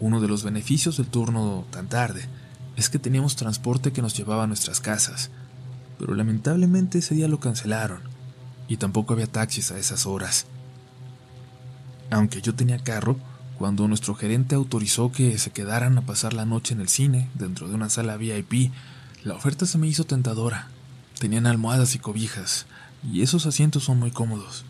Uno 0.00 0.20
de 0.20 0.28
los 0.28 0.42
beneficios 0.42 0.96
del 0.96 1.06
turno 1.06 1.66
tan 1.70 1.88
tarde 1.88 2.26
es 2.76 2.88
que 2.88 2.98
teníamos 2.98 3.36
transporte 3.36 3.92
que 3.92 4.00
nos 4.00 4.16
llevaba 4.16 4.44
a 4.44 4.46
nuestras 4.46 4.80
casas, 4.80 5.30
pero 5.98 6.14
lamentablemente 6.14 6.98
ese 6.98 7.14
día 7.14 7.28
lo 7.28 7.38
cancelaron 7.38 8.00
y 8.66 8.78
tampoco 8.78 9.12
había 9.12 9.26
taxis 9.26 9.70
a 9.70 9.78
esas 9.78 10.06
horas. 10.06 10.46
Aunque 12.10 12.40
yo 12.40 12.54
tenía 12.54 12.78
carro, 12.78 13.18
cuando 13.58 13.86
nuestro 13.86 14.14
gerente 14.14 14.54
autorizó 14.54 15.12
que 15.12 15.36
se 15.36 15.50
quedaran 15.50 15.98
a 15.98 16.02
pasar 16.02 16.32
la 16.32 16.46
noche 16.46 16.72
en 16.72 16.80
el 16.80 16.88
cine, 16.88 17.28
dentro 17.34 17.68
de 17.68 17.74
una 17.74 17.90
sala 17.90 18.16
VIP, 18.16 18.72
la 19.22 19.34
oferta 19.34 19.66
se 19.66 19.76
me 19.76 19.86
hizo 19.86 20.04
tentadora. 20.04 20.68
Tenían 21.18 21.46
almohadas 21.46 21.94
y 21.94 21.98
cobijas, 21.98 22.64
y 23.04 23.20
esos 23.20 23.44
asientos 23.44 23.84
son 23.84 23.98
muy 23.98 24.10
cómodos. 24.10 24.64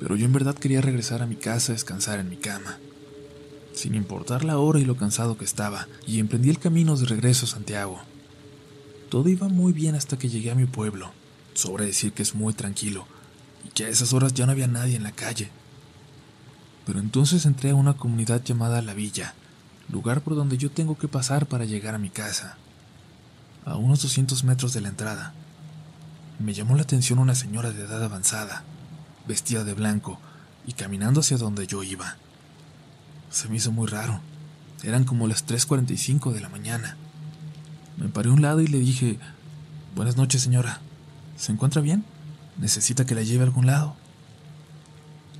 Pero 0.00 0.16
yo 0.16 0.24
en 0.24 0.32
verdad 0.32 0.54
quería 0.54 0.80
regresar 0.80 1.20
a 1.20 1.26
mi 1.26 1.36
casa 1.36 1.72
a 1.72 1.74
descansar 1.74 2.18
en 2.18 2.30
mi 2.30 2.36
cama, 2.36 2.78
sin 3.74 3.94
importar 3.94 4.44
la 4.44 4.58
hora 4.58 4.80
y 4.80 4.84
lo 4.84 4.96
cansado 4.96 5.38
que 5.38 5.44
estaba, 5.44 5.86
y 6.06 6.18
emprendí 6.18 6.50
el 6.50 6.58
camino 6.58 6.96
de 6.96 7.06
regreso 7.06 7.46
a 7.46 7.48
Santiago. 7.48 8.00
Todo 9.10 9.28
iba 9.28 9.48
muy 9.48 9.72
bien 9.72 9.94
hasta 9.94 10.18
que 10.18 10.28
llegué 10.28 10.50
a 10.50 10.54
mi 10.54 10.66
pueblo. 10.66 11.10
Sobre 11.54 11.84
decir 11.84 12.12
que 12.12 12.22
es 12.22 12.34
muy 12.34 12.54
tranquilo 12.54 13.06
y 13.64 13.68
que 13.70 13.84
a 13.84 13.88
esas 13.88 14.12
horas 14.12 14.32
ya 14.34 14.46
no 14.46 14.52
había 14.52 14.68
nadie 14.68 14.96
en 14.96 15.02
la 15.02 15.12
calle. 15.12 15.50
Pero 16.86 17.00
entonces 17.00 17.44
entré 17.44 17.70
a 17.70 17.74
una 17.74 17.94
comunidad 17.94 18.42
llamada 18.42 18.82
La 18.82 18.94
Villa, 18.94 19.34
lugar 19.90 20.22
por 20.22 20.36
donde 20.36 20.56
yo 20.56 20.70
tengo 20.70 20.96
que 20.96 21.08
pasar 21.08 21.46
para 21.46 21.64
llegar 21.64 21.94
a 21.94 21.98
mi 21.98 22.08
casa, 22.08 22.56
a 23.64 23.76
unos 23.76 24.02
200 24.02 24.44
metros 24.44 24.72
de 24.72 24.80
la 24.80 24.88
entrada. 24.88 25.34
me 26.38 26.54
llamó 26.54 26.74
la 26.74 26.82
atención 26.82 27.18
una 27.18 27.34
señora 27.34 27.70
de 27.70 27.84
edad 27.84 28.02
avanzada, 28.02 28.64
vestida 29.26 29.64
de 29.64 29.74
blanco 29.74 30.18
y 30.66 30.72
caminando 30.72 31.20
hacia 31.20 31.36
donde 31.36 31.66
yo 31.66 31.82
iba. 31.82 32.16
Se 33.30 33.48
me 33.48 33.56
hizo 33.56 33.70
muy 33.70 33.86
raro. 33.86 34.20
Eran 34.82 35.04
como 35.04 35.28
las 35.28 35.46
3.45 35.46 36.32
de 36.32 36.40
la 36.40 36.48
mañana. 36.48 36.96
Me 37.96 38.08
paré 38.08 38.28
a 38.28 38.32
un 38.32 38.42
lado 38.42 38.60
y 38.60 38.66
le 38.66 38.78
dije, 38.80 39.18
Buenas 39.94 40.16
noches 40.16 40.42
señora. 40.42 40.80
¿Se 41.36 41.52
encuentra 41.52 41.80
bien? 41.80 42.04
¿Necesita 42.58 43.06
que 43.06 43.14
la 43.14 43.22
lleve 43.22 43.42
a 43.42 43.46
algún 43.46 43.66
lado? 43.66 43.94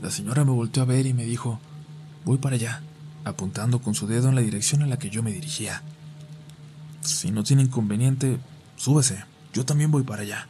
La 0.00 0.10
señora 0.10 0.44
me 0.44 0.52
volteó 0.52 0.84
a 0.84 0.86
ver 0.86 1.06
y 1.06 1.14
me 1.14 1.24
dijo, 1.24 1.58
Voy 2.24 2.38
para 2.38 2.54
allá, 2.54 2.80
apuntando 3.24 3.80
con 3.80 3.94
su 3.94 4.06
dedo 4.06 4.28
en 4.28 4.36
la 4.36 4.40
dirección 4.40 4.82
en 4.82 4.90
la 4.90 4.98
que 4.98 5.10
yo 5.10 5.22
me 5.24 5.32
dirigía. 5.32 5.82
Si 7.00 7.32
no 7.32 7.42
tiene 7.42 7.62
inconveniente, 7.62 8.38
súbese, 8.76 9.24
yo 9.52 9.64
también 9.64 9.90
voy 9.90 10.04
para 10.04 10.22
allá. 10.22 10.46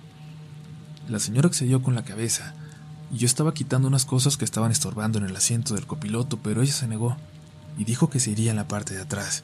La 1.08 1.18
señora 1.18 1.48
accedió 1.48 1.82
con 1.82 1.94
la 1.94 2.04
cabeza, 2.04 2.54
y 3.12 3.18
yo 3.18 3.26
estaba 3.26 3.54
quitando 3.54 3.88
unas 3.88 4.04
cosas 4.04 4.36
que 4.36 4.44
estaban 4.44 4.72
estorbando 4.72 5.18
en 5.18 5.24
el 5.24 5.34
asiento 5.34 5.74
del 5.74 5.86
copiloto, 5.86 6.38
pero 6.38 6.62
ella 6.62 6.72
se 6.72 6.86
negó 6.86 7.16
y 7.80 7.84
dijo 7.84 8.10
que 8.10 8.20
se 8.20 8.30
iría 8.30 8.50
en 8.50 8.58
la 8.58 8.68
parte 8.68 8.94
de 8.94 9.00
atrás. 9.00 9.42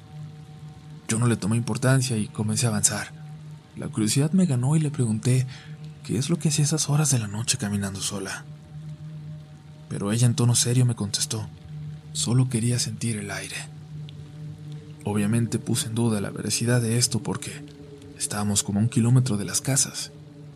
Yo 1.09 1.19
no 1.19 1.27
le 1.27 1.39
tomé 1.39 1.57
importancia 1.57 2.19
y 2.19 2.29
comencé 2.29 2.67
a 2.67 2.69
avanzar. 2.69 3.11
La 3.77 3.89
curiosidad 3.89 4.33
me 4.33 4.45
ganó 4.45 4.77
y 4.77 4.79
le 4.79 4.91
pregunté 4.91 5.47
qué 6.05 6.19
es 6.19 6.29
lo 6.29 6.39
que 6.39 6.51
hacía 6.51 6.67
esas 6.67 6.91
horas 6.91 7.11
de 7.11 7.19
la 7.19 7.29
noche 7.29 7.57
caminando 7.57 7.99
sola. 8.03 8.45
Pero 9.89 10.13
ella 10.13 10.27
en 10.27 10.35
tono 10.35 10.55
serio 10.55 10.85
me 10.85 10.95
contestó, 10.95 11.49
solo 12.13 12.51
quería 12.51 12.79
sentir 12.79 13.17
el 13.17 13.31
aire. 13.31 13.57
Obviamente 15.05 15.59
puse 15.59 15.87
en 15.87 15.95
duda 15.95 16.21
la 16.21 16.29
veracidad 16.29 16.83
de 16.83 16.99
esto 16.99 17.23
porque 17.23 17.65
estábamos 18.19 18.63
como 18.63 18.81
a 18.81 18.83
un 18.83 18.91
kilómetro 18.91 19.39
de 19.39 19.47
las 19.47 19.63
casas, 19.63 20.13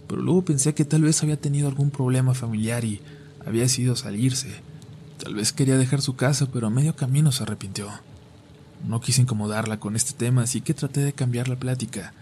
pero 0.07 0.21
luego 0.21 0.45
pensé 0.45 0.75
que 0.75 0.85
tal 0.85 1.01
vez 1.01 1.23
había 1.23 1.41
tenido 1.41 1.67
algún 1.67 1.91
problema 1.91 2.35
familiar 2.35 2.85
y 2.85 3.01
había 3.47 3.63
decidido 3.63 3.97
salirse. 3.97 4.69
Tal 5.23 5.35
vez 5.35 5.53
quería 5.53 5.77
dejar 5.77 6.01
su 6.01 6.17
casa, 6.17 6.47
pero 6.51 6.69
a 6.69 6.71
medio 6.71 6.97
camino 6.97 7.31
se 7.31 7.43
arrepintió. 7.43 7.91
No 8.87 9.03
quise 9.03 9.21
incomodarla 9.21 9.79
con 9.79 9.95
este 9.95 10.15
tema, 10.15 10.43
así 10.43 10.63
que 10.63 10.73
traté 10.73 11.01
de 11.01 11.13
cambiar 11.13 11.47
la 11.47 11.57
plática. 11.57 12.15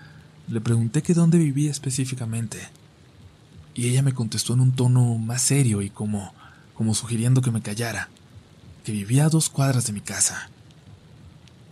Le 0.49 0.61
pregunté 0.61 1.03
que 1.03 1.15
dónde 1.15 1.39
vivía 1.39 1.71
específicamente. 1.71 2.59
Y 3.75 3.89
ella 3.89 4.03
me 4.03 4.15
contestó 4.15 4.55
en 4.55 4.61
un 4.61 4.73
tono 4.73 5.17
más 5.17 5.43
serio 5.43 5.81
y 5.81 5.91
como, 5.91 6.35
como 6.75 6.93
sugiriendo 6.93 7.41
que 7.41 7.53
me 7.53 7.63
callara, 7.63 8.09
que 8.83 8.91
vivía 8.91 9.27
a 9.27 9.29
dos 9.29 9.49
cuadras 9.49 9.87
de 9.87 9.93
mi 9.93 10.01
casa. 10.01 10.51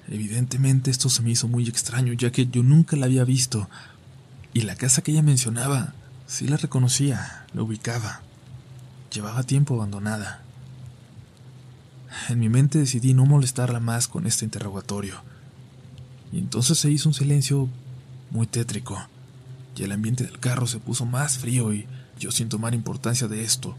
Evidentemente 0.06 0.92
esto 0.92 1.08
se 1.08 1.22
me 1.22 1.30
hizo 1.30 1.48
muy 1.48 1.68
extraño, 1.68 2.12
ya 2.12 2.30
que 2.30 2.46
yo 2.46 2.62
nunca 2.62 2.94
la 2.94 3.06
había 3.06 3.24
visto, 3.24 3.68
y 4.54 4.60
la 4.60 4.76
casa 4.76 5.02
que 5.02 5.10
ella 5.10 5.22
mencionaba 5.22 5.94
sí 6.28 6.46
la 6.46 6.56
reconocía, 6.56 7.46
la 7.52 7.62
ubicaba. 7.64 8.20
Llevaba 9.10 9.42
tiempo 9.42 9.74
abandonada. 9.74 10.45
En 12.28 12.38
mi 12.38 12.48
mente 12.48 12.78
decidí 12.78 13.14
no 13.14 13.26
molestarla 13.26 13.80
más 13.80 14.08
con 14.08 14.26
este 14.26 14.44
interrogatorio, 14.44 15.22
y 16.32 16.38
entonces 16.38 16.78
se 16.78 16.90
hizo 16.90 17.08
un 17.08 17.14
silencio 17.14 17.68
muy 18.30 18.46
tétrico, 18.46 18.98
y 19.76 19.82
el 19.82 19.92
ambiente 19.92 20.24
del 20.24 20.38
carro 20.38 20.66
se 20.66 20.78
puso 20.78 21.06
más 21.06 21.38
frío 21.38 21.72
y 21.72 21.86
yo 22.18 22.30
sin 22.30 22.48
tomar 22.48 22.74
importancia 22.74 23.28
de 23.28 23.42
esto, 23.42 23.76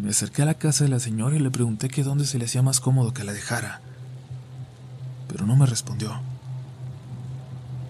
me 0.00 0.10
acerqué 0.10 0.42
a 0.42 0.46
la 0.46 0.54
casa 0.54 0.84
de 0.84 0.90
la 0.90 1.00
señora 1.00 1.36
y 1.36 1.40
le 1.40 1.50
pregunté 1.50 1.88
que 1.88 2.02
dónde 2.02 2.26
se 2.26 2.38
le 2.38 2.44
hacía 2.44 2.62
más 2.62 2.80
cómodo 2.80 3.12
que 3.12 3.24
la 3.24 3.32
dejara 3.32 3.80
pero 5.32 5.46
no 5.46 5.56
me 5.56 5.66
respondió. 5.66 6.20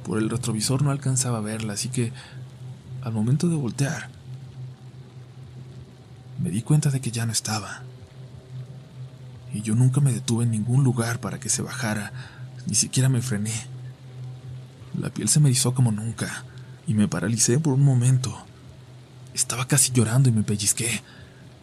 Por 0.05 0.19
el 0.19 0.31
retrovisor 0.31 0.83
no 0.83 0.93
alcanzaba 0.93 1.39
a 1.39 1.43
verla, 1.43 1.73
así 1.73 1.89
que 1.89 2.13
al 3.03 3.13
momento 3.13 3.49
de 3.49 3.57
voltear, 3.57 4.09
me 6.41 6.51
di 6.51 6.63
cuenta 6.63 6.91
de 6.91 7.01
que 7.01 7.11
ya 7.11 7.27
no 7.27 7.33
estaba. 7.33 7.83
Y 9.53 9.63
yo 9.63 9.75
nunca 9.75 10.01
me 10.01 10.13
detuve 10.13 10.45
en 10.45 10.51
ningún 10.51 10.85
lugar 10.85 11.21
para 11.21 11.39
que 11.39 11.49
se 11.49 11.63
bajara, 11.63 12.13
ni 12.67 12.75
siquiera 12.75 13.09
me 13.09 13.23
frené. 13.23 13.53
La 14.99 15.11
piel 15.11 15.29
se 15.29 15.41
me 15.41 15.49
erizó 15.49 15.75
como 15.75 15.93
nunca, 15.93 16.45
y 16.87 16.95
me 16.95 17.09
paralicé 17.09 17.59
por 17.59 17.75
un 17.75 17.85
momento. 17.85 18.37
Estaba 19.35 19.67
casi 19.67 19.93
llorando 19.93 20.29
y 20.29 20.33
me 20.33 20.43
pellizqué, 20.43 21.03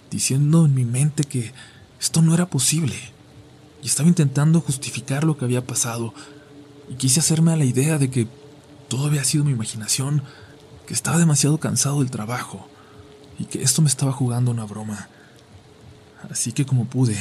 diciendo 0.10 0.66
en 0.66 0.74
mi 0.74 0.86
mente 0.86 1.24
que 1.24 1.54
esto 2.00 2.22
no 2.22 2.34
era 2.34 2.48
posible 2.48 2.96
y 3.82 3.88
estaba 3.88 4.10
intentando 4.10 4.62
justificar 4.62 5.24
lo 5.24 5.38
que 5.38 5.46
había 5.46 5.66
pasado 5.66 6.14
y 6.90 6.96
quise 6.96 7.20
hacerme 7.20 7.54
a 7.54 7.58
la 7.58 7.66
idea 7.66 7.98
de 7.98 8.10
que 8.10 8.28
todo 8.88 9.08
había 9.08 9.24
sido 9.24 9.44
mi 9.44 9.52
imaginación, 9.52 10.24
que 10.88 10.94
estaba 10.94 11.20
demasiado 11.20 11.60
cansado 11.60 12.00
del 12.00 12.10
trabajo 12.10 12.68
y 13.38 13.46
que 13.46 13.62
esto 13.62 13.82
me 13.82 13.88
estaba 13.88 14.12
jugando 14.12 14.52
una 14.52 14.66
broma. 14.66 15.08
Así 16.30 16.52
que 16.52 16.66
como 16.66 16.86
pude, 16.86 17.18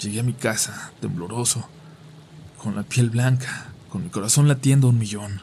llegué 0.00 0.20
a 0.20 0.24
mi 0.24 0.32
casa, 0.32 0.92
tembloroso, 1.00 1.68
con 2.62 2.74
la 2.74 2.82
piel 2.82 3.10
blanca, 3.10 3.66
con 3.90 4.02
mi 4.02 4.08
corazón 4.08 4.48
latiendo 4.48 4.88
un 4.88 4.98
millón. 4.98 5.42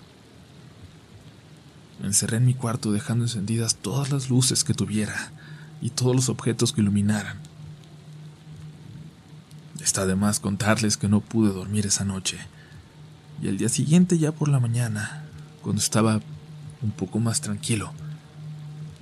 Me 2.00 2.08
encerré 2.08 2.38
en 2.38 2.46
mi 2.46 2.54
cuarto 2.54 2.92
dejando 2.92 3.26
encendidas 3.26 3.76
todas 3.76 4.12
las 4.12 4.30
luces 4.30 4.64
que 4.64 4.74
tuviera 4.74 5.32
y 5.82 5.92
todos 5.92 6.16
los 6.16 6.30
objetos 6.30 6.74
que 6.74 6.82
iluminaran. 6.82 7.40
Está 9.82 10.06
de 10.06 10.16
más 10.16 10.40
contarles 10.40 10.98
que 10.98 11.08
no 11.08 11.22
pude 11.22 11.54
dormir 11.54 11.86
esa 11.86 12.04
noche. 12.04 12.38
Y 13.42 13.48
al 13.48 13.58
día 13.58 13.70
siguiente, 13.70 14.18
ya 14.18 14.32
por 14.32 14.50
la 14.50 14.60
mañana, 14.60 15.24
cuando 15.62 15.82
estaba 15.82 16.20
un 16.82 16.92
poco 16.92 17.20
más 17.20 17.42
tranquilo, 17.42 17.94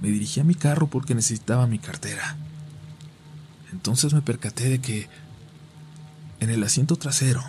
me 0.01 0.09
dirigí 0.09 0.39
a 0.39 0.43
mi 0.43 0.55
carro 0.55 0.87
porque 0.87 1.15
necesitaba 1.15 1.67
mi 1.67 1.79
cartera. 1.79 2.35
Entonces 3.71 4.13
me 4.13 4.21
percaté 4.21 4.69
de 4.69 4.79
que 4.79 5.09
en 6.39 6.49
el 6.49 6.63
asiento 6.63 6.95
trasero, 6.95 7.43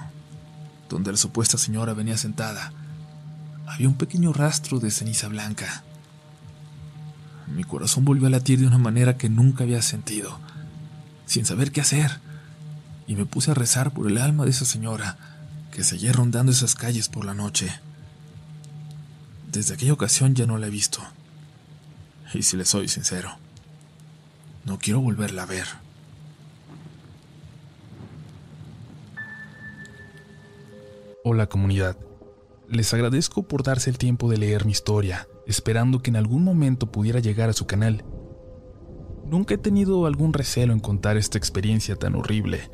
donde 0.88 1.12
la 1.12 1.18
supuesta 1.18 1.58
señora 1.58 1.94
venía 1.94 2.16
sentada, 2.16 2.72
había 3.66 3.88
un 3.88 3.96
pequeño 3.96 4.32
rastro 4.32 4.78
de 4.78 4.90
ceniza 4.90 5.28
blanca. 5.28 5.82
Mi 7.46 7.64
corazón 7.64 8.04
volvió 8.04 8.26
a 8.26 8.30
latir 8.30 8.60
de 8.60 8.66
una 8.66 8.78
manera 8.78 9.16
que 9.16 9.28
nunca 9.28 9.64
había 9.64 9.82
sentido, 9.82 10.38
sin 11.26 11.44
saber 11.44 11.72
qué 11.72 11.80
hacer 11.80 12.20
y 13.06 13.14
me 13.14 13.26
puse 13.26 13.50
a 13.50 13.54
rezar 13.54 13.92
por 13.92 14.10
el 14.10 14.18
alma 14.18 14.44
de 14.44 14.50
esa 14.50 14.64
señora 14.64 15.16
que 15.70 15.84
seguía 15.84 16.12
rondando 16.12 16.52
esas 16.52 16.74
calles 16.74 17.08
por 17.08 17.24
la 17.24 17.34
noche. 17.34 17.72
Desde 19.50 19.74
aquella 19.74 19.92
ocasión 19.92 20.34
ya 20.34 20.46
no 20.46 20.58
la 20.58 20.66
he 20.66 20.70
visto. 20.70 21.00
Y 22.34 22.42
si 22.42 22.56
le 22.56 22.64
soy 22.64 22.88
sincero, 22.88 23.38
no 24.64 24.78
quiero 24.78 25.00
volverla 25.00 25.44
a 25.44 25.46
ver. 25.46 25.66
Hola 31.28 31.48
comunidad. 31.48 31.98
Les 32.68 32.94
agradezco 32.94 33.48
por 33.48 33.64
darse 33.64 33.90
el 33.90 33.98
tiempo 33.98 34.30
de 34.30 34.36
leer 34.36 34.64
mi 34.64 34.70
historia, 34.70 35.26
esperando 35.44 35.98
que 35.98 36.10
en 36.10 36.14
algún 36.14 36.44
momento 36.44 36.92
pudiera 36.92 37.18
llegar 37.18 37.48
a 37.48 37.52
su 37.52 37.66
canal. 37.66 38.04
Nunca 39.24 39.54
he 39.54 39.58
tenido 39.58 40.06
algún 40.06 40.32
recelo 40.32 40.72
en 40.72 40.78
contar 40.78 41.16
esta 41.16 41.36
experiencia 41.36 41.96
tan 41.96 42.14
horrible, 42.14 42.70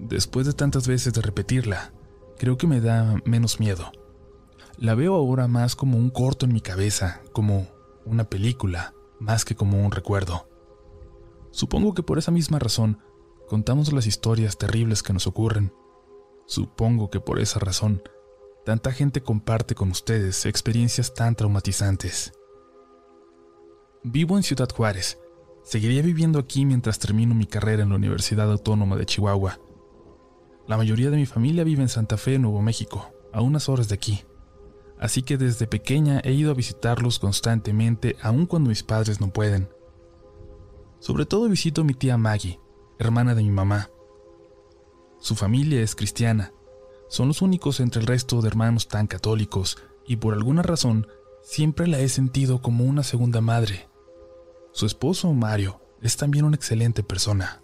Después 0.00 0.44
de 0.44 0.54
tantas 0.54 0.88
veces 0.88 1.12
de 1.12 1.22
repetirla, 1.22 1.94
creo 2.36 2.58
que 2.58 2.66
me 2.66 2.80
da 2.80 3.14
menos 3.24 3.60
miedo. 3.60 3.92
La 4.76 4.96
veo 4.96 5.14
ahora 5.14 5.46
más 5.46 5.76
como 5.76 5.96
un 5.96 6.10
corto 6.10 6.46
en 6.46 6.52
mi 6.52 6.60
cabeza, 6.60 7.20
como 7.32 7.68
una 8.04 8.24
película, 8.24 8.92
más 9.20 9.44
que 9.44 9.54
como 9.54 9.86
un 9.86 9.92
recuerdo. 9.92 10.48
Supongo 11.52 11.94
que 11.94 12.02
por 12.02 12.18
esa 12.18 12.32
misma 12.32 12.58
razón 12.58 12.98
contamos 13.46 13.92
las 13.92 14.08
historias 14.08 14.58
terribles 14.58 15.04
que 15.04 15.12
nos 15.12 15.28
ocurren. 15.28 15.72
Supongo 16.46 17.10
que 17.10 17.20
por 17.20 17.38
esa 17.38 17.58
razón 17.58 18.02
tanta 18.64 18.92
gente 18.92 19.22
comparte 19.22 19.74
con 19.74 19.90
ustedes 19.90 20.46
experiencias 20.46 21.14
tan 21.14 21.34
traumatizantes. 21.34 22.32
Vivo 24.02 24.36
en 24.36 24.42
Ciudad 24.42 24.68
Juárez. 24.68 25.18
Seguiría 25.62 26.02
viviendo 26.02 26.38
aquí 26.38 26.66
mientras 26.66 26.98
termino 26.98 27.34
mi 27.34 27.46
carrera 27.46 27.82
en 27.82 27.90
la 27.90 27.96
Universidad 27.96 28.50
Autónoma 28.50 28.96
de 28.96 29.06
Chihuahua. 29.06 29.58
La 30.66 30.76
mayoría 30.76 31.10
de 31.10 31.16
mi 31.16 31.26
familia 31.26 31.64
vive 31.64 31.82
en 31.82 31.88
Santa 31.88 32.16
Fe, 32.18 32.38
Nuevo 32.38 32.60
México, 32.60 33.10
a 33.32 33.40
unas 33.40 33.68
horas 33.68 33.88
de 33.88 33.94
aquí. 33.94 34.24
Así 34.98 35.22
que 35.22 35.36
desde 35.36 35.66
pequeña 35.66 36.20
he 36.24 36.32
ido 36.32 36.50
a 36.50 36.54
visitarlos 36.54 37.18
constantemente, 37.18 38.16
aun 38.22 38.46
cuando 38.46 38.68
mis 38.68 38.82
padres 38.82 39.20
no 39.20 39.32
pueden. 39.32 39.68
Sobre 41.00 41.26
todo 41.26 41.48
visito 41.48 41.82
a 41.82 41.84
mi 41.84 41.94
tía 41.94 42.16
Maggie, 42.16 42.60
hermana 42.98 43.34
de 43.34 43.42
mi 43.42 43.50
mamá. 43.50 43.90
Su 45.24 45.36
familia 45.36 45.80
es 45.80 45.94
cristiana. 45.94 46.52
Son 47.08 47.28
los 47.28 47.40
únicos 47.40 47.80
entre 47.80 48.02
el 48.02 48.06
resto 48.06 48.42
de 48.42 48.48
hermanos 48.48 48.88
tan 48.88 49.06
católicos, 49.06 49.78
y 50.06 50.16
por 50.16 50.34
alguna 50.34 50.60
razón 50.60 51.06
siempre 51.42 51.86
la 51.86 51.98
he 51.98 52.10
sentido 52.10 52.60
como 52.60 52.84
una 52.84 53.02
segunda 53.02 53.40
madre. 53.40 53.88
Su 54.72 54.84
esposo, 54.84 55.32
Mario, 55.32 55.80
es 56.02 56.18
también 56.18 56.44
una 56.44 56.56
excelente 56.56 57.02
persona. 57.02 57.62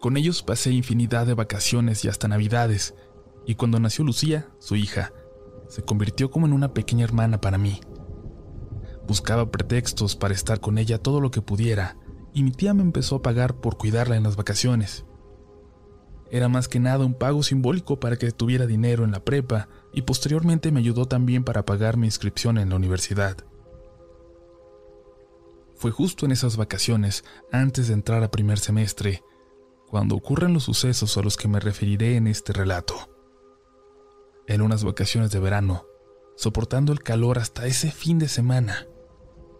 Con 0.00 0.16
ellos 0.16 0.44
pasé 0.44 0.70
infinidad 0.70 1.26
de 1.26 1.34
vacaciones 1.34 2.04
y 2.04 2.08
hasta 2.08 2.28
navidades, 2.28 2.94
y 3.44 3.56
cuando 3.56 3.80
nació 3.80 4.04
Lucía, 4.04 4.48
su 4.60 4.76
hija, 4.76 5.12
se 5.66 5.82
convirtió 5.82 6.30
como 6.30 6.46
en 6.46 6.52
una 6.52 6.72
pequeña 6.72 7.02
hermana 7.02 7.40
para 7.40 7.58
mí. 7.58 7.80
Buscaba 9.08 9.50
pretextos 9.50 10.14
para 10.14 10.34
estar 10.34 10.60
con 10.60 10.78
ella 10.78 11.02
todo 11.02 11.20
lo 11.20 11.32
que 11.32 11.42
pudiera, 11.42 11.96
y 12.32 12.42
mi 12.42 12.52
tía 12.52 12.74
me 12.74 12.82
empezó 12.82 13.16
a 13.16 13.22
pagar 13.22 13.56
por 13.56 13.76
cuidarla 13.76 14.16
en 14.16 14.22
las 14.22 14.36
vacaciones. 14.36 15.04
Era 16.30 16.48
más 16.48 16.68
que 16.68 16.78
nada 16.78 17.04
un 17.04 17.14
pago 17.14 17.42
simbólico 17.42 17.98
para 17.98 18.16
que 18.16 18.30
tuviera 18.30 18.66
dinero 18.66 19.04
en 19.04 19.10
la 19.10 19.24
prepa 19.24 19.68
y 19.92 20.02
posteriormente 20.02 20.70
me 20.70 20.78
ayudó 20.78 21.06
también 21.06 21.42
para 21.42 21.64
pagar 21.64 21.96
mi 21.96 22.06
inscripción 22.06 22.56
en 22.58 22.70
la 22.70 22.76
universidad. 22.76 23.36
Fue 25.74 25.90
justo 25.90 26.26
en 26.26 26.32
esas 26.32 26.56
vacaciones, 26.56 27.24
antes 27.50 27.88
de 27.88 27.94
entrar 27.94 28.22
a 28.22 28.30
primer 28.30 28.58
semestre, 28.58 29.24
cuando 29.88 30.14
ocurren 30.14 30.52
los 30.52 30.64
sucesos 30.64 31.16
a 31.16 31.22
los 31.22 31.36
que 31.36 31.48
me 31.48 31.58
referiré 31.58 32.16
en 32.16 32.26
este 32.26 32.52
relato. 32.52 32.94
En 34.46 34.60
unas 34.60 34.84
vacaciones 34.84 35.30
de 35.30 35.40
verano, 35.40 35.86
soportando 36.36 36.92
el 36.92 37.02
calor 37.02 37.38
hasta 37.38 37.66
ese 37.66 37.90
fin 37.90 38.18
de 38.18 38.28
semana, 38.28 38.86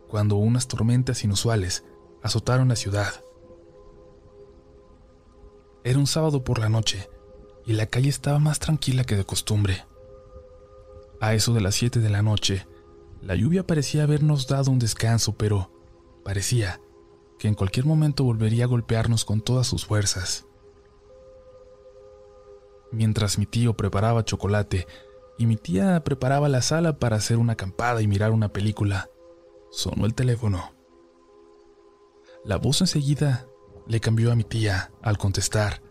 cuando 0.09 0.37
unas 0.37 0.69
tormentas 0.69 1.25
inusuales 1.25 1.85
azotaron 2.23 2.69
la 2.69 2.77
ciudad. 2.77 3.25
Era 5.85 5.99
un 5.99 6.07
sábado 6.07 6.45
por 6.45 6.59
la 6.59 6.69
noche 6.69 7.09
y 7.65 7.73
la 7.73 7.87
calle 7.87 8.09
estaba 8.09 8.39
más 8.39 8.59
tranquila 8.59 9.05
que 9.05 9.17
de 9.17 9.25
costumbre. 9.25 9.85
A 11.21 11.35
eso 11.35 11.53
de 11.55 11.61
las 11.61 11.75
7 11.75 12.01
de 12.01 12.11
la 12.11 12.23
noche, 12.23 12.67
la 13.23 13.35
lluvia 13.35 13.67
parecía 13.67 14.05
habernos 14.05 14.47
dado 14.47 14.71
un 14.71 14.79
descanso, 14.79 15.37
pero 15.37 15.71
parecía 16.25 16.81
que 17.39 17.49
en 17.49 17.55
cualquier 17.55 17.87
momento 17.87 18.25
volvería 18.25 18.65
a 18.65 18.69
golpearnos 18.69 19.25
con 19.25 19.41
todas 19.41 19.67
sus 19.67 19.87
fuerzas. 19.87 20.47
Mientras 22.93 23.39
mi 23.39 23.47
tío 23.47 23.77
preparaba 23.77 24.25
chocolate 24.25 24.87
y 25.39 25.47
mi 25.47 25.57
tía 25.57 26.03
preparaba 26.05 26.49
la 26.49 26.61
sala 26.61 26.99
para 26.99 27.17
hacer 27.17 27.39
una 27.39 27.55
acampada 27.55 28.03
y 28.03 28.09
mirar 28.09 28.33
una 28.33 28.53
película, 28.53 29.09
sonó 29.71 30.07
el 30.07 30.15
teléfono. 30.15 30.80
La 32.45 32.57
voz 32.57 32.81
enseguida 32.81 33.47
le 33.87 34.01
cambió 34.01 34.33
a 34.33 34.37
mi 34.37 34.45
tía 34.45 34.93
al 35.03 35.19
contestar 35.19 35.83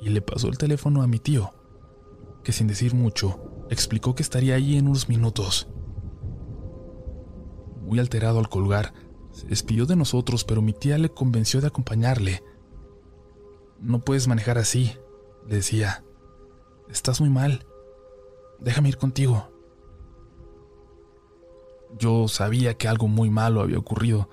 y 0.00 0.08
le 0.08 0.20
pasó 0.20 0.48
el 0.48 0.58
teléfono 0.58 1.02
a 1.02 1.06
mi 1.06 1.18
tío, 1.18 1.52
que 2.42 2.52
sin 2.52 2.66
decir 2.66 2.94
mucho 2.94 3.66
explicó 3.70 4.14
que 4.16 4.22
estaría 4.22 4.56
ahí 4.56 4.76
en 4.76 4.88
unos 4.88 5.08
minutos. 5.08 5.68
Muy 7.82 8.00
alterado 8.00 8.40
al 8.40 8.48
colgar, 8.48 8.92
se 9.30 9.46
despidió 9.46 9.86
de 9.86 9.96
nosotros, 9.96 10.44
pero 10.44 10.60
mi 10.60 10.72
tía 10.72 10.98
le 10.98 11.10
convenció 11.10 11.60
de 11.60 11.68
acompañarle. 11.68 12.42
No 13.78 14.00
puedes 14.00 14.26
manejar 14.26 14.58
así, 14.58 14.92
le 15.46 15.56
decía. 15.56 16.04
Estás 16.88 17.20
muy 17.20 17.30
mal. 17.30 17.64
Déjame 18.58 18.88
ir 18.88 18.98
contigo. 18.98 19.50
Yo 21.96 22.26
sabía 22.28 22.74
que 22.74 22.88
algo 22.88 23.06
muy 23.06 23.30
malo 23.30 23.60
había 23.60 23.78
ocurrido. 23.78 24.28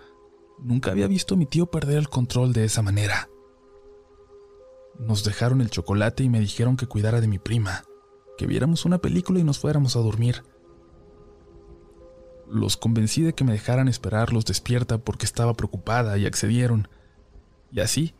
Nunca 0.59 0.91
había 0.91 1.07
visto 1.07 1.35
a 1.35 1.37
mi 1.37 1.45
tío 1.45 1.67
perder 1.67 1.97
el 1.97 2.09
control 2.09 2.53
de 2.53 2.65
esa 2.65 2.81
manera. 2.81 3.29
Nos 4.99 5.23
dejaron 5.23 5.61
el 5.61 5.69
chocolate 5.69 6.23
y 6.23 6.29
me 6.29 6.39
dijeron 6.39 6.77
que 6.77 6.87
cuidara 6.87 7.21
de 7.21 7.27
mi 7.27 7.37
prima, 7.37 7.83
que 8.37 8.47
viéramos 8.47 8.85
una 8.85 8.97
película 8.97 9.39
y 9.39 9.43
nos 9.43 9.59
fuéramos 9.59 9.95
a 9.95 9.99
dormir. 9.99 10.43
Los 12.49 12.77
convencí 12.77 13.21
de 13.21 13.33
que 13.33 13.43
me 13.43 13.51
dejaran 13.51 13.87
esperarlos 13.87 14.45
despierta 14.45 14.97
porque 14.97 15.25
estaba 15.25 15.53
preocupada 15.53 16.17
y 16.17 16.25
accedieron. 16.25 16.87
Y 17.71 17.81
así, 17.81 18.15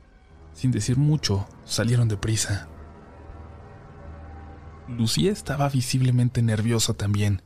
sin 0.54 0.72
decir 0.72 0.98
mucho, 0.98 1.48
salieron 1.66 2.08
deprisa. 2.08 2.68
Lucía 4.88 5.32
estaba 5.32 5.70
visiblemente 5.70 6.42
nerviosa 6.42 6.94
también. 6.94 7.42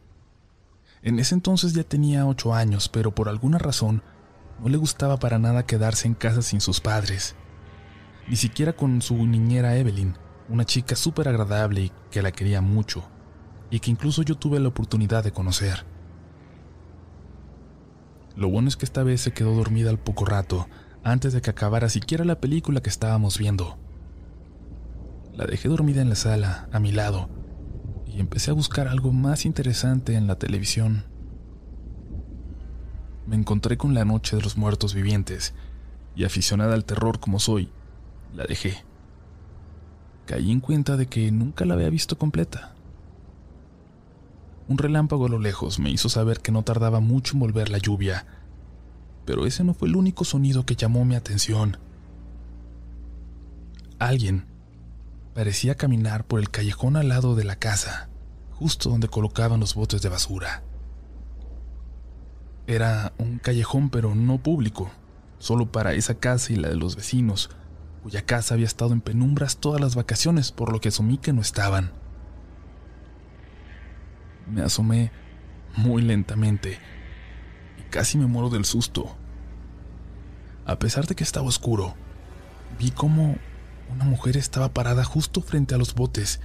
En 1.02 1.20
ese 1.20 1.34
entonces 1.34 1.74
ya 1.74 1.84
tenía 1.84 2.28
ocho 2.28 2.54
años, 2.54 2.90
pero 2.90 3.16
por 3.16 3.30
alguna 3.30 3.58
razón 3.58 4.04
no 4.62 4.70
le 4.70 4.78
gustaba 4.78 5.18
para 5.18 5.40
nada 5.40 5.66
quedarse 5.66 6.08
en 6.08 6.14
casa 6.14 6.44
sin 6.44 6.62
sus 6.62 6.80
padres, 6.80 7.36
ni 8.28 8.36
siquiera 8.36 8.74
con 8.74 9.02
su 9.02 9.16
niñera 9.26 9.76
Evelyn, 9.76 10.16
una 10.50 10.66
chica 10.66 10.96
súper 10.96 11.28
agradable 11.28 11.82
y 11.82 11.92
que 12.12 12.22
la 12.22 12.32
quería 12.32 12.62
mucho, 12.62 13.04
y 13.72 13.80
que 13.80 13.90
incluso 13.90 14.22
yo 14.22 14.36
tuve 14.36 14.60
la 14.60 14.68
oportunidad 14.68 15.24
de 15.24 15.32
conocer. 15.32 15.86
Lo 18.36 18.50
bueno 18.50 18.68
es 18.68 18.78
que 18.78 18.86
esta 18.86 19.04
vez 19.04 19.22
se 19.22 19.34
quedó 19.34 19.56
dormida 19.56 19.90
al 19.90 20.00
poco 20.00 20.26
rato, 20.26 20.68
antes 21.04 21.34
de 21.34 21.42
que 21.42 21.50
acabara 21.50 21.90
siquiera 21.90 22.24
la 22.24 22.40
película 22.40 22.82
que 22.82 22.90
estábamos 22.90 23.40
viendo. 23.40 23.80
La 25.34 25.46
dejé 25.46 25.70
dormida 25.70 26.02
en 26.02 26.10
la 26.10 26.16
sala, 26.16 26.70
a 26.72 26.80
mi 26.80 26.92
lado, 26.92 27.30
y 28.06 28.20
empecé 28.20 28.52
a 28.52 28.54
buscar 28.54 28.88
algo 28.88 29.12
más 29.12 29.46
interesante 29.46 30.14
en 30.14 30.28
la 30.28 30.36
televisión. 30.36 31.11
Me 33.32 33.38
encontré 33.38 33.78
con 33.78 33.94
La 33.94 34.04
Noche 34.04 34.36
de 34.36 34.42
los 34.42 34.58
Muertos 34.58 34.94
Vivientes, 34.94 35.54
y 36.18 36.26
aficionada 36.26 36.74
al 36.74 36.84
terror 36.84 37.22
como 37.22 37.40
soy, 37.40 37.70
la 38.36 38.44
dejé. 38.44 38.84
Caí 40.26 40.52
en 40.52 40.60
cuenta 40.60 40.98
de 40.98 41.06
que 41.08 41.32
nunca 41.32 41.64
la 41.64 41.76
había 41.76 41.90
visto 41.90 42.18
completa. 42.18 42.76
Un 44.68 44.78
relámpago 44.78 45.28
a 45.28 45.30
lo 45.30 45.40
lejos 45.40 45.80
me 45.80 45.90
hizo 45.90 46.10
saber 46.10 46.42
que 46.42 46.52
no 46.52 46.64
tardaba 46.64 47.00
mucho 47.00 47.36
en 47.36 47.40
volver 47.40 47.70
la 47.70 47.78
lluvia, 47.78 48.26
pero 49.24 49.46
ese 49.46 49.64
no 49.64 49.74
fue 49.74 49.88
el 49.88 49.96
único 49.96 50.26
sonido 50.26 50.66
que 50.66 50.76
llamó 50.76 51.06
mi 51.06 51.16
atención. 51.16 51.78
Alguien 53.98 54.46
parecía 55.34 55.76
caminar 55.76 56.26
por 56.26 56.42
el 56.42 56.50
callejón 56.50 56.98
al 56.98 57.08
lado 57.08 57.36
de 57.36 57.46
la 57.46 57.56
casa, 57.56 58.10
justo 58.52 58.90
donde 58.90 59.08
colocaban 59.08 59.62
los 59.62 59.74
botes 59.74 60.02
de 60.02 60.10
basura. 60.10 60.64
Era 62.68 63.14
un 63.18 63.40
callejón 63.40 63.90
pero 63.90 64.16
no 64.16 64.38
público, 64.38 64.92
solo 65.40 65.72
para 65.72 65.94
esa 65.94 66.16
casa 66.16 66.54
y 66.54 66.56
la 66.56 66.70
de 66.70 66.76
los 66.76 66.96
vecinos, 66.96 67.50
cuya 68.04 68.26
casa 68.26 68.54
había 68.54 68.66
estado 68.66 68.94
en 68.94 69.02
penumbras 69.02 69.58
todas 69.58 69.82
las 69.82 69.96
vacaciones, 69.96 70.52
por 70.52 70.72
lo 70.72 70.80
que 70.80 70.90
asumí 70.90 71.18
que 71.18 71.34
no 71.34 71.42
estaban. 71.42 71.92
Me 74.48 74.62
asomé 74.62 75.12
muy 75.76 76.02
lentamente 76.02 76.80
y 77.80 77.84
casi 77.90 78.18
me 78.18 78.28
muero 78.28 78.50
del 78.50 78.66
susto. 78.66 79.16
A 80.66 80.78
pesar 80.80 81.08
de 81.08 81.16
que 81.16 81.24
estaba 81.24 81.48
oscuro, 81.48 81.96
vi 82.80 82.92
cómo 82.92 83.38
una 83.90 84.06
mujer 84.06 84.38
estaba 84.38 84.74
parada 84.74 85.04
justo 85.04 85.42
frente 85.42 85.76
a 85.76 85.78
los 85.78 85.96
botes, 85.96 86.40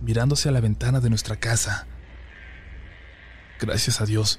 mirándose 0.00 0.48
a 0.48 0.52
la 0.52 0.60
ventana 0.60 1.00
de 1.00 1.10
nuestra 1.10 1.36
casa. 1.36 1.86
Gracias 3.60 4.00
a 4.00 4.06
Dios, 4.06 4.38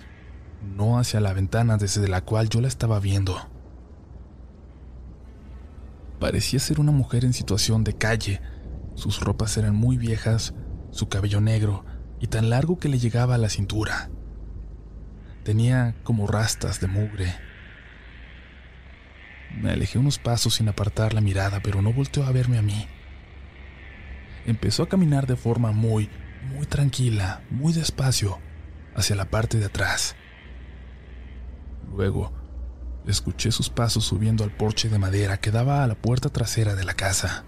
no 0.61 0.99
hacia 0.99 1.19
la 1.19 1.33
ventana 1.33 1.77
desde 1.77 2.07
la 2.07 2.21
cual 2.21 2.49
yo 2.49 2.61
la 2.61 2.67
estaba 2.67 2.99
viendo. 2.99 3.49
Parecía 6.19 6.59
ser 6.59 6.79
una 6.79 6.91
mujer 6.91 7.25
en 7.25 7.33
situación 7.33 7.83
de 7.83 7.93
calle. 7.93 8.41
Sus 8.95 9.19
ropas 9.19 9.55
eran 9.57 9.75
muy 9.75 9.97
viejas, 9.97 10.53
su 10.91 11.09
cabello 11.09 11.41
negro 11.41 11.85
y 12.19 12.27
tan 12.27 12.49
largo 12.49 12.79
que 12.79 12.89
le 12.89 12.97
llegaba 12.97 13.35
a 13.35 13.37
la 13.37 13.49
cintura. 13.49 14.09
Tenía 15.43 15.95
como 16.03 16.27
rastas 16.27 16.79
de 16.81 16.87
mugre. 16.87 17.35
Me 19.55 19.71
alejé 19.71 19.99
unos 19.99 20.17
pasos 20.17 20.55
sin 20.55 20.67
apartar 20.67 21.13
la 21.13 21.21
mirada, 21.21 21.61
pero 21.61 21.81
no 21.81 21.93
volteó 21.93 22.25
a 22.25 22.31
verme 22.31 22.57
a 22.57 22.61
mí. 22.61 22.87
Empezó 24.45 24.83
a 24.83 24.89
caminar 24.89 25.27
de 25.27 25.35
forma 25.35 25.71
muy, 25.71 26.09
muy 26.53 26.65
tranquila, 26.65 27.41
muy 27.49 27.73
despacio, 27.73 28.39
hacia 28.95 29.15
la 29.15 29.25
parte 29.25 29.57
de 29.57 29.65
atrás. 29.65 30.15
Luego, 31.95 32.31
escuché 33.05 33.51
sus 33.51 33.69
pasos 33.69 34.05
subiendo 34.05 34.43
al 34.43 34.51
porche 34.51 34.89
de 34.89 34.99
madera 34.99 35.37
que 35.39 35.51
daba 35.51 35.83
a 35.83 35.87
la 35.87 35.95
puerta 35.95 36.29
trasera 36.29 36.75
de 36.75 36.83
la 36.83 36.93
casa. 36.93 37.43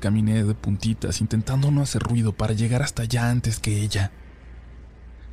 Caminé 0.00 0.44
de 0.44 0.54
puntitas 0.54 1.20
intentando 1.20 1.70
no 1.70 1.82
hacer 1.82 2.02
ruido 2.02 2.32
para 2.32 2.52
llegar 2.52 2.82
hasta 2.82 3.02
allá 3.02 3.30
antes 3.30 3.58
que 3.58 3.82
ella. 3.82 4.12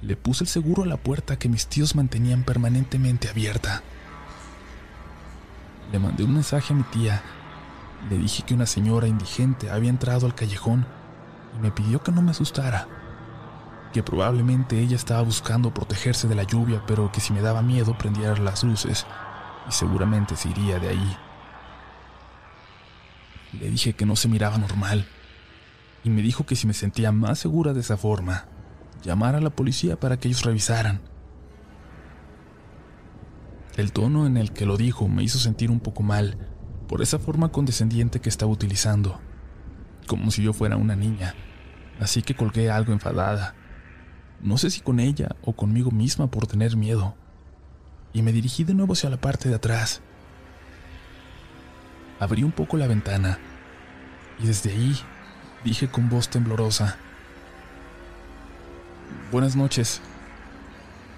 Le 0.01 0.15
puse 0.15 0.43
el 0.43 0.47
seguro 0.47 0.84
a 0.84 0.88
la 0.88 0.97
puerta 0.97 1.38
que 1.38 1.49
mis 1.49 1.67
tíos 1.67 1.95
mantenían 1.95 2.43
permanentemente 2.43 3.30
abierta. 3.30 3.84
Le 5.91 5.99
mandé 5.99 6.23
un 6.23 6.34
mensaje 6.34 6.73
a 6.73 6.76
mi 6.76 6.84
tía. 6.84 7.21
Le 8.09 8.17
dije 8.17 8.43
que 8.43 8.55
una 8.55 8.65
señora 8.65 9.07
indigente 9.07 9.69
había 9.69 9.89
entrado 9.89 10.26
al 10.26 10.36
callejón 10.36 10.86
y 11.57 11.61
me 11.61 11.71
pidió 11.71 12.01
que 12.01 12.11
no 12.11 12.21
me 12.21 12.32
asustara. 12.32 12.88
Que 13.95 14.03
probablemente 14.03 14.77
ella 14.77 14.97
estaba 14.97 15.21
buscando 15.21 15.73
protegerse 15.73 16.27
de 16.27 16.35
la 16.35 16.43
lluvia, 16.43 16.83
pero 16.85 17.13
que 17.13 17.21
si 17.21 17.31
me 17.31 17.39
daba 17.39 17.61
miedo 17.61 17.97
prendiera 17.97 18.35
las 18.35 18.61
luces 18.65 19.05
y 19.69 19.71
seguramente 19.71 20.35
se 20.35 20.49
iría 20.49 20.79
de 20.79 20.89
ahí. 20.89 21.17
Le 23.53 23.69
dije 23.69 23.93
que 23.93 24.05
no 24.05 24.17
se 24.17 24.27
miraba 24.27 24.57
normal 24.57 25.07
y 26.03 26.09
me 26.09 26.21
dijo 26.21 26.45
que 26.45 26.57
si 26.57 26.67
me 26.67 26.73
sentía 26.73 27.13
más 27.13 27.39
segura 27.39 27.71
de 27.71 27.79
esa 27.79 27.95
forma, 27.95 28.49
llamar 29.01 29.35
a 29.35 29.39
la 29.39 29.49
policía 29.49 29.97
para 29.97 30.19
que 30.19 30.27
ellos 30.27 30.43
revisaran. 30.43 30.99
El 33.77 33.93
tono 33.93 34.27
en 34.27 34.35
el 34.35 34.51
que 34.51 34.65
lo 34.65 34.75
dijo 34.75 35.07
me 35.07 35.23
hizo 35.23 35.39
sentir 35.39 35.71
un 35.71 35.79
poco 35.79 36.03
mal 36.03 36.49
por 36.89 37.01
esa 37.01 37.17
forma 37.17 37.47
condescendiente 37.47 38.19
que 38.19 38.27
estaba 38.27 38.51
utilizando, 38.51 39.21
como 40.05 40.31
si 40.31 40.43
yo 40.43 40.51
fuera 40.51 40.75
una 40.75 40.97
niña, 40.97 41.33
así 42.01 42.23
que 42.23 42.35
colgué 42.35 42.69
algo 42.69 42.91
enfadada. 42.91 43.55
No 44.45 44.59
sé 44.59 44.69
si 44.69 44.79
con 44.79 44.99
ella 44.99 45.35
o 45.41 45.53
conmigo 45.53 45.89
misma 45.89 46.27
por 46.27 46.45
tener 46.45 46.77
miedo, 46.77 47.15
y 48.13 48.21
me 48.21 48.31
dirigí 48.31 48.63
de 48.63 48.75
nuevo 48.75 48.93
hacia 48.93 49.09
la 49.09 49.17
parte 49.17 49.49
de 49.49 49.55
atrás. 49.55 50.01
Abrí 52.19 52.43
un 52.43 52.51
poco 52.51 52.77
la 52.77 52.85
ventana 52.85 53.39
y 54.39 54.45
desde 54.45 54.71
ahí 54.71 54.95
dije 55.63 55.89
con 55.89 56.09
voz 56.09 56.29
temblorosa, 56.29 56.97
Buenas 59.31 59.55
noches. 59.55 59.99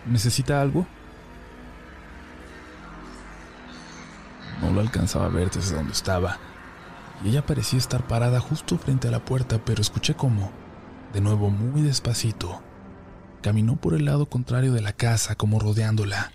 ¿Necesita 0.06 0.62
algo? 0.62 0.88
No 4.62 4.72
lo 4.72 4.80
alcanzaba 4.80 5.26
a 5.26 5.30
ver 5.30 5.52
desde 5.52 5.76
donde 5.76 5.92
estaba, 5.92 6.38
y 7.24 7.30
ella 7.30 7.46
parecía 7.46 7.78
estar 7.78 8.08
parada 8.08 8.40
justo 8.40 8.78
frente 8.78 9.10
a 9.10 9.12
la 9.12 9.24
puerta, 9.26 9.60
pero 9.64 9.82
escuché 9.82 10.16
cómo, 10.16 10.50
de 11.12 11.20
nuevo 11.20 11.50
muy 11.50 11.82
despacito, 11.82 12.64
caminó 13.42 13.76
por 13.76 13.94
el 13.94 14.06
lado 14.06 14.28
contrario 14.28 14.74
de 14.74 14.82
la 14.82 14.94
casa 14.94 15.36
como 15.36 15.60
rodeándola. 15.60 16.32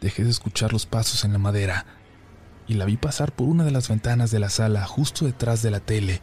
Dejé 0.00 0.24
de 0.24 0.30
escuchar 0.30 0.72
los 0.72 0.86
pasos 0.86 1.24
en 1.24 1.32
la 1.32 1.38
madera 1.38 1.86
y 2.66 2.74
la 2.74 2.84
vi 2.84 2.96
pasar 2.96 3.32
por 3.32 3.48
una 3.48 3.64
de 3.64 3.70
las 3.70 3.88
ventanas 3.88 4.30
de 4.30 4.38
la 4.38 4.48
sala 4.48 4.86
justo 4.86 5.26
detrás 5.26 5.62
de 5.62 5.70
la 5.70 5.80
tele, 5.80 6.22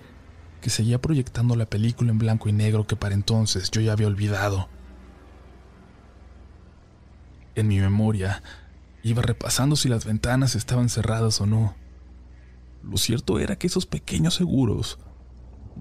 que 0.62 0.70
seguía 0.70 1.00
proyectando 1.00 1.56
la 1.56 1.66
película 1.66 2.12
en 2.12 2.18
blanco 2.18 2.50
y 2.50 2.54
negro 2.54 2.88
que 2.88 2.96
para 2.96 3.16
entonces 3.16 3.70
yo 3.70 3.82
ya 3.82 3.92
había 3.92 4.08
olvidado. 4.08 4.70
En 7.56 7.68
mi 7.68 7.80
memoria, 7.80 8.44
iba 9.04 9.22
repasando 9.22 9.76
si 9.76 9.90
las 9.90 10.06
ventanas 10.06 10.56
estaban 10.56 10.90
cerradas 10.90 11.42
o 11.42 11.46
no. 11.46 11.76
Lo 12.84 12.98
cierto 12.98 13.40
era 13.40 13.58
que 13.58 13.68
esos 13.68 13.86
pequeños 13.86 14.36
seguros 14.36 15.00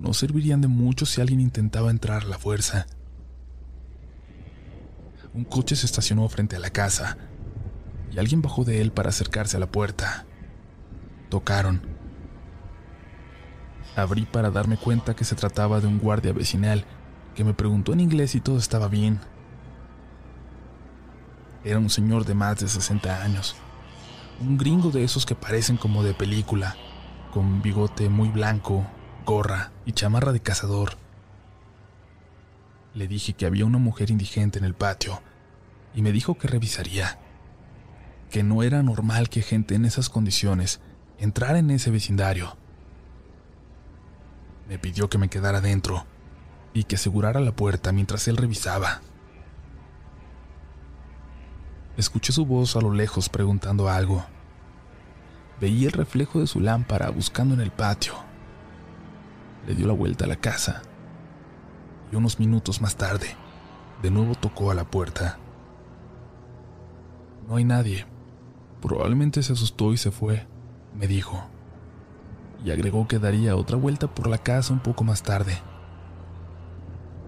no 0.01 0.15
servirían 0.15 0.61
de 0.61 0.69
mucho 0.69 1.07
si 1.07 1.21
alguien 1.21 1.41
intentaba 1.41 1.91
entrar 1.91 2.23
a 2.23 2.27
la 2.27 2.39
fuerza. 2.39 2.87
Un 5.35 5.45
coche 5.45 5.77
se 5.77 5.87
estacionó 5.87 6.29
frente 6.29 6.57
a 6.57 6.61
la 6.61 6.71
casa 6.71 7.19
y 8.11 8.19
alguien 8.19 8.43
bajó 8.43 8.65
de 8.65 8.81
él 8.81 8.93
para 8.93 9.11
acercarse 9.11 9.57
a 9.57 9.61
la 9.61 9.71
puerta. 9.71 10.25
Tocaron. 11.29 11.83
Abrí 13.97 14.27
para 14.27 14.51
darme 14.51 14.77
cuenta 14.77 15.15
que 15.15 15.25
se 15.25 15.35
trataba 15.35 15.81
de 15.81 15.87
un 15.87 15.99
guardia 15.99 16.33
vecinal 16.33 16.85
que 17.35 17.45
me 17.45 17.55
preguntó 17.55 17.93
en 17.93 18.01
inglés 18.01 18.31
si 18.31 18.41
todo 18.41 18.59
estaba 18.59 18.89
bien. 18.89 19.21
Era 21.65 21.79
un 21.79 21.91
señor 21.91 22.25
de 22.25 22.35
más 22.35 22.59
de 22.61 22.69
60 22.69 23.23
años, 23.23 23.57
un 24.41 24.57
gringo 24.57 24.91
de 24.91 25.03
esos 25.03 25.27
que 25.27 25.35
parecen 25.35 25.77
como 25.77 26.03
de 26.03 26.15
película, 26.15 26.77
con 27.33 27.61
bigote 27.61 28.09
muy 28.09 28.29
blanco, 28.29 28.87
gorra 29.27 29.72
y 29.85 29.93
chamarra 29.93 30.33
de 30.33 30.41
cazador. 30.41 30.97
Le 32.95 33.09
dije 33.09 33.35
que 33.35 33.45
había 33.45 33.66
una 33.66 33.77
mujer 33.77 34.11
indigente 34.11 34.59
en 34.59 34.64
el 34.64 34.72
patio 34.72 35.20
y 35.95 36.01
me 36.01 36.12
dijo 36.12 36.39
que 36.39 36.49
revisaría, 36.49 37.18
que 38.31 38.43
no 38.43 38.62
era 38.62 38.83
normal 38.83 39.29
que 39.29 39.43
gente 39.43 39.74
en 39.74 39.85
esas 39.85 40.09
condiciones 40.09 40.81
entrara 41.18 41.59
en 41.59 41.70
ese 41.70 41.91
vecindario. 41.91 42.57
Me 44.68 44.79
pidió 44.79 45.11
que 45.11 45.18
me 45.18 45.29
quedara 45.29 45.61
dentro 45.61 46.07
y 46.72 46.85
que 46.85 46.97
asegurara 46.97 47.41
la 47.41 47.53
puerta 47.53 47.93
mientras 47.93 48.29
él 48.29 48.37
revisaba. 48.37 49.03
Escuché 51.97 52.33
su 52.33 52.47
voz 52.47 52.77
a 52.77 52.81
lo 52.81 52.93
lejos 52.93 53.29
preguntando 53.29 53.89
algo. 53.89 54.24
Veía 55.61 55.89
el 55.89 55.93
reflejo 55.93 56.41
de 56.41 56.47
su 56.47 56.61
lámpara 56.61 57.11
buscando 57.11 57.55
en 57.55 57.61
el 57.61 57.70
patio. 57.70 58.26
Le 59.67 59.75
dio 59.75 59.87
la 59.87 59.93
vuelta 59.93 60.25
a 60.25 60.29
la 60.29 60.37
casa 60.37 60.83
y 62.12 62.17
unos 62.17 62.39
minutos 62.39 62.81
más 62.81 62.97
tarde, 62.97 63.35
de 64.03 64.11
nuevo 64.11 64.35
tocó 64.35 64.71
a 64.71 64.75
la 64.75 64.85
puerta. 64.85 65.39
No 67.49 67.57
hay 67.57 67.64
nadie. 67.64 68.07
Probablemente 68.81 69.43
se 69.43 69.53
asustó 69.53 69.93
y 69.93 69.97
se 69.97 70.11
fue, 70.11 70.47
me 70.95 71.07
dijo. 71.07 71.45
Y 72.64 72.71
agregó 72.71 73.07
que 73.09 73.19
daría 73.19 73.57
otra 73.57 73.77
vuelta 73.77 74.07
por 74.07 74.27
la 74.29 74.39
casa 74.39 74.73
un 74.73 74.81
poco 74.81 75.05
más 75.05 75.23
tarde. 75.23 75.59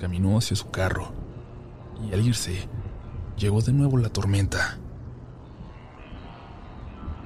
Caminó 0.01 0.39
hacia 0.39 0.57
su 0.57 0.71
carro 0.71 1.13
y 2.09 2.13
al 2.13 2.25
irse 2.25 2.69
llegó 3.37 3.61
de 3.63 3.73
nuevo 3.73 3.99
la 3.99 4.09
tormenta. 4.09 4.79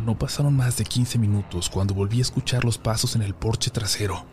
No 0.04 0.18
pasaron 0.18 0.56
más 0.56 0.76
de 0.78 0.84
15 0.84 1.18
minutos 1.18 1.70
cuando 1.70 1.94
volví 1.94 2.18
a 2.18 2.22
escuchar 2.22 2.64
los 2.64 2.78
pasos 2.78 3.14
en 3.14 3.22
el 3.22 3.34
porche 3.34 3.70
trasero. 3.70 4.24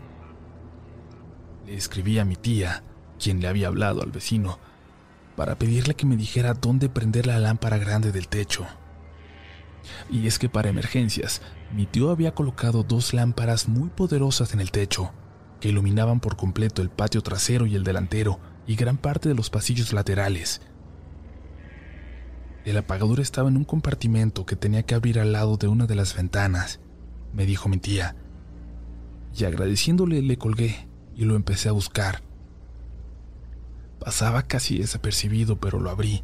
Escribí 1.70 2.20
a 2.20 2.26
mi 2.26 2.36
tía, 2.36 2.84
quien 3.20 3.42
le 3.42 3.48
había 3.48 3.68
hablado 3.68 4.02
al 4.02 4.12
vecino, 4.12 4.60
para 5.36 5.58
pedirle 5.58 5.96
que 5.96 6.06
me 6.06 6.18
dijera 6.18 6.54
dónde 6.54 6.90
prender 6.90 7.28
la 7.28 7.40
lámpara 7.40 7.78
grande 7.78 8.12
del 8.12 8.28
techo. 8.28 8.66
Y 10.10 10.28
es 10.28 10.40
que 10.40 10.50
para 10.50 10.70
emergencias, 10.70 11.42
mi 11.72 11.86
tío 11.86 12.10
había 12.10 12.34
colocado 12.34 12.84
dos 12.84 13.14
lámparas 13.14 13.68
muy 13.68 13.90
poderosas 13.90 14.54
en 14.54 14.60
el 14.60 14.72
techo, 14.72 15.12
que 15.62 15.70
iluminaban 15.70 16.20
por 16.20 16.36
completo 16.36 16.82
el 16.82 16.90
patio 16.90 17.22
trasero 17.22 17.66
y 17.66 17.76
el 17.76 17.84
delantero 17.84 18.40
y 18.66 18.76
gran 18.76 18.98
parte 18.98 19.30
de 19.30 19.36
los 19.36 19.50
pasillos 19.50 19.94
laterales, 19.94 20.62
el 22.66 22.78
apagador 22.78 23.20
estaba 23.20 23.50
en 23.50 23.58
un 23.58 23.64
compartimento 23.64 24.46
que 24.46 24.56
tenía 24.56 24.84
que 24.84 24.94
abrir 24.94 25.20
al 25.20 25.32
lado 25.32 25.58
de 25.58 25.68
una 25.68 25.88
de 25.88 25.96
las 25.96 26.16
ventanas, 26.16 26.80
me 27.34 27.46
dijo 27.46 27.70
mi 27.70 27.78
tía. 27.78 28.16
Y 29.38 29.46
agradeciéndole 29.46 30.22
le 30.22 30.38
colgué 30.38 30.89
y 31.20 31.26
lo 31.26 31.36
empecé 31.36 31.68
a 31.68 31.74
buscar. 31.74 32.22
Pasaba 34.00 34.42
casi 34.44 34.78
desapercibido, 34.78 35.60
pero 35.60 35.80
lo 35.80 35.90
abrí. 35.90 36.24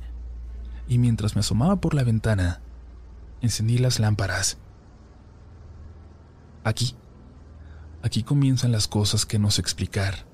Y 0.87 0.97
mientras 0.97 1.35
me 1.35 1.41
asomaba 1.41 1.75
por 1.75 1.93
la 1.93 2.03
ventana, 2.03 2.61
encendí 3.41 3.77
las 3.77 3.99
lámparas. 3.99 4.57
Aquí, 6.63 6.95
aquí 8.01 8.23
comienzan 8.23 8.71
las 8.71 8.87
cosas 8.87 9.25
que 9.25 9.37
no 9.37 9.51
sé 9.51 9.61
explicar. 9.61 10.25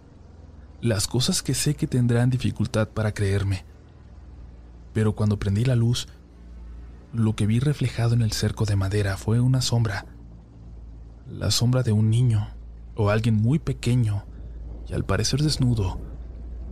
Las 0.80 1.08
cosas 1.08 1.42
que 1.42 1.56
sé 1.56 1.76
que 1.76 1.88
tendrán 1.88 2.30
dificultad 2.30 2.88
para 2.88 3.14
creerme 3.14 3.66
pero 4.94 5.14
cuando 5.16 5.40
prendí 5.40 5.66
la 5.66 5.76
luz, 5.76 6.08
lo 7.14 7.36
que 7.36 7.46
vi 7.46 7.60
reflejado 7.60 8.14
en 8.14 8.22
el 8.22 8.32
cerco 8.32 8.66
de 8.66 8.76
madera 8.76 9.18
fue 9.18 9.40
una 9.40 9.62
sombra. 9.62 10.06
La 11.30 11.52
sombra 11.52 11.84
de 11.84 11.92
un 11.92 12.10
niño 12.10 12.50
o 12.96 13.10
alguien 13.10 13.36
muy 13.36 13.60
pequeño 13.60 14.26
y 14.92 14.94
al 14.94 15.06
parecer 15.06 15.42
desnudo, 15.42 16.02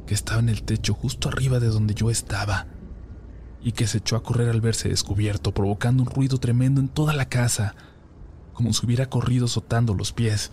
que 0.06 0.14
estaba 0.14 0.40
en 0.40 0.50
el 0.50 0.64
techo 0.64 0.94
justo 0.94 1.30
arriba 1.30 1.60
de 1.60 1.68
donde 1.68 1.94
yo 1.94 2.10
estaba 2.10 2.68
y 3.62 3.72
que 3.72 3.88
se 3.88 4.00
echó 4.00 4.18
a 4.18 4.24
correr 4.24 4.50
al 4.50 4.62
verse 4.62 4.90
descubierto, 4.90 5.54
provocando 5.54 6.04
un 6.04 6.10
ruido 6.10 6.38
tremendo 6.38 6.82
en 6.82 6.90
toda 6.90 7.14
la 7.14 7.30
casa, 7.30 7.76
como 8.54 8.74
si 8.74 8.86
hubiera 8.86 9.10
corrido 9.10 9.46
azotando 9.46 9.94
los 9.94 10.12
pies. 10.12 10.52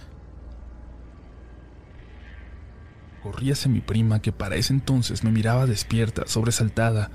Corrí 3.23 3.51
hacia 3.51 3.71
mi 3.71 3.81
prima, 3.81 4.23
que 4.23 4.31
para 4.33 4.57
ese 4.57 4.73
entonces 4.73 5.25
me 5.25 5.33
miraba 5.33 5.67
despierta, 5.67 6.23
sobresaltada, 6.27 7.11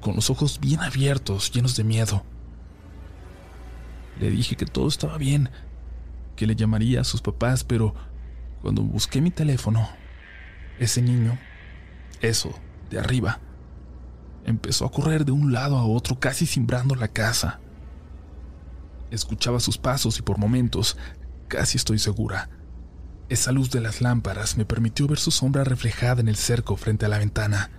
con 0.00 0.14
los 0.14 0.30
ojos 0.30 0.60
bien 0.60 0.80
abiertos, 0.80 1.50
llenos 1.50 1.76
de 1.76 1.82
miedo. 1.82 2.24
Le 4.20 4.30
dije 4.30 4.54
que 4.56 4.66
todo 4.66 4.86
estaba 4.86 5.18
bien, 5.18 5.50
que 6.36 6.46
le 6.46 6.54
llamaría 6.54 7.00
a 7.00 7.04
sus 7.04 7.22
papás, 7.22 7.64
pero 7.64 7.94
cuando 8.62 8.82
busqué 8.82 9.20
mi 9.20 9.30
teléfono, 9.30 9.88
ese 10.78 11.02
niño, 11.02 11.38
eso, 12.20 12.58
de 12.90 12.98
arriba, 12.98 13.40
empezó 14.44 14.84
a 14.86 14.90
correr 14.90 15.24
de 15.24 15.32
un 15.32 15.52
lado 15.52 15.76
a 15.76 15.84
otro, 15.84 16.18
casi 16.18 16.46
cimbrando 16.46 16.94
la 16.94 17.08
casa. 17.08 17.60
Escuchaba 19.10 19.60
sus 19.60 19.78
pasos 19.78 20.18
y 20.18 20.22
por 20.22 20.38
momentos, 20.38 20.96
casi 21.48 21.76
estoy 21.76 21.98
segura, 21.98 22.50
esa 23.28 23.50
luz 23.50 23.70
de 23.70 23.80
las 23.80 24.00
lámparas 24.00 24.56
me 24.56 24.64
permitió 24.64 25.08
ver 25.08 25.18
su 25.18 25.32
sombra 25.32 25.64
reflejada 25.64 26.20
en 26.20 26.28
el 26.28 26.36
cerco 26.36 26.76
frente 26.76 27.06
a 27.06 27.08
la 27.08 27.18
ventana. 27.18 27.70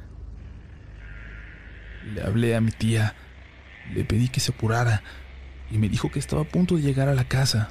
Le 2.03 2.21
hablé 2.21 2.55
a 2.55 2.61
mi 2.61 2.71
tía, 2.71 3.15
le 3.93 4.03
pedí 4.03 4.27
que 4.27 4.41
se 4.41 4.51
apurara 4.51 5.03
y 5.71 5.77
me 5.77 5.87
dijo 5.87 6.11
que 6.11 6.19
estaba 6.19 6.41
a 6.41 6.47
punto 6.47 6.75
de 6.75 6.81
llegar 6.81 7.07
a 7.07 7.15
la 7.15 7.29
casa. 7.29 7.69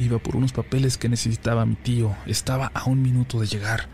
Iba 0.00 0.18
por 0.18 0.34
unos 0.34 0.52
papeles 0.54 0.96
que 0.96 1.10
necesitaba 1.10 1.66
mi 1.66 1.76
tío, 1.76 2.16
estaba 2.24 2.72
a 2.72 2.84
un 2.84 3.02
minuto 3.02 3.38
de 3.38 3.46
llegar. 3.46 3.86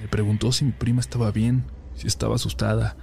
Me 0.00 0.08
preguntó 0.08 0.52
si 0.52 0.64
mi 0.64 0.72
prima 0.72 1.00
estaba 1.00 1.30
bien, 1.30 1.66
si 1.94 2.06
estaba 2.06 2.36
asustada, 2.36 2.96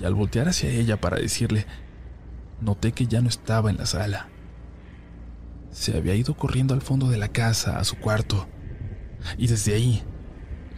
y 0.00 0.04
al 0.04 0.14
voltear 0.14 0.48
hacia 0.48 0.70
ella 0.70 1.00
para 1.00 1.18
decirle, 1.18 1.66
noté 2.60 2.90
que 2.90 3.06
ya 3.06 3.20
no 3.22 3.28
estaba 3.28 3.70
en 3.70 3.76
la 3.76 3.86
sala. 3.86 4.28
Se 5.70 5.96
había 5.96 6.16
ido 6.16 6.36
corriendo 6.36 6.74
al 6.74 6.82
fondo 6.82 7.08
de 7.08 7.18
la 7.18 7.28
casa, 7.28 7.78
a 7.78 7.84
su 7.84 7.96
cuarto, 7.96 8.48
y 9.38 9.46
desde 9.46 9.74
ahí 9.74 10.02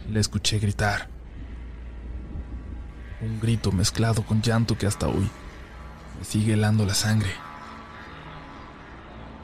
le 0.07 0.19
escuché 0.19 0.59
gritar. 0.59 1.09
Un 3.21 3.39
grito 3.39 3.71
mezclado 3.71 4.21
con 4.21 4.43
llanto 4.43 4.77
que 4.77 4.85
hasta 4.85 5.07
hoy 5.07 5.27
me 6.19 6.25
sigue 6.25 6.53
helando 6.53 6.85
la 6.85 6.93
sangre. 6.93 7.44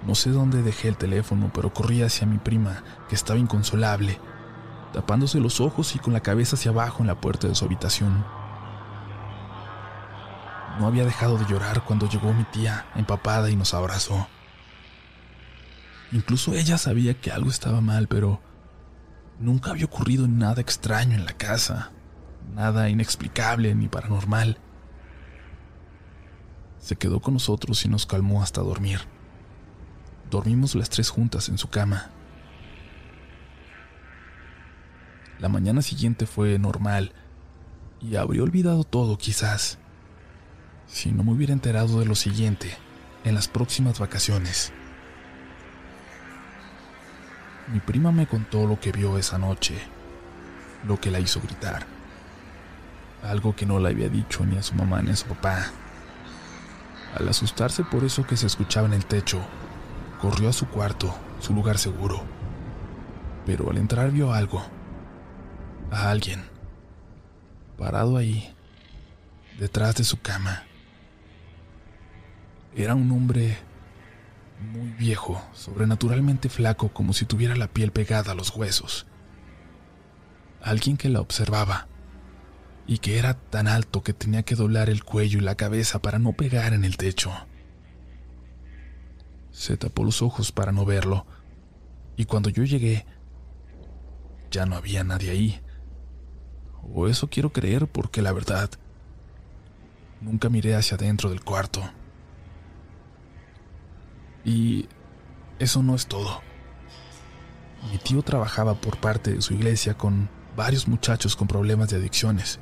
No 0.05 0.15
sé 0.15 0.31
dónde 0.31 0.63
dejé 0.63 0.87
el 0.87 0.97
teléfono, 0.97 1.51
pero 1.53 1.73
corrí 1.73 2.01
hacia 2.01 2.25
mi 2.25 2.39
prima, 2.39 2.83
que 3.07 3.15
estaba 3.15 3.39
inconsolable, 3.39 4.19
tapándose 4.93 5.39
los 5.39 5.61
ojos 5.61 5.95
y 5.95 5.99
con 5.99 6.13
la 6.13 6.21
cabeza 6.21 6.55
hacia 6.55 6.71
abajo 6.71 7.03
en 7.03 7.07
la 7.07 7.21
puerta 7.21 7.47
de 7.47 7.55
su 7.55 7.65
habitación. 7.65 8.25
No 10.79 10.87
había 10.87 11.05
dejado 11.05 11.37
de 11.37 11.45
llorar 11.45 11.83
cuando 11.83 12.09
llegó 12.09 12.33
mi 12.33 12.43
tía, 12.45 12.87
empapada, 12.95 13.51
y 13.51 13.55
nos 13.55 13.73
abrazó. 13.75 14.27
Incluso 16.11 16.53
ella 16.53 16.77
sabía 16.77 17.13
que 17.13 17.31
algo 17.31 17.49
estaba 17.51 17.79
mal, 17.79 18.07
pero 18.07 18.41
nunca 19.39 19.69
había 19.69 19.85
ocurrido 19.85 20.27
nada 20.27 20.61
extraño 20.61 21.15
en 21.15 21.25
la 21.25 21.33
casa, 21.33 21.91
nada 22.55 22.89
inexplicable 22.89 23.75
ni 23.75 23.87
paranormal. 23.87 24.57
Se 26.79 26.95
quedó 26.95 27.19
con 27.19 27.35
nosotros 27.35 27.85
y 27.85 27.89
nos 27.89 28.07
calmó 28.07 28.41
hasta 28.41 28.61
dormir. 28.61 29.01
Dormimos 30.31 30.75
las 30.75 30.89
tres 30.89 31.09
juntas 31.09 31.49
en 31.49 31.57
su 31.57 31.69
cama. 31.69 32.09
La 35.39 35.49
mañana 35.49 35.81
siguiente 35.81 36.25
fue 36.25 36.57
normal 36.57 37.11
y 37.99 38.15
habría 38.15 38.41
olvidado 38.41 38.85
todo 38.85 39.17
quizás 39.17 39.77
si 40.87 41.11
no 41.11 41.25
me 41.25 41.33
hubiera 41.33 41.51
enterado 41.51 41.99
de 41.99 42.05
lo 42.05 42.15
siguiente 42.15 42.77
en 43.25 43.35
las 43.35 43.49
próximas 43.49 43.99
vacaciones. 43.99 44.71
Mi 47.73 47.81
prima 47.81 48.13
me 48.13 48.25
contó 48.25 48.65
lo 48.65 48.79
que 48.79 48.93
vio 48.93 49.17
esa 49.17 49.37
noche, 49.37 49.75
lo 50.87 50.97
que 50.97 51.11
la 51.11 51.19
hizo 51.19 51.41
gritar, 51.41 51.85
algo 53.21 53.53
que 53.53 53.65
no 53.65 53.79
le 53.79 53.89
había 53.89 54.07
dicho 54.07 54.45
ni 54.45 54.57
a 54.57 54.63
su 54.63 54.75
mamá 54.75 55.01
ni 55.01 55.11
a 55.11 55.15
su 55.17 55.25
papá. 55.25 55.71
Al 57.19 57.27
asustarse 57.27 57.83
por 57.83 58.05
eso 58.05 58.25
que 58.25 58.37
se 58.37 58.47
escuchaba 58.47 58.87
en 58.87 58.93
el 58.93 59.05
techo, 59.05 59.41
corrió 60.21 60.49
a 60.49 60.53
su 60.53 60.67
cuarto, 60.67 61.13
su 61.39 61.53
lugar 61.53 61.79
seguro. 61.79 62.23
Pero 63.45 63.71
al 63.71 63.77
entrar 63.77 64.11
vio 64.11 64.31
algo, 64.31 64.63
a 65.89 66.11
alguien, 66.11 66.43
parado 67.77 68.17
ahí, 68.17 68.53
detrás 69.57 69.95
de 69.95 70.03
su 70.03 70.21
cama. 70.21 70.63
Era 72.75 72.93
un 72.93 73.11
hombre 73.11 73.57
muy 74.71 74.91
viejo, 74.91 75.43
sobrenaturalmente 75.53 76.49
flaco, 76.49 76.89
como 76.89 77.13
si 77.13 77.25
tuviera 77.25 77.55
la 77.55 77.67
piel 77.67 77.91
pegada 77.91 78.33
a 78.33 78.35
los 78.35 78.55
huesos. 78.55 79.07
Alguien 80.61 80.97
que 80.97 81.09
la 81.09 81.19
observaba 81.19 81.87
y 82.85 82.99
que 82.99 83.17
era 83.17 83.33
tan 83.33 83.67
alto 83.67 84.03
que 84.03 84.13
tenía 84.13 84.43
que 84.43 84.53
doblar 84.53 84.89
el 84.89 85.03
cuello 85.03 85.39
y 85.39 85.41
la 85.41 85.55
cabeza 85.55 85.99
para 85.99 86.19
no 86.19 86.33
pegar 86.33 86.73
en 86.73 86.85
el 86.85 86.97
techo. 86.97 87.31
Se 89.51 89.77
tapó 89.77 90.03
los 90.03 90.21
ojos 90.21 90.51
para 90.51 90.71
no 90.71 90.85
verlo, 90.85 91.25
y 92.15 92.25
cuando 92.25 92.49
yo 92.49 92.63
llegué, 92.63 93.05
ya 94.49 94.65
no 94.65 94.75
había 94.75 95.03
nadie 95.03 95.31
ahí. 95.31 95.61
O 96.93 97.07
eso 97.07 97.29
quiero 97.29 97.51
creer 97.51 97.87
porque 97.87 98.21
la 98.21 98.33
verdad, 98.33 98.69
nunca 100.19 100.49
miré 100.49 100.75
hacia 100.75 100.97
adentro 100.97 101.29
del 101.29 101.43
cuarto. 101.43 101.81
Y 104.43 104.87
eso 105.59 105.83
no 105.83 105.95
es 105.95 106.07
todo. 106.07 106.41
Mi 107.91 107.97
tío 107.97 108.21
trabajaba 108.21 108.75
por 108.75 108.97
parte 108.99 109.33
de 109.33 109.41
su 109.41 109.53
iglesia 109.53 109.95
con 109.97 110.29
varios 110.55 110.87
muchachos 110.87 111.35
con 111.35 111.47
problemas 111.47 111.89
de 111.89 111.97
adicciones. 111.97 112.59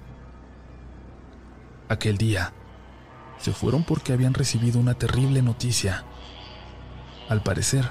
Aquel 1.90 2.18
día, 2.18 2.54
se 3.40 3.52
fueron 3.52 3.84
porque 3.84 4.14
habían 4.14 4.34
recibido 4.34 4.80
una 4.80 4.94
terrible 4.94 5.42
noticia. 5.42 6.06
Al 7.30 7.44
parecer, 7.44 7.88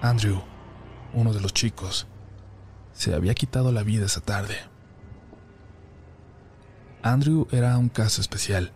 Andrew, 0.00 0.40
uno 1.12 1.34
de 1.34 1.42
los 1.42 1.52
chicos, 1.52 2.06
se 2.94 3.14
había 3.14 3.34
quitado 3.34 3.70
la 3.70 3.82
vida 3.82 4.06
esa 4.06 4.22
tarde. 4.22 4.56
Andrew 7.02 7.46
era 7.52 7.76
un 7.76 7.90
caso 7.90 8.22
especial. 8.22 8.72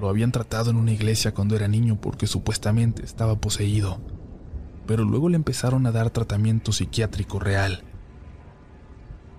Lo 0.00 0.08
habían 0.08 0.32
tratado 0.32 0.70
en 0.70 0.76
una 0.76 0.90
iglesia 0.90 1.32
cuando 1.32 1.54
era 1.54 1.68
niño 1.68 2.00
porque 2.00 2.26
supuestamente 2.26 3.04
estaba 3.04 3.36
poseído, 3.36 4.00
pero 4.88 5.04
luego 5.04 5.28
le 5.28 5.36
empezaron 5.36 5.86
a 5.86 5.92
dar 5.92 6.10
tratamiento 6.10 6.72
psiquiátrico 6.72 7.38
real. 7.38 7.84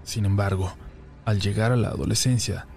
Sin 0.03 0.23
embargo, 0.23 0.71
al 1.25 1.41
llegar 1.41 1.73
a 1.73 1.75
la 1.75 1.89
adolescencia, 1.89 2.67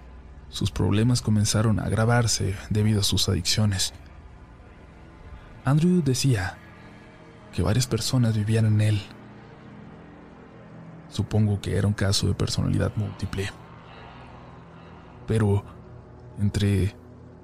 sus 0.49 0.71
problemas 0.71 1.21
comenzaron 1.21 1.79
a 1.79 1.83
agravarse 1.83 2.53
debido 2.69 2.99
a 2.99 3.03
sus 3.03 3.29
adicciones. 3.29 3.93
Andrew 5.69 6.01
decía 6.03 6.57
que 7.53 7.61
varias 7.61 7.85
personas 7.85 8.35
vivían 8.35 8.65
en 8.65 8.81
él. 8.81 9.01
Supongo 11.09 11.61
que 11.61 11.77
era 11.77 11.87
un 11.87 11.93
caso 11.93 12.25
de 12.25 12.33
personalidad 12.33 12.91
múltiple. 12.95 13.51
Pero 15.27 15.63
entre 16.39 16.95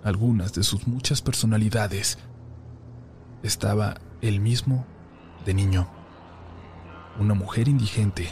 algunas 0.03 0.53
de 0.53 0.63
sus 0.63 0.87
muchas 0.87 1.21
personalidades, 1.21 2.17
estaba 3.43 3.97
él 4.21 4.39
mismo 4.39 4.87
de 5.45 5.53
niño, 5.53 5.87
una 7.19 7.35
mujer 7.35 7.67
indigente 7.67 8.27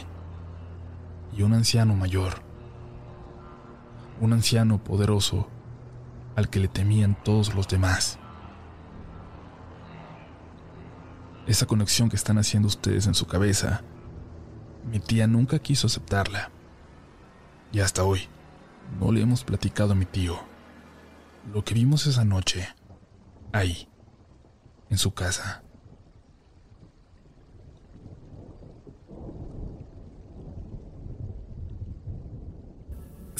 y 1.36 1.42
un 1.42 1.54
anciano 1.54 1.94
mayor, 1.94 2.42
un 4.20 4.32
anciano 4.32 4.82
poderoso 4.82 5.48
al 6.34 6.50
que 6.50 6.58
le 6.58 6.66
temían 6.66 7.16
todos 7.22 7.54
los 7.54 7.68
demás. 7.68 8.18
Esa 11.46 11.66
conexión 11.66 12.08
que 12.08 12.16
están 12.16 12.38
haciendo 12.38 12.68
ustedes 12.68 13.06
en 13.06 13.14
su 13.14 13.26
cabeza, 13.26 13.82
mi 14.90 15.00
tía 15.00 15.26
nunca 15.26 15.58
quiso 15.58 15.86
aceptarla. 15.86 16.50
Y 17.72 17.80
hasta 17.80 18.04
hoy, 18.04 18.28
no 19.00 19.12
le 19.12 19.20
hemos 19.20 19.44
platicado 19.44 19.92
a 19.92 19.96
mi 19.96 20.06
tío 20.06 20.38
lo 21.52 21.64
que 21.64 21.74
vimos 21.74 22.06
esa 22.06 22.24
noche, 22.24 22.68
ahí, 23.52 23.88
en 24.88 24.98
su 24.98 25.12
casa. 25.12 25.63